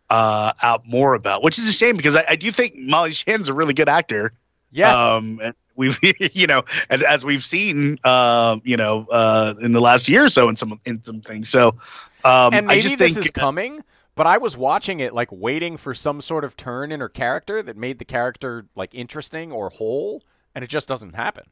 uh, 0.09 0.53
out 0.61 0.87
more 0.87 1.13
about, 1.13 1.43
which 1.43 1.59
is 1.59 1.67
a 1.67 1.73
shame 1.73 1.97
because 1.97 2.15
I, 2.15 2.25
I 2.29 2.35
do 2.35 2.51
think 2.51 2.75
Molly 2.77 3.11
Shannon's 3.11 3.49
a 3.49 3.53
really 3.53 3.73
good 3.73 3.89
actor. 3.89 4.31
Yes. 4.71 4.95
Um, 4.95 5.39
and 5.41 5.53
we've, 5.75 5.97
you 6.35 6.47
know, 6.47 6.63
as, 6.89 7.01
as 7.03 7.25
we've 7.25 7.43
seen, 7.45 7.97
um, 8.03 8.61
you 8.65 8.77
know, 8.77 9.05
uh, 9.11 9.53
in 9.61 9.71
the 9.71 9.79
last 9.81 10.07
year 10.09 10.25
or 10.25 10.29
so 10.29 10.49
in 10.49 10.55
some 10.55 10.79
in 10.85 11.03
some 11.05 11.21
things. 11.21 11.49
So, 11.49 11.69
um, 12.25 12.53
and 12.53 12.65
I 12.65 12.75
maybe 12.75 12.81
just 12.81 12.97
this 12.97 13.13
think, 13.15 13.25
is 13.25 13.31
coming, 13.31 13.83
but 14.15 14.27
I 14.27 14.37
was 14.37 14.57
watching 14.57 14.99
it 14.99 15.13
like 15.13 15.31
waiting 15.31 15.77
for 15.77 15.93
some 15.93 16.21
sort 16.21 16.43
of 16.43 16.57
turn 16.57 16.91
in 16.91 16.99
her 16.99 17.09
character 17.09 17.61
that 17.63 17.77
made 17.77 17.99
the 17.99 18.05
character 18.05 18.65
like 18.75 18.93
interesting 18.93 19.51
or 19.51 19.69
whole, 19.69 20.23
and 20.55 20.63
it 20.63 20.67
just 20.69 20.87
doesn't 20.87 21.15
happen. 21.15 21.45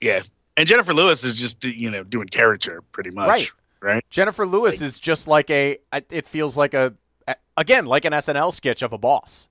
yeah. 0.00 0.22
And 0.56 0.66
Jennifer 0.66 0.92
Lewis 0.92 1.22
is 1.22 1.36
just 1.36 1.64
you 1.64 1.88
know 1.88 2.02
doing 2.02 2.26
character 2.26 2.82
pretty 2.90 3.10
much, 3.10 3.28
Right. 3.28 3.50
Right. 3.80 4.04
Jennifer 4.10 4.44
Lewis 4.44 4.82
is 4.82 4.98
just 4.98 5.28
like 5.28 5.50
a. 5.50 5.78
It 6.10 6.26
feels 6.26 6.56
like 6.56 6.74
a 6.74 6.94
again 7.58 7.84
like 7.84 8.04
an 8.06 8.14
SNL 8.14 8.52
sketch 8.54 8.82
of 8.82 8.92
a 8.92 8.98
boss. 8.98 9.48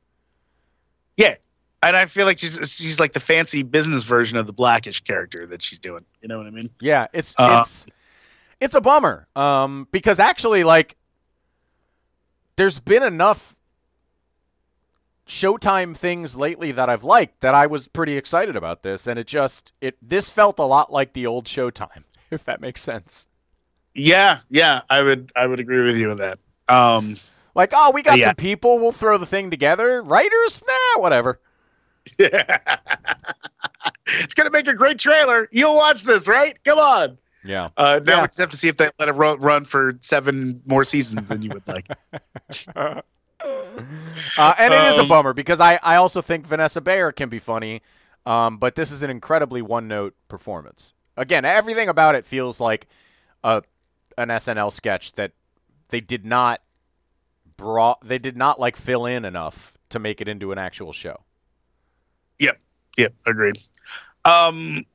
Yeah. 1.18 1.36
And 1.84 1.96
I 1.96 2.08
feel 2.08 2.26
like 2.26 2.40
she's 2.40 2.58
she's 2.72 3.00
like 3.00 3.14
the 3.14 3.20
fancy 3.20 3.62
business 3.62 4.04
version 4.04 4.38
of 4.38 4.48
the 4.48 4.54
blackish 4.54 5.02
character 5.04 5.46
that 5.48 5.62
she's 5.62 5.78
doing. 5.78 6.04
You 6.22 6.28
know 6.28 6.40
what 6.40 6.48
I 6.48 6.50
mean? 6.50 6.72
Yeah, 6.80 7.08
it's 7.14 7.36
Uh, 7.38 7.60
it's 7.62 7.86
it's 8.60 8.74
a 8.74 8.82
bummer. 8.82 9.28
Um, 9.36 9.88
because 9.92 10.20
actually, 10.20 10.64
like, 10.64 10.98
there's 12.56 12.80
been 12.80 13.04
enough 13.04 13.56
Showtime 15.28 15.96
things 15.96 16.36
lately 16.36 16.72
that 16.72 16.90
I've 16.90 17.04
liked 17.04 17.42
that 17.42 17.54
I 17.54 17.68
was 17.68 17.88
pretty 17.88 18.18
excited 18.18 18.56
about 18.56 18.82
this, 18.82 19.08
and 19.08 19.20
it 19.20 19.28
just 19.28 19.74
it 19.82 19.98
this 20.02 20.30
felt 20.30 20.58
a 20.58 20.64
lot 20.64 20.92
like 20.92 21.14
the 21.14 21.28
old 21.28 21.46
Showtime, 21.46 22.06
if 22.32 22.44
that 22.46 22.60
makes 22.60 22.82
sense. 22.82 23.28
Yeah, 23.94 24.40
yeah, 24.50 24.82
I 24.90 25.02
would 25.02 25.32
I 25.36 25.46
would 25.46 25.60
agree 25.60 25.86
with 25.86 25.98
you 25.98 26.12
on 26.12 26.18
that. 26.18 26.40
Um, 26.70 27.18
Like, 27.58 27.72
oh, 27.76 27.92
we 27.94 28.04
got 28.04 28.20
Yeah. 28.20 28.28
some 28.28 28.36
people, 28.36 28.80
we'll 28.80 28.92
throw 28.94 29.18
the 29.18 29.26
thing 29.26 29.50
together. 29.52 30.02
Writers, 30.04 30.62
nah, 30.66 31.02
whatever. 31.02 31.42
it's 32.20 32.54
gonna 34.36 34.52
make 34.52 34.68
a 34.68 34.76
great 34.76 35.00
trailer. 35.00 35.50
You'll 35.52 35.76
watch 35.76 36.04
this, 36.04 36.26
right? 36.28 36.58
Come 36.64 36.78
on. 36.80 37.18
Yeah. 37.44 37.70
Uh, 37.76 38.00
now 38.06 38.18
Yeah. 38.18 38.22
we 38.22 38.28
just 38.28 38.40
have 38.40 38.52
to 38.52 38.58
see 38.58 38.68
if 38.70 38.78
they 38.78 38.90
let 39.00 39.10
it 39.10 39.14
run, 39.14 39.40
run 39.40 39.66
for 39.66 39.94
seven 40.02 40.62
more 40.66 40.86
seasons 40.86 41.28
than 41.28 41.42
you 41.42 41.50
would 41.50 41.68
like. 41.68 41.88
Uh, 44.38 44.54
and 44.60 44.74
it 44.74 44.84
is 44.86 44.98
a 44.98 45.04
Um, 45.04 45.08
bummer 45.10 45.32
because 45.32 45.60
I, 45.60 45.80
I 45.84 45.98
also 45.98 46.24
think 46.24 46.48
Vanessa 46.48 46.82
Bayer 46.82 47.12
can 47.12 47.30
be 47.30 47.38
funny, 47.38 47.84
um, 48.26 48.58
but 48.58 48.74
this 48.74 48.90
is 48.92 49.04
an 49.04 49.12
incredibly 49.12 49.62
one 49.62 49.88
note 49.88 50.16
performance. 50.28 50.94
Again, 51.16 51.46
everything 51.46 51.88
about 51.88 52.16
it 52.16 52.26
feels 52.26 52.60
like 52.60 52.88
a 53.44 53.62
an 54.18 54.30
SNL 54.30 54.74
sketch 54.74 55.12
that 55.14 55.34
they 55.90 56.02
did 56.02 56.26
not 56.26 56.62
brought 57.58 58.06
they 58.08 58.18
did 58.18 58.38
not 58.38 58.60
like 58.60 58.76
fill 58.76 59.06
in 59.06 59.26
enough 59.26 59.78
to 59.90 60.00
make 60.00 60.22
it 60.22 60.28
into 60.28 60.52
an 60.52 60.58
actual 60.58 60.94
show. 60.94 61.18
Yep, 62.40 62.60
yep, 62.98 63.14
agreed. 63.26 63.60
Um, 64.26 64.86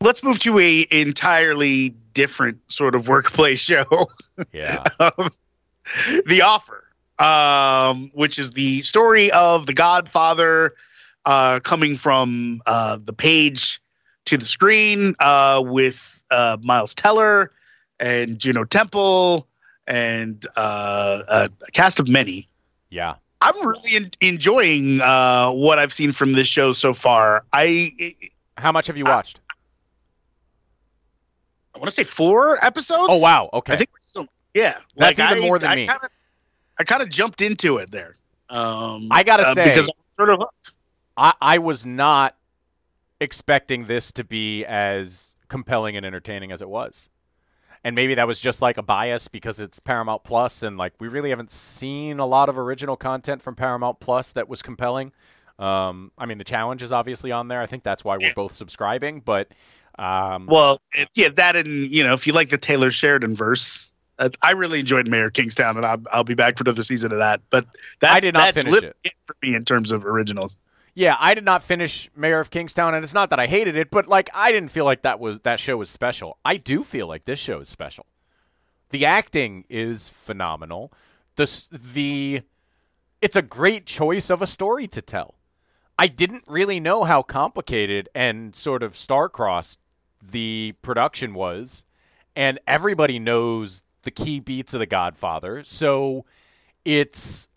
let's 0.00 0.22
move 0.22 0.38
to 0.40 0.58
a 0.58 0.86
entirely 0.90 1.90
different 2.12 2.58
sort 2.68 2.94
of 2.94 3.08
workplace 3.08 3.60
show. 3.60 4.08
Yeah. 4.52 4.84
um, 5.00 5.30
the 6.26 6.42
offer 6.42 6.84
um, 7.18 8.10
which 8.14 8.38
is 8.38 8.50
the 8.50 8.82
story 8.82 9.30
of 9.32 9.66
the 9.66 9.72
godfather 9.72 10.72
uh, 11.24 11.60
coming 11.60 11.96
from 11.96 12.62
uh, 12.66 12.98
the 13.02 13.12
page 13.12 13.80
to 14.26 14.36
the 14.36 14.44
screen 14.44 15.14
uh, 15.20 15.62
with 15.64 16.22
uh, 16.30 16.56
miles 16.62 16.94
teller 16.94 17.50
and 17.98 18.38
juno 18.38 18.64
temple 18.64 19.48
and 19.88 20.46
uh, 20.56 21.22
a 21.28 21.70
cast 21.72 21.98
of 21.98 22.06
many 22.08 22.48
yeah. 22.90 23.14
i'm 23.40 23.66
really 23.66 23.96
en- 23.96 24.10
enjoying 24.20 25.00
uh, 25.00 25.50
what 25.50 25.78
i've 25.78 25.92
seen 25.92 26.12
from 26.12 26.32
this 26.34 26.46
show 26.46 26.70
so 26.72 26.92
far 26.92 27.44
i 27.52 27.90
How 28.56 28.70
much 28.70 28.86
have 28.86 28.96
you 28.96 29.04
watched? 29.04 29.40
i 31.74 31.78
want 31.78 31.88
to 31.88 31.94
say 31.94 32.04
four 32.04 32.64
episodes 32.64 33.08
oh 33.10 33.18
wow. 33.18 33.48
Okay. 33.52 33.72
I 33.72 33.76
think 33.76 33.90
still, 34.02 34.26
yeah, 34.54 34.78
That's 34.96 35.18
like, 35.18 35.30
even 35.32 35.44
I- 35.44 35.46
more 35.46 35.58
than 35.58 35.70
I 35.70 35.74
me. 35.74 35.86
Kinda, 35.86 36.08
I 36.78 36.84
kind 36.84 37.02
of 37.02 37.08
jumped 37.08 37.40
into 37.42 37.78
it 37.78 37.90
there. 37.90 38.16
Um, 38.50 39.08
I 39.10 39.22
gotta 39.22 39.44
uh, 39.44 39.54
say- 39.54 39.64
because 39.64 39.88
I'm 39.88 40.14
sort 40.16 40.30
of 40.30 40.38
hooked. 40.40 40.72
I, 41.16 41.34
I 41.40 41.58
was 41.58 41.84
not 41.84 42.36
expecting 43.20 43.86
this 43.86 44.12
to 44.12 44.24
be 44.24 44.64
as 44.64 45.34
compelling 45.48 45.96
and 45.96 46.06
entertaining 46.06 46.52
as 46.52 46.62
it 46.62 46.68
was. 46.68 47.08
And 47.88 47.94
maybe 47.94 48.16
that 48.16 48.26
was 48.26 48.38
just 48.38 48.60
like 48.60 48.76
a 48.76 48.82
bias 48.82 49.28
because 49.28 49.60
it's 49.60 49.80
Paramount 49.80 50.22
Plus 50.22 50.62
and 50.62 50.76
like 50.76 50.92
we 51.00 51.08
really 51.08 51.30
haven't 51.30 51.50
seen 51.50 52.18
a 52.18 52.26
lot 52.26 52.50
of 52.50 52.58
original 52.58 52.98
content 52.98 53.40
from 53.40 53.54
Paramount 53.54 53.98
Plus 53.98 54.32
that 54.32 54.46
was 54.46 54.60
compelling. 54.60 55.10
Um, 55.58 56.12
I 56.18 56.26
mean, 56.26 56.36
the 56.36 56.44
challenge 56.44 56.82
is 56.82 56.92
obviously 56.92 57.32
on 57.32 57.48
there. 57.48 57.62
I 57.62 57.66
think 57.66 57.84
that's 57.84 58.04
why 58.04 58.18
we're 58.18 58.26
Yeah. 58.26 58.34
both 58.34 58.52
subscribing. 58.52 59.20
But 59.20 59.48
um, 59.98 60.44
Well, 60.44 60.82
it, 60.92 61.08
yeah, 61.14 61.30
that 61.30 61.56
and 61.56 61.90
you 61.90 62.04
know, 62.04 62.12
if 62.12 62.26
you 62.26 62.34
like 62.34 62.50
the 62.50 62.58
Taylor 62.58 62.90
Sheridan 62.90 63.34
verse, 63.34 63.90
uh, 64.18 64.28
I 64.42 64.50
really 64.50 64.80
enjoyed 64.80 65.08
Mayor 65.08 65.30
Kingstown, 65.30 65.78
and 65.78 65.86
I'll, 65.86 66.02
I'll 66.12 66.24
be 66.24 66.34
back 66.34 66.58
for 66.58 66.64
another 66.64 66.82
season 66.82 67.10
of 67.10 67.18
that. 67.18 67.40
But 67.48 67.64
that's, 68.00 68.22
did 68.22 68.34
not 68.34 68.52
that's 68.52 68.56
finish 68.58 68.70
literally 68.70 68.94
it. 69.04 69.14
for 69.24 69.34
me 69.40 69.54
in 69.54 69.64
terms 69.64 69.92
of 69.92 70.04
originals. 70.04 70.58
Yeah, 70.98 71.16
I 71.20 71.34
did 71.34 71.44
not 71.44 71.62
finish 71.62 72.10
Mayor 72.16 72.40
of 72.40 72.50
Kingstown, 72.50 72.92
and 72.92 73.04
it's 73.04 73.14
not 73.14 73.30
that 73.30 73.38
I 73.38 73.46
hated 73.46 73.76
it, 73.76 73.88
but 73.88 74.08
like 74.08 74.28
I 74.34 74.50
didn't 74.50 74.70
feel 74.70 74.84
like 74.84 75.02
that 75.02 75.20
was 75.20 75.38
that 75.42 75.60
show 75.60 75.76
was 75.76 75.90
special. 75.90 76.38
I 76.44 76.56
do 76.56 76.82
feel 76.82 77.06
like 77.06 77.24
this 77.24 77.38
show 77.38 77.60
is 77.60 77.68
special. 77.68 78.04
The 78.90 79.06
acting 79.06 79.64
is 79.70 80.08
phenomenal. 80.08 80.92
The 81.36 81.68
the 81.70 82.42
it's 83.22 83.36
a 83.36 83.42
great 83.42 83.86
choice 83.86 84.28
of 84.28 84.42
a 84.42 84.46
story 84.48 84.88
to 84.88 85.00
tell. 85.00 85.36
I 85.96 86.08
didn't 86.08 86.42
really 86.48 86.80
know 86.80 87.04
how 87.04 87.22
complicated 87.22 88.08
and 88.12 88.56
sort 88.56 88.82
of 88.82 88.96
star-crossed 88.96 89.78
the 90.20 90.74
production 90.82 91.32
was, 91.32 91.84
and 92.34 92.58
everybody 92.66 93.20
knows 93.20 93.84
the 94.02 94.10
key 94.10 94.40
beats 94.40 94.74
of 94.74 94.80
The 94.80 94.86
Godfather, 94.86 95.62
so 95.62 96.24
it's 96.84 97.48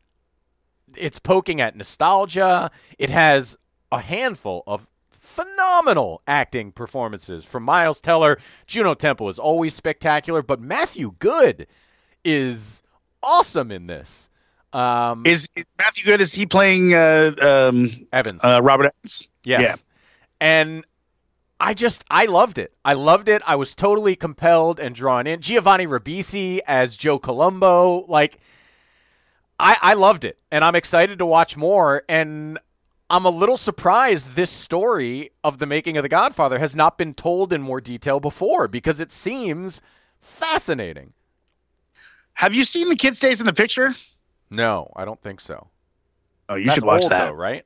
it's 0.97 1.19
poking 1.19 1.61
at 1.61 1.75
nostalgia. 1.75 2.71
It 2.97 3.09
has 3.09 3.57
a 3.91 3.99
handful 3.99 4.63
of 4.67 4.87
phenomenal 5.09 6.21
acting 6.27 6.71
performances 6.71 7.45
from 7.45 7.63
Miles 7.63 8.01
Teller. 8.01 8.37
Juno 8.65 8.93
Temple 8.93 9.29
is 9.29 9.37
always 9.37 9.75
spectacular, 9.75 10.41
but 10.41 10.59
Matthew 10.59 11.15
Goode 11.19 11.67
is 12.25 12.81
awesome 13.23 13.71
in 13.71 13.87
this. 13.87 14.29
Um, 14.73 15.25
Is, 15.25 15.49
is 15.55 15.65
Matthew 15.77 16.05
Goode? 16.05 16.21
Is 16.21 16.33
he 16.33 16.45
playing 16.45 16.93
uh, 16.93 17.33
um, 17.41 17.91
Evans. 18.13 18.43
uh, 18.43 18.61
Robert 18.63 18.85
Evans? 18.85 19.27
Yes. 19.43 19.61
Yeah. 19.61 19.75
And 20.39 20.85
I 21.59 21.75
just 21.75 22.03
I 22.09 22.25
loved 22.25 22.57
it. 22.57 22.73
I 22.83 22.93
loved 22.93 23.29
it. 23.29 23.41
I 23.45 23.55
was 23.55 23.75
totally 23.75 24.15
compelled 24.15 24.79
and 24.79 24.95
drawn 24.95 25.27
in. 25.27 25.41
Giovanni 25.41 25.85
Ribisi 25.85 26.59
as 26.67 26.95
Joe 26.95 27.19
Colombo, 27.19 28.05
like 28.07 28.39
I 29.61 29.77
I 29.81 29.93
loved 29.93 30.25
it. 30.25 30.37
And 30.51 30.63
I'm 30.65 30.75
excited 30.75 31.19
to 31.19 31.25
watch 31.25 31.55
more 31.55 32.03
and 32.09 32.57
I'm 33.09 33.25
a 33.25 33.29
little 33.29 33.57
surprised 33.57 34.35
this 34.35 34.49
story 34.49 35.31
of 35.43 35.57
the 35.57 35.65
making 35.65 35.97
of 35.97 36.03
The 36.03 36.09
Godfather 36.09 36.59
has 36.59 36.77
not 36.77 36.97
been 36.97 37.13
told 37.13 37.51
in 37.51 37.61
more 37.61 37.81
detail 37.81 38.21
before 38.21 38.69
because 38.69 39.01
it 39.01 39.11
seems 39.11 39.81
fascinating. 40.21 41.11
Have 42.35 42.55
you 42.55 42.63
seen 42.63 42.87
the 42.87 42.95
kid 42.95 43.17
stays 43.17 43.41
in 43.41 43.45
the 43.45 43.53
picture? 43.53 43.93
No, 44.49 44.91
I 44.95 45.03
don't 45.03 45.21
think 45.21 45.41
so. 45.41 45.67
Oh, 46.47 46.55
you 46.55 46.65
That's 46.65 46.75
should 46.75 46.85
watch 46.85 47.03
old, 47.03 47.11
that. 47.11 47.27
though, 47.27 47.35
right? 47.35 47.65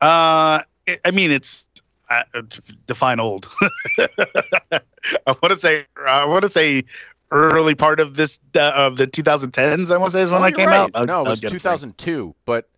Uh, 0.00 0.62
it, 0.86 1.00
I 1.04 1.10
mean, 1.10 1.30
it's 1.30 1.66
uh, 2.08 2.22
define 2.86 3.20
old. 3.20 3.50
I 3.98 4.80
want 5.26 5.50
to 5.50 5.56
say 5.56 5.84
I 6.06 6.24
want 6.24 6.42
to 6.42 6.48
say 6.48 6.84
early 7.30 7.74
part 7.74 8.00
of 8.00 8.14
this 8.14 8.38
uh, 8.56 8.60
of 8.74 8.96
the 8.96 9.06
2010s. 9.06 9.90
I 9.92 9.96
want 9.98 10.12
to 10.12 10.18
say 10.18 10.22
is 10.22 10.30
when 10.30 10.40
Oh, 10.40 10.44
that 10.44 10.54
came 10.54 10.68
right. 10.68 10.76
out. 10.76 10.90
I'll- 10.94 11.06
no, 11.06 11.24
it 11.24 11.28
was 11.28 11.40
get 11.40 11.50
for 11.50 11.56
2002. 11.58 12.34
But, 12.44 12.68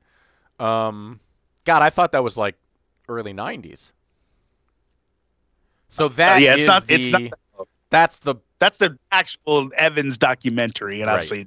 um, 0.59 1.20
God, 1.64 1.82
I 1.82 1.90
thought 1.90 2.12
that 2.12 2.24
was 2.24 2.36
like 2.36 2.57
early 3.09 3.32
90s. 3.32 3.92
So 5.88 6.09
that 6.09 6.36
Uh, 6.36 6.38
yeah, 6.40 6.55
it's 6.55 6.66
not. 6.66 6.86
the 6.86 6.94
It's 6.94 7.09
not. 7.09 7.22
that's 7.90 8.18
the 8.20 8.36
That's 8.61 8.76
the 8.78 8.99
actual 9.12 9.70
Evans 9.76 10.18
documentary, 10.18 11.01
and 11.01 11.07
Right. 11.07 11.14
obviously, 11.14 11.46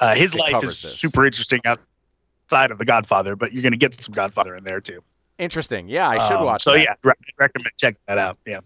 uh, 0.00 0.16
his 0.16 0.34
It 0.34 0.40
life 0.40 0.64
is 0.64 0.82
this. 0.82 0.98
super 0.98 1.24
interesting 1.24 1.60
outside 1.64 2.72
of 2.72 2.78
the 2.78 2.84
Godfather. 2.84 3.36
But 3.36 3.52
you're 3.52 3.62
going 3.62 3.70
to 3.74 3.78
get 3.78 3.94
some 3.94 4.12
Godfather 4.12 4.56
in 4.56 4.64
there 4.64 4.80
too. 4.80 5.02
interesting. 5.38 5.88
Yeah, 5.88 6.08
I 6.08 6.18
should 6.26 6.38
Um, 6.38 6.44
watch. 6.46 6.64
So 6.64 6.72
that. 6.72 6.80
yeah, 6.82 6.94
re- 7.04 7.12
recommend 7.38 7.70
check 7.76 7.94
that 8.08 8.18
out. 8.18 8.38
Yeah, 8.44 8.58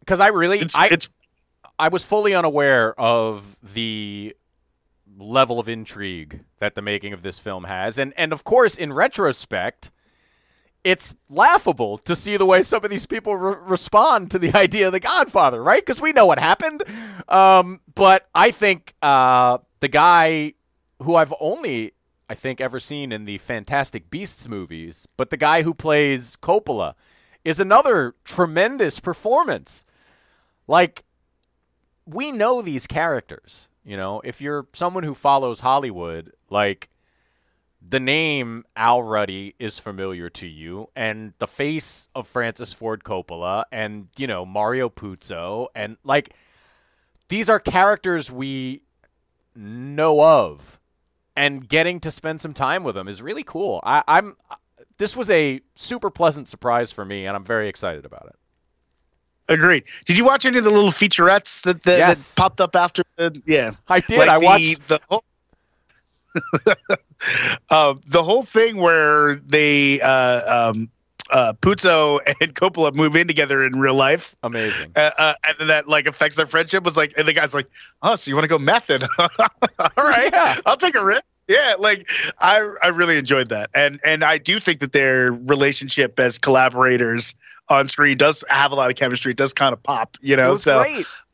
because 0.00 0.20
I 0.20 0.26
really 0.26 0.58
it's 0.58 0.76
I 0.76 0.88
it's 0.88 1.08
I 1.78 1.88
was 1.88 2.04
fully 2.04 2.34
unaware 2.34 2.98
of 2.98 3.56
the 3.62 4.36
level 5.18 5.58
of 5.58 5.68
intrigue 5.68 6.40
that 6.58 6.74
the 6.74 6.82
making 6.82 7.12
of 7.12 7.22
this 7.22 7.38
film 7.38 7.64
has. 7.64 7.98
And 7.98 8.12
and 8.16 8.32
of 8.32 8.44
course, 8.44 8.76
in 8.76 8.92
retrospect, 8.92 9.90
it's 10.84 11.14
laughable 11.28 11.98
to 11.98 12.16
see 12.16 12.36
the 12.36 12.46
way 12.46 12.62
some 12.62 12.84
of 12.84 12.90
these 12.90 13.06
people 13.06 13.36
re- 13.36 13.56
respond 13.60 14.30
to 14.30 14.38
the 14.38 14.54
idea 14.56 14.86
of 14.86 14.92
the 14.92 15.00
Godfather, 15.00 15.62
right? 15.62 15.82
Because 15.82 16.00
we 16.00 16.12
know 16.12 16.26
what 16.26 16.38
happened. 16.38 16.82
Um, 17.28 17.80
but 17.94 18.28
I 18.34 18.50
think 18.50 18.94
uh, 19.02 19.58
the 19.80 19.88
guy 19.88 20.54
who 21.02 21.16
I've 21.16 21.34
only, 21.40 21.92
I 22.28 22.34
think, 22.34 22.60
ever 22.60 22.80
seen 22.80 23.12
in 23.12 23.24
the 23.24 23.38
Fantastic 23.38 24.10
Beasts 24.10 24.48
movies, 24.48 25.06
but 25.16 25.30
the 25.30 25.36
guy 25.36 25.62
who 25.62 25.74
plays 25.74 26.36
Coppola 26.36 26.94
is 27.44 27.60
another 27.60 28.14
tremendous 28.24 29.00
performance. 29.00 29.84
Like, 30.66 31.04
we 32.14 32.32
know 32.32 32.62
these 32.62 32.86
characters. 32.86 33.68
You 33.84 33.96
know, 33.96 34.20
if 34.24 34.40
you're 34.40 34.66
someone 34.72 35.04
who 35.04 35.14
follows 35.14 35.60
Hollywood, 35.60 36.32
like 36.50 36.90
the 37.86 38.00
name 38.00 38.64
Al 38.76 39.02
Ruddy 39.02 39.54
is 39.58 39.78
familiar 39.78 40.28
to 40.30 40.46
you, 40.46 40.88
and 40.94 41.32
the 41.38 41.46
face 41.46 42.08
of 42.14 42.26
Francis 42.26 42.72
Ford 42.72 43.04
Coppola, 43.04 43.64
and 43.72 44.08
you 44.18 44.26
know 44.26 44.44
Mario 44.44 44.88
Puzo, 44.88 45.68
and 45.74 45.96
like 46.04 46.34
these 47.28 47.48
are 47.48 47.58
characters 47.58 48.30
we 48.30 48.82
know 49.54 50.22
of, 50.22 50.78
and 51.34 51.68
getting 51.68 52.00
to 52.00 52.10
spend 52.10 52.40
some 52.40 52.52
time 52.52 52.84
with 52.84 52.94
them 52.94 53.08
is 53.08 53.22
really 53.22 53.44
cool. 53.44 53.80
I, 53.82 54.02
I'm 54.06 54.36
this 54.98 55.16
was 55.16 55.30
a 55.30 55.60
super 55.74 56.10
pleasant 56.10 56.48
surprise 56.48 56.92
for 56.92 57.06
me, 57.06 57.24
and 57.24 57.34
I'm 57.34 57.44
very 57.44 57.68
excited 57.68 58.04
about 58.04 58.26
it. 58.26 58.36
Agreed. 59.50 59.84
Did 60.06 60.16
you 60.16 60.24
watch 60.24 60.46
any 60.46 60.56
of 60.58 60.64
the 60.64 60.70
little 60.70 60.90
featurettes 60.90 61.62
that 61.64 61.82
that, 61.82 61.98
Yes. 61.98 62.34
that 62.34 62.40
popped 62.40 62.60
up 62.62 62.74
after? 62.74 63.02
The, 63.16 63.42
yeah, 63.46 63.72
I 63.88 64.00
did. 64.00 64.18
Like 64.18 64.28
I 64.30 64.38
the- 64.38 64.44
watched. 64.46 64.88
the 64.88 65.00
whole, 65.10 65.24
uh, 67.70 67.94
the 68.06 68.22
whole 68.22 68.42
thing 68.44 68.76
where 68.78 69.34
they 69.36 70.00
uh, 70.00 70.70
um, 70.70 70.88
uh, 71.30 71.52
Puzo 71.54 72.20
and 72.40 72.54
Coppola 72.54 72.94
move 72.94 73.16
in 73.16 73.26
together 73.26 73.64
in 73.64 73.78
real 73.78 73.94
life, 73.94 74.36
Amazing. 74.42 74.92
uh, 74.96 75.10
uh, 75.18 75.34
and 75.46 75.56
then 75.58 75.66
that 75.68 75.88
like 75.88 76.06
affects 76.06 76.36
their 76.36 76.46
friendship. 76.46 76.84
Was 76.84 76.96
like, 76.96 77.12
and 77.16 77.26
the 77.26 77.32
guy's 77.32 77.54
like, 77.54 77.66
"Oh, 78.02 78.16
so 78.16 78.30
you 78.30 78.36
want 78.36 78.44
to 78.44 78.48
go 78.48 78.58
method? 78.58 79.04
All 79.18 79.28
right, 79.98 80.30
Yeah. 80.32 80.56
I'll 80.66 80.76
take 80.76 80.94
a 80.94 81.04
risk." 81.04 81.22
Yeah, 81.48 81.74
like 81.80 82.08
I 82.38 82.58
I 82.82 82.88
really 82.88 83.16
enjoyed 83.18 83.48
that, 83.48 83.70
and 83.74 83.98
and 84.04 84.22
I 84.22 84.38
do 84.38 84.60
think 84.60 84.78
that 84.80 84.92
their 84.92 85.32
relationship 85.32 86.20
as 86.20 86.38
collaborators 86.38 87.34
on 87.70 87.88
screen 87.88 88.18
does 88.18 88.44
have 88.48 88.72
a 88.72 88.74
lot 88.74 88.90
of 88.90 88.96
chemistry. 88.96 89.30
It 89.30 89.38
does 89.38 89.54
kind 89.54 89.72
of 89.72 89.82
pop, 89.82 90.16
you 90.20 90.36
know. 90.36 90.56
so 90.56 90.84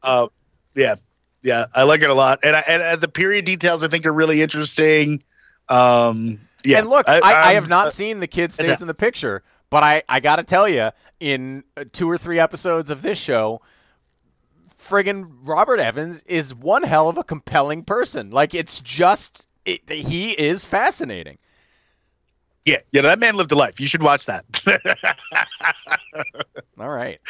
uh, 0.03 0.29
yeah, 0.75 0.97
yeah, 1.43 1.67
I 1.75 1.85
like 1.85 2.03
it 2.03 2.11
a 2.11 2.15
lot, 2.15 2.41
and 2.43 2.55
I, 2.55 2.61
and 2.61 2.83
uh, 2.83 2.97
the 2.97 3.09
period 3.09 3.45
details 3.45 3.83
I 3.83 3.89
think 3.89 4.07
are 4.07 4.13
really 4.13 4.43
interesting. 4.43 5.23
Um, 5.69 6.39
yeah, 6.65 6.79
and 6.79 6.89
look, 6.89 7.09
I, 7.09 7.19
I, 7.19 7.33
I'm- 7.33 7.55
have 7.55 7.69
not 7.69 7.93
seen 7.93 8.21
the 8.21 8.27
kid 8.27 8.53
stays 8.53 8.69
yeah. 8.69 8.77
in 8.81 8.87
the 8.87 8.95
picture, 8.95 9.43
but 9.71 9.83
I, 9.83 10.03
I 10.09 10.21
got 10.21 10.37
to 10.37 10.45
tell 10.45 10.69
you, 10.69 10.91
in 11.19 11.65
uh, 11.77 11.85
two 11.93 12.09
or 12.11 12.19
three 12.19 12.39
episodes 12.39 12.91
of 12.91 13.03
this 13.03 13.19
show, 13.19 13.61
friggin' 14.79 15.33
Robert 15.43 15.81
Evans 15.81 16.23
is 16.25 16.55
one 16.55 16.83
hell 16.83 17.09
of 17.09 17.17
a 17.17 17.25
compelling 17.25 17.83
person. 17.83 18.31
Like 18.31 18.55
it's 18.55 18.81
just 18.81 19.49
it, 19.65 19.89
he 19.89 20.33
is 20.33 20.67
fascinating. 20.67 21.39
Yeah, 22.67 22.79
yeah, 22.91 23.03
that 23.03 23.21
man 23.21 23.37
lived 23.37 23.53
a 23.53 23.55
life. 23.55 23.81
You 23.81 23.87
should 23.87 24.03
watch 24.03 24.27
that. 24.27 24.45
All 26.79 26.91
right, 26.91 27.21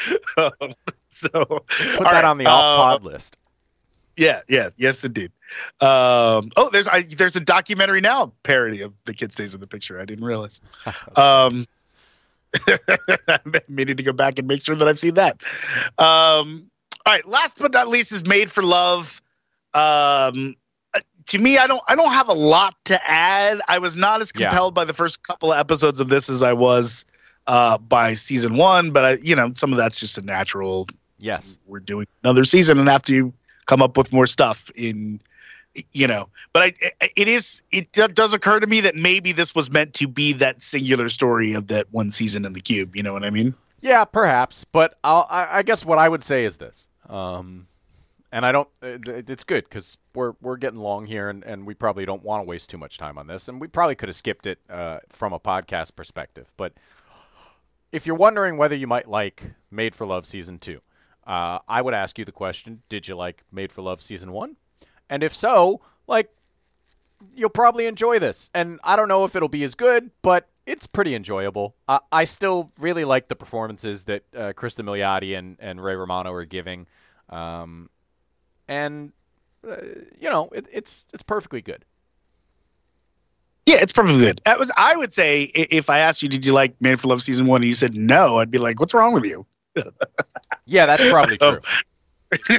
so 1.10 1.28
put 1.28 2.04
that 2.04 2.24
on 2.24 2.38
the 2.38 2.46
off 2.46 2.76
pod 2.76 3.04
list. 3.04 3.36
Yeah, 4.16 4.40
yeah, 4.48 4.70
yes, 4.78 5.04
indeed. 5.04 5.30
Um, 5.80 6.50
oh, 6.56 6.70
there's 6.72 6.88
I, 6.88 7.02
there's 7.02 7.36
a 7.36 7.40
documentary 7.40 8.00
now 8.00 8.32
parody 8.44 8.80
of 8.80 8.94
the 9.04 9.12
kid 9.12 9.30
stays 9.30 9.54
in 9.54 9.60
the 9.60 9.66
picture. 9.66 10.00
I 10.00 10.06
didn't 10.06 10.24
realize. 10.24 10.58
um, 11.16 11.66
I'm 13.28 13.52
meaning 13.68 13.98
to 13.98 14.02
go 14.02 14.12
back 14.12 14.38
and 14.38 14.48
make 14.48 14.64
sure 14.64 14.74
that 14.74 14.88
I've 14.88 14.98
seen 14.98 15.14
that. 15.14 15.42
Um, 15.98 16.70
all 17.04 17.12
right, 17.12 17.28
last 17.28 17.58
but 17.58 17.74
not 17.74 17.88
least 17.88 18.10
is 18.10 18.26
Made 18.26 18.50
for 18.50 18.62
Love. 18.62 19.20
Um, 19.74 19.82
uh, 19.82 20.32
to 21.26 21.38
me, 21.38 21.58
I 21.58 21.66
don't 21.66 21.82
I 21.88 21.94
don't 21.94 22.12
have 22.12 22.28
a 22.28 22.34
lot 22.34 22.74
to 22.86 23.10
add. 23.10 23.60
I 23.68 23.78
was 23.78 23.96
not 23.96 24.20
as 24.20 24.32
Yeah. 24.34 24.48
compelled 24.48 24.74
by 24.74 24.84
the 24.84 24.92
first 24.92 25.22
couple 25.22 25.52
of 25.52 25.58
episodes 25.58 26.00
of 26.00 26.08
this 26.08 26.28
as 26.28 26.42
I 26.42 26.52
was 26.52 27.04
uh, 27.46 27.78
by 27.78 28.14
season 28.14 28.56
one, 28.56 28.90
but 28.90 29.04
I, 29.04 29.12
you 29.22 29.36
know, 29.36 29.52
some 29.54 29.72
of 29.72 29.76
that's 29.78 30.00
just 30.00 30.18
a 30.18 30.22
natural 30.22 30.88
Yes, 31.18 31.58
we're 31.66 31.80
doing 31.80 32.06
another 32.22 32.44
season 32.44 32.78
and 32.78 32.88
have 32.88 33.02
to 33.04 33.32
come 33.66 33.80
up 33.82 33.96
with 33.96 34.12
more 34.12 34.26
stuff 34.26 34.70
in 34.74 35.20
you 35.92 36.06
know 36.06 36.26
but 36.54 36.62
i 36.62 36.72
it 37.16 37.28
is 37.28 37.60
it 37.70 37.92
does 37.92 38.32
occur 38.32 38.58
to 38.58 38.66
me 38.66 38.80
that 38.80 38.96
maybe 38.96 39.30
this 39.32 39.54
was 39.54 39.70
meant 39.70 39.92
to 39.92 40.08
be 40.08 40.32
that 40.32 40.62
singular 40.62 41.10
story 41.10 41.52
of 41.52 41.66
that 41.66 41.86
one 41.90 42.10
season 42.10 42.46
in 42.46 42.54
the 42.54 42.60
cube 42.60 42.96
you 42.96 43.02
know 43.02 43.12
what 43.12 43.22
i 43.24 43.28
mean 43.28 43.54
yeah, 43.80 44.04
perhaps, 44.04 44.64
but 44.64 44.98
I'll, 45.04 45.26
I, 45.30 45.58
I 45.58 45.62
guess 45.62 45.84
what 45.84 45.98
I 45.98 46.08
would 46.08 46.22
say 46.22 46.44
is 46.44 46.56
this. 46.56 46.88
Um, 47.08 47.68
and 48.32 48.44
I 48.44 48.52
don't. 48.52 48.68
uh, 48.82 48.98
It's 49.06 49.44
good 49.44 49.64
because 49.64 49.98
we're 50.14 50.32
we're 50.40 50.56
getting 50.56 50.80
long 50.80 51.06
here, 51.06 51.28
and, 51.28 51.44
and 51.44 51.66
we 51.66 51.74
probably 51.74 52.04
don't 52.06 52.22
want 52.22 52.42
to 52.42 52.48
waste 52.48 52.70
too 52.70 52.78
much 52.78 52.98
time 52.98 53.18
on 53.18 53.26
this, 53.26 53.48
and 53.48 53.60
we 53.60 53.68
probably 53.68 53.94
could 53.94 54.08
have 54.08 54.16
skipped 54.16 54.46
it 54.46 54.58
uh, 54.68 54.98
from 55.08 55.32
a 55.32 55.40
podcast 55.40 55.96
perspective. 55.96 56.52
But 56.56 56.74
if 57.92 58.06
you're 58.06 58.16
wondering 58.16 58.56
whether 58.56 58.74
you 58.74 58.86
might 58.86 59.08
like 59.08 59.52
Made 59.70 59.94
for 59.94 60.06
Love 60.06 60.26
season 60.26 60.58
two, 60.58 60.80
uh, 61.26 61.58
I 61.68 61.82
would 61.82 61.94
ask 61.94 62.18
you 62.18 62.24
the 62.24 62.32
question: 62.32 62.82
Did 62.88 63.08
you 63.08 63.16
like 63.16 63.42
Made 63.52 63.72
for 63.72 63.82
Love 63.82 64.02
season 64.02 64.32
one? 64.32 64.56
And 65.08 65.22
if 65.22 65.32
so, 65.34 65.80
like, 66.08 66.30
you'll 67.34 67.48
probably 67.48 67.86
enjoy 67.86 68.18
this. 68.18 68.50
And 68.54 68.80
I 68.82 68.96
don't 68.96 69.08
know 69.08 69.24
if 69.24 69.36
it'll 69.36 69.48
be 69.48 69.62
as 69.62 69.76
good, 69.76 70.10
but 70.22 70.48
it's 70.66 70.86
pretty 70.88 71.14
enjoyable. 71.14 71.76
I 71.88 72.00
I 72.10 72.24
still 72.24 72.72
really 72.78 73.04
like 73.04 73.28
the 73.28 73.36
performances 73.36 74.04
that 74.06 74.24
uh, 74.34 74.52
Cristin 74.52 74.84
Milioti 74.84 75.38
and, 75.38 75.56
and 75.60 75.82
Ray 75.82 75.94
Romano 75.94 76.32
are 76.32 76.44
giving. 76.44 76.88
Um, 77.28 77.88
and, 78.68 79.12
uh, 79.68 79.76
you 80.20 80.30
know, 80.30 80.48
it, 80.52 80.66
it's 80.72 81.06
it's 81.12 81.22
perfectly 81.22 81.62
good. 81.62 81.84
yeah 83.66 83.78
it's 83.80 83.92
perfectly 83.92 84.20
good 84.24 84.40
that 84.44 84.58
was 84.60 84.70
i 84.76 84.94
would 84.96 85.12
say 85.12 85.42
if 85.44 85.90
i 85.90 85.98
asked 85.98 86.22
you 86.22 86.28
did 86.28 86.46
you 86.46 86.52
like 86.52 86.74
man 86.80 86.96
for 86.96 87.08
love 87.08 87.20
season 87.22 87.46
one 87.46 87.62
and 87.62 87.68
you 87.68 87.74
said 87.74 87.94
no 87.96 88.38
i'd 88.38 88.50
be 88.50 88.58
like 88.58 88.78
what's 88.78 88.94
wrong 88.94 89.12
with 89.12 89.24
you 89.24 89.44
Yeah, 90.66 90.86
that's 90.86 91.08
probably 91.10 91.38
true. 91.38 91.60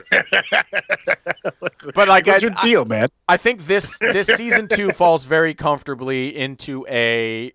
But 1.93 2.07
like, 2.07 2.25
what's 2.27 2.43
I, 2.43 2.47
your 2.47 2.55
deal 2.63 2.85
man 2.85 3.09
I 3.27 3.37
think 3.37 3.65
this 3.65 3.97
this 3.99 4.27
season 4.27 4.67
two 4.67 4.91
falls 5.01 5.25
very 5.25 5.53
comfortably 5.53 6.35
into 6.35 6.85
a 6.87 7.51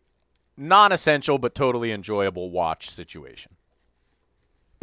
non-essential 0.57 1.39
but 1.39 1.55
totally 1.55 1.93
enjoyable 1.93 2.51
watch 2.51 2.91
situation. 2.91 3.53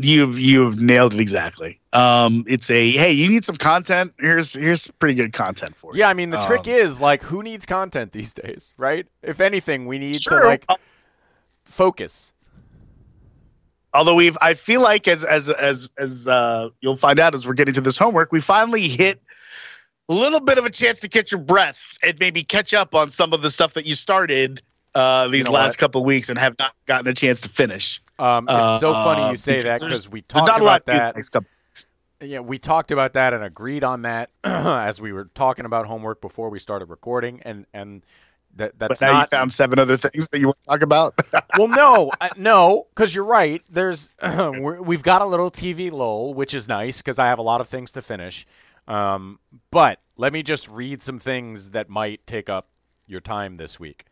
You've 0.01 0.39
you've 0.39 0.79
nailed 0.79 1.13
it 1.13 1.19
exactly 1.19 1.79
um 1.93 2.43
it's 2.47 2.69
a 2.69 2.91
hey 2.91 3.11
you 3.11 3.27
need 3.29 3.43
some 3.43 3.55
content 3.57 4.13
here's 4.19 4.53
here's 4.53 4.87
pretty 4.99 5.13
good 5.13 5.33
content 5.33 5.75
for 5.75 5.93
you 5.93 5.99
Yeah, 5.99 6.09
I 6.09 6.13
mean 6.13 6.29
the 6.29 6.37
trick 6.39 6.67
Um, 6.67 6.73
is 6.73 7.01
like 7.01 7.23
who 7.23 7.43
needs 7.43 7.65
content 7.65 8.11
these 8.11 8.33
days, 8.33 8.73
right? 8.77 9.07
If 9.23 9.39
anything, 9.39 9.85
we 9.87 9.99
need 9.99 10.21
True. 10.21 10.39
to 10.41 10.45
like 10.47 10.65
focus. 11.65 12.33
although 13.93 14.15
we've 14.15 14.37
i 14.41 14.53
feel 14.53 14.81
like 14.81 15.07
as 15.07 15.23
as 15.23 15.49
as 15.49 15.89
as 15.97 16.27
uh 16.27 16.69
you'll 16.81 16.95
find 16.95 17.19
out 17.19 17.33
as 17.35 17.45
we're 17.47 17.53
getting 17.53 17.73
to 17.73 17.81
this 17.81 17.97
homework 17.97 18.31
we 18.31 18.39
finally 18.39 18.87
hit 18.87 19.21
a 20.09 20.13
little 20.13 20.39
bit 20.39 20.57
of 20.57 20.65
a 20.65 20.69
chance 20.69 20.99
to 20.99 21.07
catch 21.09 21.31
your 21.31 21.41
breath 21.41 21.77
and 22.03 22.17
maybe 22.19 22.43
catch 22.43 22.73
up 22.73 22.95
on 22.95 23.09
some 23.11 23.33
of 23.33 23.41
the 23.41 23.49
stuff 23.51 23.73
that 23.73 23.85
you 23.85 23.93
started 23.95 24.61
uh 24.95 25.27
these 25.27 25.45
know 25.45 25.51
last 25.51 25.73
what? 25.73 25.77
couple 25.77 26.01
of 26.01 26.05
weeks 26.05 26.29
and 26.29 26.37
have 26.39 26.57
not 26.57 26.73
gotten 26.85 27.07
a 27.07 27.13
chance 27.13 27.41
to 27.41 27.49
finish 27.49 28.01
Um, 28.17 28.47
it's 28.49 28.79
so 28.79 28.93
funny 28.93 29.21
Uh, 29.21 29.31
you 29.31 29.37
say 29.37 29.61
that 29.61 29.81
because 29.81 30.09
we 30.09 30.21
talked 30.21 30.47
not 30.47 30.61
a 30.61 30.63
lot 30.63 30.83
about 30.87 31.15
that. 31.15 31.43
Yeah, 32.21 32.39
we 32.39 32.59
talked 32.59 32.91
about 32.91 33.13
that 33.13 33.33
and 33.33 33.43
agreed 33.43 33.83
on 33.83 34.01
that 34.01 34.29
as 34.43 34.99
we 34.99 35.13
were 35.13 35.29
talking 35.33 35.65
about 35.65 35.85
homework 35.85 36.19
before 36.19 36.49
we 36.49 36.59
started 36.59 36.89
recording, 36.89 37.41
and 37.43 37.65
and 37.73 38.03
that 38.55 38.77
but 38.77 38.89
that's 38.89 39.01
now 39.01 39.13
not 39.13 39.21
you 39.21 39.37
found 39.37 39.53
seven 39.53 39.79
other 39.79 39.95
things 39.95 40.29
that 40.29 40.39
you 40.39 40.47
want 40.47 40.59
to 40.61 40.67
talk 40.67 40.81
about 40.81 41.13
well, 41.57 41.67
no, 41.67 42.11
uh, 42.19 42.29
no, 42.35 42.87
because 42.89 43.15
you're 43.15 43.23
right. 43.23 43.61
There's 43.69 44.11
we've 44.81 45.03
got 45.03 45.21
a 45.21 45.25
little 45.25 45.49
TV 45.49 45.91
lull, 45.91 46.33
which 46.33 46.53
is 46.53 46.67
nice 46.67 47.01
because 47.01 47.19
I 47.19 47.27
have 47.27 47.39
a 47.39 47.43
lot 47.43 47.61
of 47.61 47.69
things 47.69 47.91
to 47.93 48.01
finish. 48.01 48.45
Um, 48.87 49.39
but 49.71 50.01
let 50.17 50.33
me 50.33 50.43
just 50.43 50.67
read 50.67 51.01
some 51.03 51.19
things 51.19 51.71
that 51.71 51.89
might 51.89 52.25
take 52.27 52.49
up 52.49 52.67
your 53.07 53.21
time 53.21 53.55
this 53.55 53.79
week. 53.79 54.05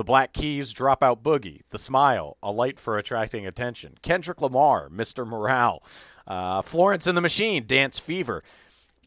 The 0.00 0.04
Black 0.04 0.32
Keys, 0.32 0.72
Dropout 0.72 1.20
Boogie, 1.20 1.60
The 1.68 1.78
Smile, 1.78 2.38
A 2.42 2.50
Light 2.50 2.80
for 2.80 2.96
Attracting 2.96 3.46
Attention, 3.46 3.98
Kendrick 4.00 4.40
Lamar, 4.40 4.88
Mr. 4.88 5.28
Morale, 5.28 5.82
uh, 6.26 6.62
Florence 6.62 7.06
and 7.06 7.14
the 7.18 7.20
Machine, 7.20 7.66
Dance 7.66 7.98
Fever, 7.98 8.40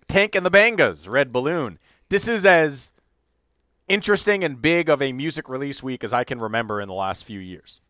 Tank 0.08 0.36
and 0.36 0.46
the 0.46 0.52
Bangas, 0.52 1.10
Red 1.10 1.32
Balloon. 1.32 1.80
This 2.10 2.28
is 2.28 2.46
as 2.46 2.94
interesting 3.88 4.44
and 4.44 4.62
big 4.62 4.88
of 4.88 5.02
a 5.02 5.14
music 5.14 5.50
release 5.50 5.82
week 5.82 6.04
as 6.04 6.14
I 6.14 6.24
can 6.24 6.38
remember 6.38 6.80
in 6.80 6.88
the 6.88 6.94
last 6.94 7.26
few 7.26 7.40
years. 7.40 7.82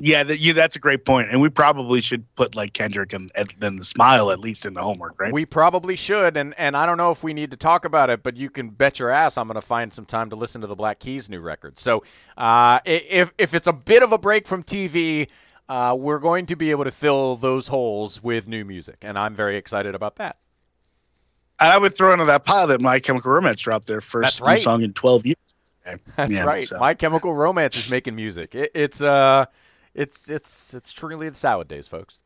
Yeah, 0.00 0.24
that, 0.24 0.38
you, 0.40 0.52
that's 0.54 0.74
a 0.74 0.80
great 0.80 1.04
point, 1.04 1.28
and 1.30 1.40
we 1.40 1.48
probably 1.48 2.00
should 2.00 2.24
put 2.34 2.56
like 2.56 2.72
Kendrick 2.72 3.12
and, 3.12 3.30
then 3.60 3.76
the 3.76 3.84
smile 3.84 4.32
at 4.32 4.40
least 4.40 4.66
in 4.66 4.74
the 4.74 4.82
homework, 4.82 5.20
right? 5.20 5.32
We 5.32 5.46
probably 5.46 5.94
should, 5.94 6.36
and 6.36 6.52
and 6.58 6.76
I 6.76 6.84
don't 6.84 6.98
know 6.98 7.12
if 7.12 7.22
we 7.22 7.32
need 7.32 7.52
to 7.52 7.56
talk 7.56 7.84
about 7.84 8.10
it, 8.10 8.24
but 8.24 8.36
you 8.36 8.50
can 8.50 8.70
bet 8.70 8.98
your 8.98 9.10
ass 9.10 9.38
I'm 9.38 9.46
going 9.46 9.54
to 9.54 9.60
find 9.60 9.92
some 9.92 10.04
time 10.04 10.30
to 10.30 10.36
listen 10.36 10.60
to 10.62 10.66
the 10.66 10.74
Black 10.74 10.98
Keys 10.98 11.30
new 11.30 11.38
record. 11.40 11.78
So, 11.78 12.02
uh, 12.36 12.80
if 12.84 13.32
if 13.38 13.54
it's 13.54 13.68
a 13.68 13.72
bit 13.72 14.02
of 14.02 14.10
a 14.10 14.18
break 14.18 14.48
from 14.48 14.64
TV, 14.64 15.30
uh, 15.68 15.94
we're 15.96 16.18
going 16.18 16.46
to 16.46 16.56
be 16.56 16.72
able 16.72 16.84
to 16.84 16.90
fill 16.90 17.36
those 17.36 17.68
holes 17.68 18.20
with 18.20 18.48
new 18.48 18.64
music, 18.64 18.96
and 19.02 19.16
I'm 19.16 19.36
very 19.36 19.56
excited 19.56 19.94
about 19.94 20.16
that. 20.16 20.38
and 21.60 21.72
I 21.72 21.78
would 21.78 21.94
throw 21.94 22.12
into 22.12 22.24
that 22.24 22.44
pile 22.44 22.66
that 22.66 22.80
My 22.80 22.98
Chemical 22.98 23.30
Romance 23.30 23.60
dropped 23.60 23.86
their 23.86 24.00
first 24.00 24.40
right. 24.40 24.60
song 24.60 24.82
in 24.82 24.92
twelve 24.92 25.24
years. 25.24 25.36
That's 26.16 26.34
Yeah, 26.34 26.42
right. 26.44 26.66
so- 26.66 26.78
My 26.80 26.94
Chemical 26.94 27.32
Romance 27.32 27.76
is 27.76 27.88
making 27.88 28.16
music. 28.16 28.56
It, 28.56 28.72
it's 28.74 29.00
uh, 29.00 29.44
it's 29.94 30.30
it's 30.30 30.74
it's 30.74 30.92
truly 30.92 31.28
the 31.28 31.36
salad 31.36 31.68
days, 31.68 31.88
folks. 31.88 32.18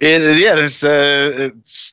It, 0.00 0.38
yeah, 0.38 0.54
there's 0.54 0.82
uh, 0.82 1.50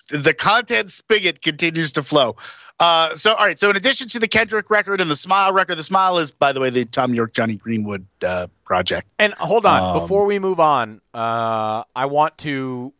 the 0.09 0.33
content 0.33 0.89
spigot 0.91 1.41
continues 1.41 1.93
to 1.93 2.03
flow. 2.03 2.35
Uh, 2.79 3.13
so 3.15 3.33
all 3.35 3.45
right. 3.45 3.59
So 3.59 3.69
in 3.69 3.75
addition 3.75 4.07
to 4.09 4.19
the 4.19 4.27
Kendrick 4.27 4.71
record 4.71 5.01
and 5.01 5.09
the 5.09 5.15
Smile 5.15 5.53
record, 5.53 5.75
the 5.75 5.83
Smile 5.83 6.17
is, 6.17 6.31
by 6.31 6.51
the 6.51 6.59
way, 6.59 6.71
the 6.71 6.85
Thom 6.85 7.13
Yorke 7.13 7.33
Johnny 7.33 7.55
Greenwood 7.55 8.05
uh, 8.25 8.47
project. 8.65 9.07
And 9.19 9.33
hold 9.35 9.67
on, 9.67 9.95
Um, 9.95 10.01
before 10.01 10.25
we 10.25 10.39
move 10.39 10.59
on, 10.59 10.99
uh, 11.13 11.83
I 11.95 12.05
want 12.07 12.39
to 12.39 12.91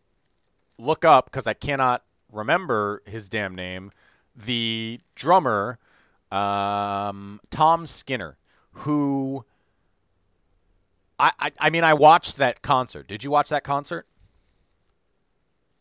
look 0.77 1.03
up 1.03 1.25
because 1.25 1.47
I 1.47 1.53
cannot 1.55 2.03
remember 2.31 3.01
his 3.07 3.27
damn 3.27 3.55
name. 3.55 3.91
The 4.35 4.99
drummer, 5.15 5.79
um, 6.31 7.41
Tom 7.49 7.87
Skinner, 7.87 8.37
who 8.71 9.45
I, 11.21 11.31
I 11.39 11.51
I 11.59 11.69
mean 11.69 11.83
I 11.85 11.93
watched 11.93 12.37
that 12.37 12.61
concert. 12.61 13.07
Did 13.07 13.23
you 13.23 13.31
watch 13.31 13.49
that 13.49 13.63
concert? 13.63 14.07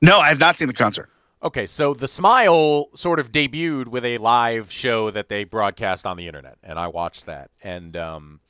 No, 0.02 0.20
I 0.20 0.28
have 0.28 0.38
not 0.38 0.56
seen 0.56 0.68
the 0.68 0.74
concert. 0.74 1.08
Okay, 1.42 1.66
so 1.66 1.94
the 1.94 2.06
Smile 2.06 2.88
sort 2.94 3.18
of 3.18 3.32
debuted 3.32 3.88
with 3.88 4.04
a 4.04 4.18
live 4.18 4.70
show 4.70 5.10
that 5.10 5.30
they 5.30 5.44
broadcast 5.44 6.06
on 6.06 6.18
the 6.18 6.26
internet, 6.26 6.58
and 6.62 6.78
I 6.78 6.88
watched 6.88 7.24
that. 7.26 7.50
And 7.62 7.96
um, 7.96 8.40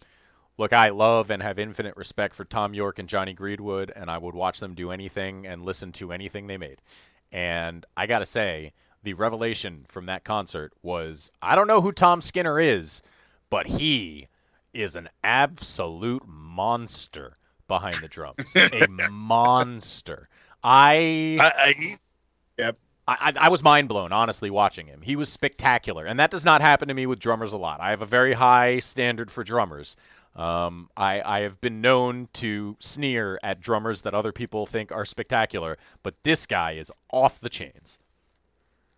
look, 0.58 0.72
I 0.72 0.88
love 0.88 1.30
and 1.30 1.40
have 1.40 1.58
infinite 1.58 1.96
respect 1.96 2.34
for 2.34 2.44
Thom 2.44 2.74
Yorke 2.74 2.98
and 2.98 3.08
Johnny 3.08 3.32
Greenwood, 3.32 3.92
and 3.94 4.10
I 4.10 4.18
would 4.18 4.34
watch 4.34 4.58
them 4.58 4.74
do 4.74 4.90
anything 4.90 5.46
and 5.46 5.64
listen 5.64 5.92
to 5.92 6.10
anything 6.10 6.48
they 6.48 6.58
made. 6.58 6.82
And 7.30 7.86
I 7.96 8.06
gotta 8.06 8.26
say, 8.26 8.72
the 9.04 9.14
revelation 9.14 9.86
from 9.88 10.06
that 10.06 10.24
concert 10.24 10.72
was 10.82 11.30
I 11.40 11.54
don't 11.54 11.68
know 11.68 11.80
who 11.80 11.92
Tom 11.92 12.20
Skinner 12.20 12.58
is, 12.58 13.02
but 13.50 13.68
he 13.68 14.26
is 14.72 14.96
an 14.96 15.08
absolute 15.22 16.26
monster 16.50 17.36
behind 17.68 18.02
the 18.02 18.08
drums. 18.08 18.54
a 18.56 18.86
monster. 19.10 20.28
I 20.62 21.38
I, 21.40 21.52
I, 21.56 21.72
he's, 21.76 22.18
yep. 22.58 22.76
I, 23.08 23.16
I 23.20 23.46
I 23.46 23.48
was 23.48 23.62
mind 23.62 23.88
blown, 23.88 24.12
honestly, 24.12 24.50
watching 24.50 24.86
him. 24.86 25.02
He 25.02 25.16
was 25.16 25.30
spectacular, 25.30 26.04
and 26.04 26.18
that 26.20 26.30
does 26.30 26.44
not 26.44 26.60
happen 26.60 26.88
to 26.88 26.94
me 26.94 27.06
with 27.06 27.18
drummers 27.18 27.52
a 27.52 27.58
lot. 27.58 27.80
I 27.80 27.90
have 27.90 28.02
a 28.02 28.06
very 28.06 28.34
high 28.34 28.78
standard 28.78 29.30
for 29.30 29.42
drummers. 29.44 29.96
Um, 30.36 30.90
I, 30.96 31.20
I 31.22 31.40
have 31.40 31.60
been 31.60 31.80
known 31.80 32.28
to 32.34 32.76
sneer 32.78 33.40
at 33.42 33.60
drummers 33.60 34.02
that 34.02 34.14
other 34.14 34.32
people 34.32 34.64
think 34.64 34.92
are 34.92 35.04
spectacular, 35.04 35.76
but 36.02 36.14
this 36.22 36.46
guy 36.46 36.72
is 36.72 36.92
off 37.12 37.40
the 37.40 37.48
chains. 37.48 37.98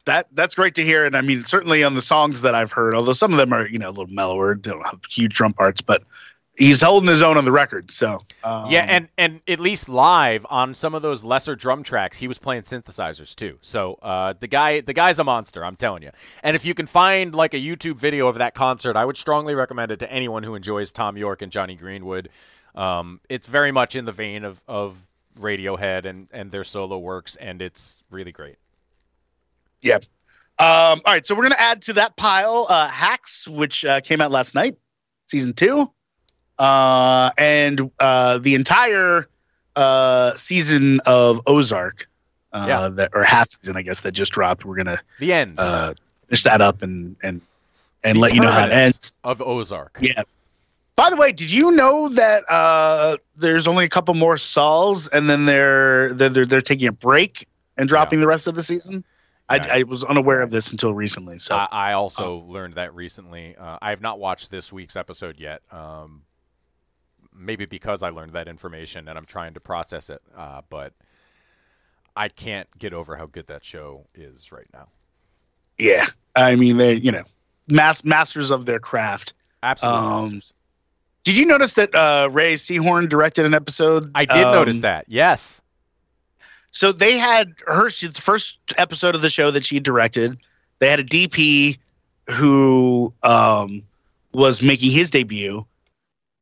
That 0.05 0.26
that's 0.32 0.57
great 0.57 0.74
to 0.74 0.84
hear, 0.84 1.07
and 1.07 1.16
I 1.16 1.20
mean 1.20 1.44
certainly 1.44 1.84
on 1.84 1.94
the 1.94 2.03
songs 2.03 2.40
that 2.40 2.55
I've 2.57 2.72
heard, 2.72 2.94
although 2.94 3.12
some 3.12 3.32
of 3.32 3.38
them 3.38 3.53
are 3.53 3.68
you 3.68 3.78
know 3.78 3.88
a 3.88 3.94
little 3.94 4.09
mellower, 4.09 4.57
they 4.57 4.70
don't 4.70 4.84
have 4.84 5.00
huge 5.09 5.34
drum 5.34 5.53
parts, 5.53 5.80
but 5.80 6.03
he's 6.57 6.80
holding 6.82 7.09
his 7.09 7.22
own 7.22 7.36
on 7.36 7.44
the 7.44 7.53
record. 7.53 7.90
So 7.90 8.22
um, 8.44 8.70
yeah, 8.70 8.86
and 8.88 9.09
and 9.18 9.40
at 9.48 9.61
least 9.61 9.88
live 9.88 10.46
on 10.50 10.74
some 10.74 10.94
of 10.94 11.03
those 11.03 11.24
lesser 11.24 11.57
drum 11.57 11.82
tracks, 11.82 12.18
he 12.18 12.28
was 12.28 12.38
playing 12.38 12.62
synthesizers 12.62 13.34
too. 13.34 13.59
So 13.62 13.94
uh, 14.03 14.34
the 14.38 14.48
guy, 14.48 14.80
the 14.80 14.92
guy's 14.92 15.18
a 15.18 15.24
monster. 15.24 15.64
I'm 15.64 15.76
telling 15.76 16.03
you. 16.03 16.11
And 16.42 16.57
if 16.57 16.64
you 16.64 16.74
can 16.74 16.86
find 16.86 17.34
like 17.34 17.55
a 17.55 17.59
YouTube 17.59 17.96
video 17.96 18.28
of 18.28 18.36
that 18.38 18.55
concert, 18.55 18.96
I 18.96 19.05
would 19.05 19.16
strongly 19.16 19.55
recommend 19.55 19.90
it 19.92 19.98
to 20.00 20.12
anyone 20.12 20.42
who 20.42 20.55
enjoys 20.55 20.92
Thom 20.92 21.16
Yorke 21.16 21.42
and 21.42 21.50
Johnny 21.53 21.74
Greenwood. 21.74 22.28
Um, 22.74 23.20
it's 23.28 23.46
very 23.46 23.72
much 23.72 23.96
in 23.96 24.05
the 24.05 24.12
vein 24.12 24.44
of 24.44 24.62
of 24.68 25.09
Radiohead 25.38 26.05
and 26.05 26.28
and 26.32 26.50
their 26.50 26.64
solo 26.64 26.98
works, 26.98 27.36
and 27.36 27.62
it's 27.62 28.05
really 28.11 28.32
great. 28.32 28.57
Yeah. 29.80 29.98
Um, 30.59 31.00
all 31.05 31.12
right, 31.12 31.26
so 31.26 31.34
we're 31.34 31.42
gonna 31.42 31.57
add 31.59 31.82
to 31.82 31.94
that 31.94 32.16
pile 32.16 32.66
uh, 32.68 32.86
Hacks, 32.86 33.48
which 33.48 33.84
uh, 33.84 34.00
came 34.00 34.20
out 34.20 34.30
last 34.30 34.55
night, 34.55 34.76
season 35.26 35.55
two, 35.55 35.90
uh, 36.63 37.31
and 37.39 37.91
uh, 37.99 38.39
the 38.39 38.55
entire 38.55 39.27
uh, 39.77 40.35
season 40.35 41.01
of 41.07 41.41
Ozark, 41.47 42.07
uh, 42.53 42.65
Yeah. 42.69 42.89
that 42.89 43.11
or 43.15 43.25
half 43.25 43.49
season, 43.49 43.77
I 43.77 43.83
guess, 43.83 44.01
that 44.01 44.13
just 44.13 44.33
dropped. 44.33 44.65
We're 44.65 44.77
gonna 44.77 45.01
The 45.19 45.33
end 45.33 45.59
uh, 45.59 45.95
finish 46.29 46.43
that 46.45 46.61
up 46.61 46.83
and 46.83 47.17
and 47.23 47.41
and 48.05 48.17
The 48.17 48.21
let 48.21 48.35
you 48.35 48.41
know 48.41 48.51
how 48.51 48.67
it 48.67 48.73
ends. 48.73 49.13
of 49.25 49.41
Ozark. 49.43 49.99
Yeah. 50.01 50.23
By 50.95 51.09
the 51.11 51.17
way, 51.17 51.33
did 51.33 51.51
you 51.51 51.71
know 51.73 52.09
that 52.11 52.45
uh, 52.51 53.17
there's 53.37 53.67
only 53.67 53.85
a 53.85 53.89
couple 53.89 54.13
more 54.15 54.37
Sauls, 54.37 55.09
and 55.09 55.29
then 55.29 55.47
they're 55.47 56.13
they're 56.13 56.29
they're, 56.29 56.45
they're 56.45 56.61
taking 56.61 56.87
a 56.89 56.93
break 56.93 57.49
and 57.79 57.89
dropping 57.89 58.21
the 58.21 58.27
rest 58.27 58.47
of 58.47 58.55
the 58.55 58.63
season? 58.63 59.03
Yeah. 59.51 59.67
I, 59.71 59.79
I 59.79 59.83
was 59.83 60.05
unaware 60.05 60.41
of 60.43 60.51
this 60.51 60.71
until 60.71 60.95
recently. 60.95 61.39
So 61.39 61.55
I, 61.57 61.69
I 61.73 61.93
also 61.95 62.45
learned 62.47 62.75
that 62.75 62.95
recently. 62.95 63.57
Uh, 63.57 63.79
I 63.83 63.91
have 63.91 64.01
not 64.01 64.19
watched 64.19 64.51
this 64.51 64.71
week's 64.73 64.95
episode 64.97 65.39
yet. 65.41 65.63
Um, 65.71 66.23
maybe 67.35 67.66
because 67.66 68.03
I 68.03 68.11
learned 68.11 68.33
that 68.33 68.49
information 68.49 69.09
and 69.09 69.18
I'm 69.18 69.24
trying 69.24 69.55
to 69.55 69.61
process 69.61 70.11
it. 70.11 70.22
Uh, 70.37 70.62
but 70.68 70.93
I 72.16 72.28
can't 72.28 72.68
get 72.78 72.93
over 72.93 73.16
how 73.16 73.26
good 73.26 73.47
that 73.49 73.64
show 73.64 74.07
is 74.14 74.53
right 74.53 74.68
now. 74.72 74.87
yeah, 75.78 76.07
I 76.37 76.57
mean 76.57 76.76
they 76.76 76.95
you 76.95 77.12
know 77.12 77.24
mas- 77.68 78.05
masters 78.05 78.51
of 78.51 78.66
their 78.66 78.78
craft. 78.78 79.35
Absolute 79.62 79.95
Um. 79.95 80.43
Did 81.24 81.37
you 81.37 81.47
notice 81.47 81.74
that 81.74 81.95
uh, 81.95 82.28
Rhea 82.33 82.57
Seehorn 82.57 83.09
directed 83.09 83.47
an 83.47 83.55
episode? 83.55 84.11
I 84.14 84.24
did 84.24 84.45
um, 84.45 84.55
notice 84.55 84.80
that. 84.80 85.05
Yes. 85.09 85.62
So 86.72 86.91
they 86.91 87.16
had 87.16 87.55
her. 87.66 87.89
The 87.91 88.20
first 88.20 88.59
episode 88.76 89.14
of 89.14 89.22
the 89.22 89.30
show 89.30 89.51
that 89.53 89.64
she 89.64 89.78
directed. 89.78 90.37
They 90.80 90.89
had 90.89 90.99
a 90.99 91.05
DP 91.05 91.78
who 92.28 93.12
um, 93.22 93.83
was 94.33 94.62
making 94.62 94.91
his 94.91 95.11
debut, 95.11 95.64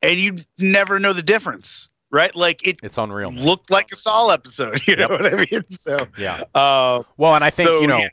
and 0.03 0.19
you 0.19 0.37
never 0.59 0.99
know 0.99 1.13
the 1.13 1.23
difference, 1.23 1.89
right? 2.11 2.35
Like 2.35 2.67
it 2.67 2.79
It's 2.83 2.99
unreal. 2.99 3.31
man. 3.31 3.45
looked 3.45 3.71
like 3.71 3.91
a 3.93 3.97
Saul 3.97 4.31
episode. 4.31 4.81
You 4.87 4.97
know 4.97 5.09
Yep. 5.11 5.21
what 5.21 5.27
I 5.35 5.47
mean? 5.51 5.71
So, 5.71 5.97
Yeah. 6.17 6.43
uh, 6.55 7.03
Well, 7.17 7.35
and 7.35 7.45
I 7.45 7.51
think 7.51 7.69
So, 7.69 7.81
you 7.81 7.87
know 7.87 7.99
yeah. 7.99 8.09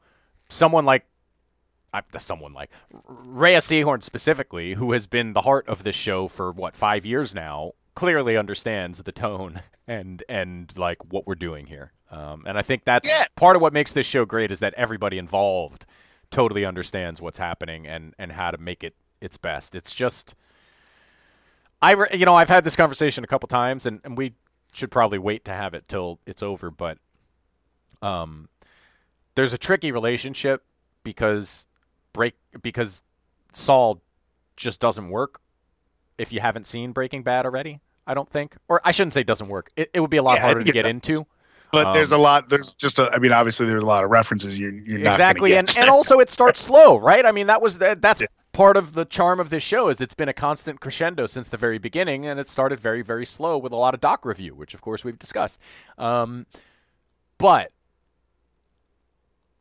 someone 0.49 0.85
like 0.85 1.05
I, 1.93 2.01
someone 2.19 2.53
like 2.53 2.69
Rhea 3.07 3.59
Seehorn 3.59 4.03
specifically, 4.03 4.73
who 4.73 4.91
has 4.91 5.07
been 5.07 5.33
the 5.33 5.41
heart 5.41 5.67
of 5.69 5.83
this 5.83 5.95
show 5.95 6.27
for 6.27 6.51
what 6.51 6.75
five 6.75 7.05
years 7.05 7.33
now, 7.33 7.71
clearly 7.95 8.35
understands 8.37 9.01
the 9.03 9.11
tone 9.13 9.61
and 9.87 10.21
and 10.27 10.77
like 10.77 10.97
what 11.13 11.25
we're 11.25 11.35
doing 11.35 11.67
here. 11.67 11.93
Um, 12.11 12.43
and 12.45 12.57
I 12.57 12.61
think 12.61 12.83
that's 12.83 13.07
Yeah. 13.07 13.25
part 13.35 13.55
of 13.55 13.61
what 13.61 13.73
makes 13.73 13.93
this 13.93 14.05
show 14.05 14.25
great 14.25 14.51
is 14.51 14.59
that 14.59 14.73
everybody 14.75 15.17
involved 15.17 15.85
totally 16.29 16.65
understands 16.65 17.21
what's 17.21 17.37
happening 17.37 17.87
and 17.87 18.13
and 18.19 18.33
how 18.33 18.51
to 18.51 18.57
make 18.57 18.83
it 18.83 18.95
its 19.21 19.37
best. 19.37 19.73
It's 19.73 19.95
just 19.95 20.35
I 21.81 21.91
re- 21.91 22.07
you 22.13 22.25
know 22.25 22.35
I've 22.35 22.49
had 22.49 22.63
this 22.63 22.75
conversation 22.75 23.23
a 23.23 23.27
couple 23.27 23.47
times 23.47 23.85
and, 23.85 23.99
and 24.03 24.17
we 24.17 24.33
should 24.73 24.91
probably 24.91 25.17
wait 25.19 25.45
to 25.45 25.51
have 25.51 25.73
it 25.73 25.87
till 25.87 26.19
it's 26.25 26.43
over, 26.43 26.69
but 26.71 26.97
um, 28.01 28.49
there's 29.35 29.53
a 29.53 29.57
tricky 29.57 29.91
relationship 29.91 30.63
because 31.03 31.67
break 32.13 32.35
because 32.61 33.03
Saul 33.53 34.01
just 34.55 34.79
doesn't 34.79 35.09
work 35.09 35.39
if 36.17 36.33
you 36.33 36.39
haven't 36.39 36.65
seen 36.65 36.91
Breaking 36.91 37.23
Bad 37.23 37.45
already. 37.45 37.79
I 38.05 38.13
don't 38.13 38.29
think, 38.29 38.55
or 38.67 38.81
I 38.85 38.91
shouldn't 38.91 39.13
say 39.13 39.23
doesn't 39.23 39.49
work. 39.49 39.69
It, 39.75 39.89
it 39.93 39.99
would 39.99 40.09
be 40.09 40.17
a 40.17 40.23
lot 40.23 40.35
Yeah, 40.35 40.41
harder 40.43 40.63
to 40.63 40.71
get 40.71 40.83
does. 40.83 40.89
into. 40.91 41.23
but 41.73 41.87
Um, 41.87 41.93
there's 41.93 42.13
a 42.13 42.17
lot. 42.17 42.49
There's 42.49 42.73
just 42.73 42.99
a. 42.99 43.11
I 43.11 43.19
mean, 43.19 43.33
obviously, 43.33 43.65
there's 43.65 43.83
a 43.83 43.85
lot 43.85 44.03
of 44.03 44.09
references. 44.09 44.57
You're, 44.59 44.71
you're 44.71 44.99
exactly, 44.99 45.55
and 45.55 45.69
and 45.77 45.89
also 45.89 46.19
it 46.19 46.29
starts 46.29 46.61
slow, 46.61 46.97
right? 46.97 47.25
I 47.25 47.31
mean, 47.31 47.47
that 47.47 47.61
was 47.61 47.79
that, 47.79 48.01
that's 48.01 48.21
part 48.57 48.75
of 48.75 48.93
the 48.93 49.05
charm 49.05 49.39
of 49.39 49.51
this 49.51 49.61
show 49.61 49.87
is 49.87 50.01
it's 50.01 50.15
been 50.15 50.27
a 50.27 50.33
constant 50.33 50.79
crescendo 50.79 51.27
since 51.27 51.47
the 51.47 51.57
very 51.57 51.77
beginning, 51.77 52.25
and 52.25 52.39
it 52.39 52.49
started 52.49 52.79
very 52.79 53.03
very 53.03 53.23
slow 53.25 53.55
with 53.55 53.71
a 53.71 53.75
lot 53.75 53.93
of 53.93 54.01
doc 54.01 54.25
review, 54.25 54.55
which 54.55 54.73
of 54.73 54.81
course 54.81 55.03
we've 55.03 55.19
discussed. 55.19 55.61
Um, 55.95 56.47
but 57.37 57.71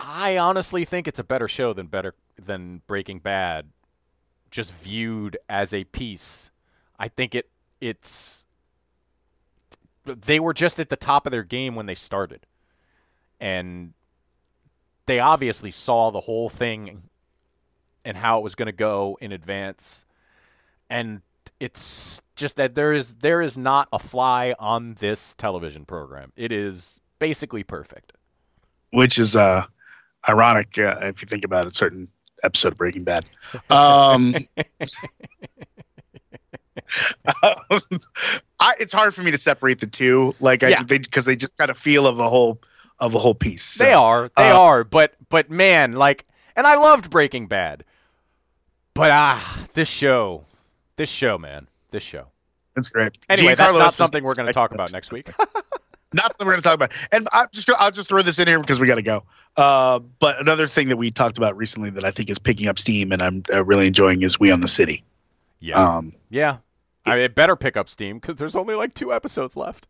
I 0.01 0.39
honestly 0.39 0.87
think 0.87 1.07
it's 1.07 1.19
a 1.19 1.25
better 1.25 1.47
show 1.47 1.75
than 1.75 1.89
better 1.89 2.15
than 2.43 2.81
Breaking 2.87 3.19
Bad, 3.19 3.67
just 4.51 4.73
viewed 4.73 5.37
as 5.47 5.75
a 5.75 5.85
piece. 5.85 6.51
I 6.99 7.09
think 7.09 7.35
it 7.35 7.51
it's 7.83 8.47
they 10.07 10.41
were 10.41 10.55
just 10.55 10.81
at 10.81 10.89
the 10.89 10.97
top 10.97 11.27
of 11.27 11.33
their 11.33 11.45
game 11.45 11.75
when 11.75 11.85
they 11.85 11.95
started, 11.95 12.47
and 13.39 13.93
they 15.05 15.21
obviously 15.21 15.71
saw 15.71 16.11
the 16.11 16.21
whole 16.21 16.49
thing 16.49 17.11
and 18.07 18.17
how 18.17 18.39
it 18.39 18.43
was 18.43 18.55
going 18.55 18.67
to 18.67 18.73
go 18.73 19.19
in 19.21 19.33
advance, 19.33 20.07
and 20.89 21.21
it's 21.61 22.23
just 22.37 22.57
that 22.57 22.75
there 22.75 22.93
is 22.93 23.15
there 23.15 23.43
is 23.43 23.59
not 23.59 23.89
a 23.93 23.99
fly 23.99 24.55
on 24.59 24.95
this 24.95 25.35
television 25.35 25.85
program. 25.85 26.33
It 26.37 26.53
is 26.53 27.01
basically 27.19 27.65
perfect. 27.65 28.13
which 28.93 29.19
is 29.19 29.35
uh 29.37 29.65
ironic 30.29 30.79
uh, 30.79 30.99
if 31.03 31.21
you 31.23 31.27
think 31.27 31.45
about 31.45 31.71
a 31.71 31.75
certain 31.75 32.09
episode 32.43 32.73
of 32.73 32.79
Breaking 32.79 33.05
Bad. 33.05 33.25
Um, 33.71 34.35
um, 34.37 34.47
I, 38.61 38.75
it's 38.79 38.93
hard 38.93 39.15
for 39.15 39.23
me 39.23 39.31
to 39.31 39.39
separate 39.39 39.81
the 39.81 39.87
two, 39.87 40.35
like 40.41 40.63
I 40.63 40.69
Yeah. 40.69 40.83
they 40.87 40.99
because 40.99 41.25
they 41.25 41.37
just 41.37 41.57
kind 41.59 41.71
of 41.71 41.79
feel 41.79 42.07
of 42.07 42.21
a 42.21 42.29
whole 42.29 42.61
of 42.99 43.15
a 43.15 43.19
whole 43.19 43.35
piece. 43.35 43.65
So, 43.65 43.85
They 43.85 43.93
are. 43.93 44.31
They 44.37 44.51
uh, 44.51 44.59
are. 44.59 44.85
But 44.85 45.15
but 45.29 45.51
man, 45.51 45.93
like, 45.95 46.25
and 46.55 46.67
I 46.67 46.77
loved 46.77 47.11
Breaking 47.11 47.47
Bad. 47.47 47.85
But 48.97 49.11
ah, 49.11 49.67
this 49.75 49.91
show, 49.91 50.45
this 50.97 51.11
show, 51.11 51.37
man, 51.37 51.69
this 51.91 52.03
show. 52.03 52.29
That's 52.75 52.89
great. 52.89 53.19
Anyway, 53.29 53.55
that's 53.55 53.77
Giancarlo 53.77 53.79
not 53.81 53.93
something 53.93 54.25
we're 54.25 54.35
going 54.35 54.47
to 54.47 54.55
talk 54.55 54.73
about 54.73 54.91
next 54.91 55.13
week. 55.13 55.29
Not 56.15 56.33
something 56.33 56.47
we're 56.47 56.53
going 56.53 56.63
to 56.63 56.67
talk 56.67 56.75
about. 56.75 56.95
And 57.13 57.29
I'm 57.31 57.49
just 57.53 57.67
gonna, 57.67 57.79
I'll 57.79 57.91
just 57.91 58.09
throw 58.09 58.23
this 58.23 58.39
in 58.39 58.49
here 58.49 58.59
because 58.59 58.81
we 58.81 58.87
got 58.87 58.95
to 58.95 59.03
go. 59.03 59.25
Uh, 59.59 59.99
but 59.99 60.41
another 60.41 60.67
thing 60.67 60.89
that 60.89 60.97
we 60.97 61.11
talked 61.11 61.37
about 61.37 61.59
recently 61.59 61.91
that 61.91 62.07
I 62.07 62.11
think 62.11 62.31
is 62.31 62.39
picking 62.39 62.69
up 62.69 62.79
steam 62.79 63.13
and 63.13 63.21
I'm 63.21 63.43
uh, 63.53 63.63
really 63.67 63.87
enjoying 63.87 64.23
is 64.23 64.41
We 64.41 64.51
Own 64.51 64.63
This 64.63 64.73
City. 64.73 65.05
yeah, 65.61 65.75
Um, 65.77 66.15
yeah. 66.31 66.59
I 67.05 67.17
mean, 67.17 67.25
it 67.25 67.35
better 67.35 67.55
pick 67.55 67.77
up 67.77 67.91
steam 67.91 68.19
because 68.19 68.37
there's 68.37 68.57
only 68.57 68.75
like 68.75 68.95
two 68.95 69.13
episodes 69.13 69.59
left. 69.59 69.89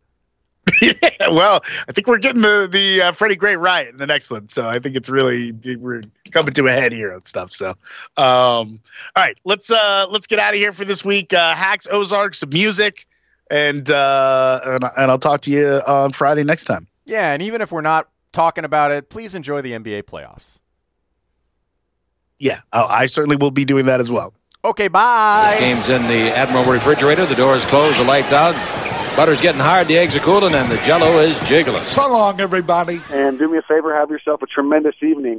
Yeah, 0.83 0.93
well, 1.31 1.63
I 1.89 1.93
think 1.93 2.07
we're 2.07 2.19
getting 2.19 2.43
the 2.43 2.69
the 2.71 3.03
uh, 3.03 3.13
Freddie 3.13 3.37
Gray 3.37 3.57
riot 3.57 3.89
in 3.89 3.99
the 3.99 4.07
next 4.07 4.31
one, 4.31 4.49
so 4.49 4.69
I 4.69 4.79
think 4.79 4.97
it's 4.97 5.09
really 5.09 5.53
we're 5.53 6.03
coming 6.33 6.55
to 6.55 6.67
a 6.67 6.73
head 6.73 6.93
here 6.93 7.13
on 7.13 7.25
stuff. 7.25 7.53
So, 7.53 7.69
um, 7.69 7.75
all 8.17 8.79
right, 9.17 9.39
let's 9.45 9.71
uh 9.71 10.07
let's 10.11 10.27
get 10.27 10.39
out 10.39 10.55
of 10.55 10.61
here 10.61 10.73
for 10.73 10.85
this 10.85 11.05
week. 11.05 11.33
Uh, 11.33 11.55
Hacks, 11.55 11.87
Ozarks, 11.91 12.39
some 12.39 12.51
music, 12.51 13.07
and 13.51 13.91
uh, 13.91 14.61
and, 14.65 14.85
and 14.97 15.11
I'll 15.11 15.19
talk 15.19 15.43
to 15.43 15.51
you 15.51 15.67
on 15.87 16.13
Friday 16.13 16.45
next 16.45 16.65
time. 16.65 16.87
Yeah, 17.05 17.33
and 17.33 17.43
even 17.43 17.61
if 17.61 17.71
we're 17.71 17.81
not 17.81 18.09
talking 18.33 18.65
about 18.65 18.91
it, 18.91 19.09
please 19.09 19.35
enjoy 19.35 19.63
the 19.63 19.73
NBA 19.73 20.03
playoffs. 20.05 20.59
Yeah, 22.39 22.61
I, 22.73 22.83
I 22.83 23.07
certainly 23.07 23.37
will 23.37 23.51
be 23.51 23.65
doing 23.65 23.87
that 23.87 24.01
as 24.01 24.11
well. 24.11 24.35
Okay, 24.65 24.89
bye. 24.89 25.57
This 25.59 25.61
game's 25.61 25.89
in 25.89 26.03
the 26.09 26.37
Admiral 26.37 26.65
refrigerator. 26.65 27.25
The 27.25 27.37
door's 27.37 27.65
closed, 27.65 28.01
the 28.01 28.05
lights 28.05 28.33
out. 28.33 28.55
Butter's 29.17 29.41
getting 29.41 29.63
hard, 29.63 29.89
the 29.89 29.97
eggs 29.97 30.15
are 30.15 30.21
cooling, 30.21 30.55
and 30.55 30.71
the 30.71 30.77
jello 30.85 31.19
is 31.21 31.39
jiggling. 31.49 31.83
So 31.85 32.07
long, 32.07 32.39
everybody. 32.39 33.01
And 33.11 33.39
do 33.39 33.49
me 33.49 33.57
a 33.57 33.63
favor, 33.63 33.95
have 33.95 34.11
yourself 34.11 34.43
a 34.43 34.47
tremendous 34.47 34.95
evening. 35.03 35.35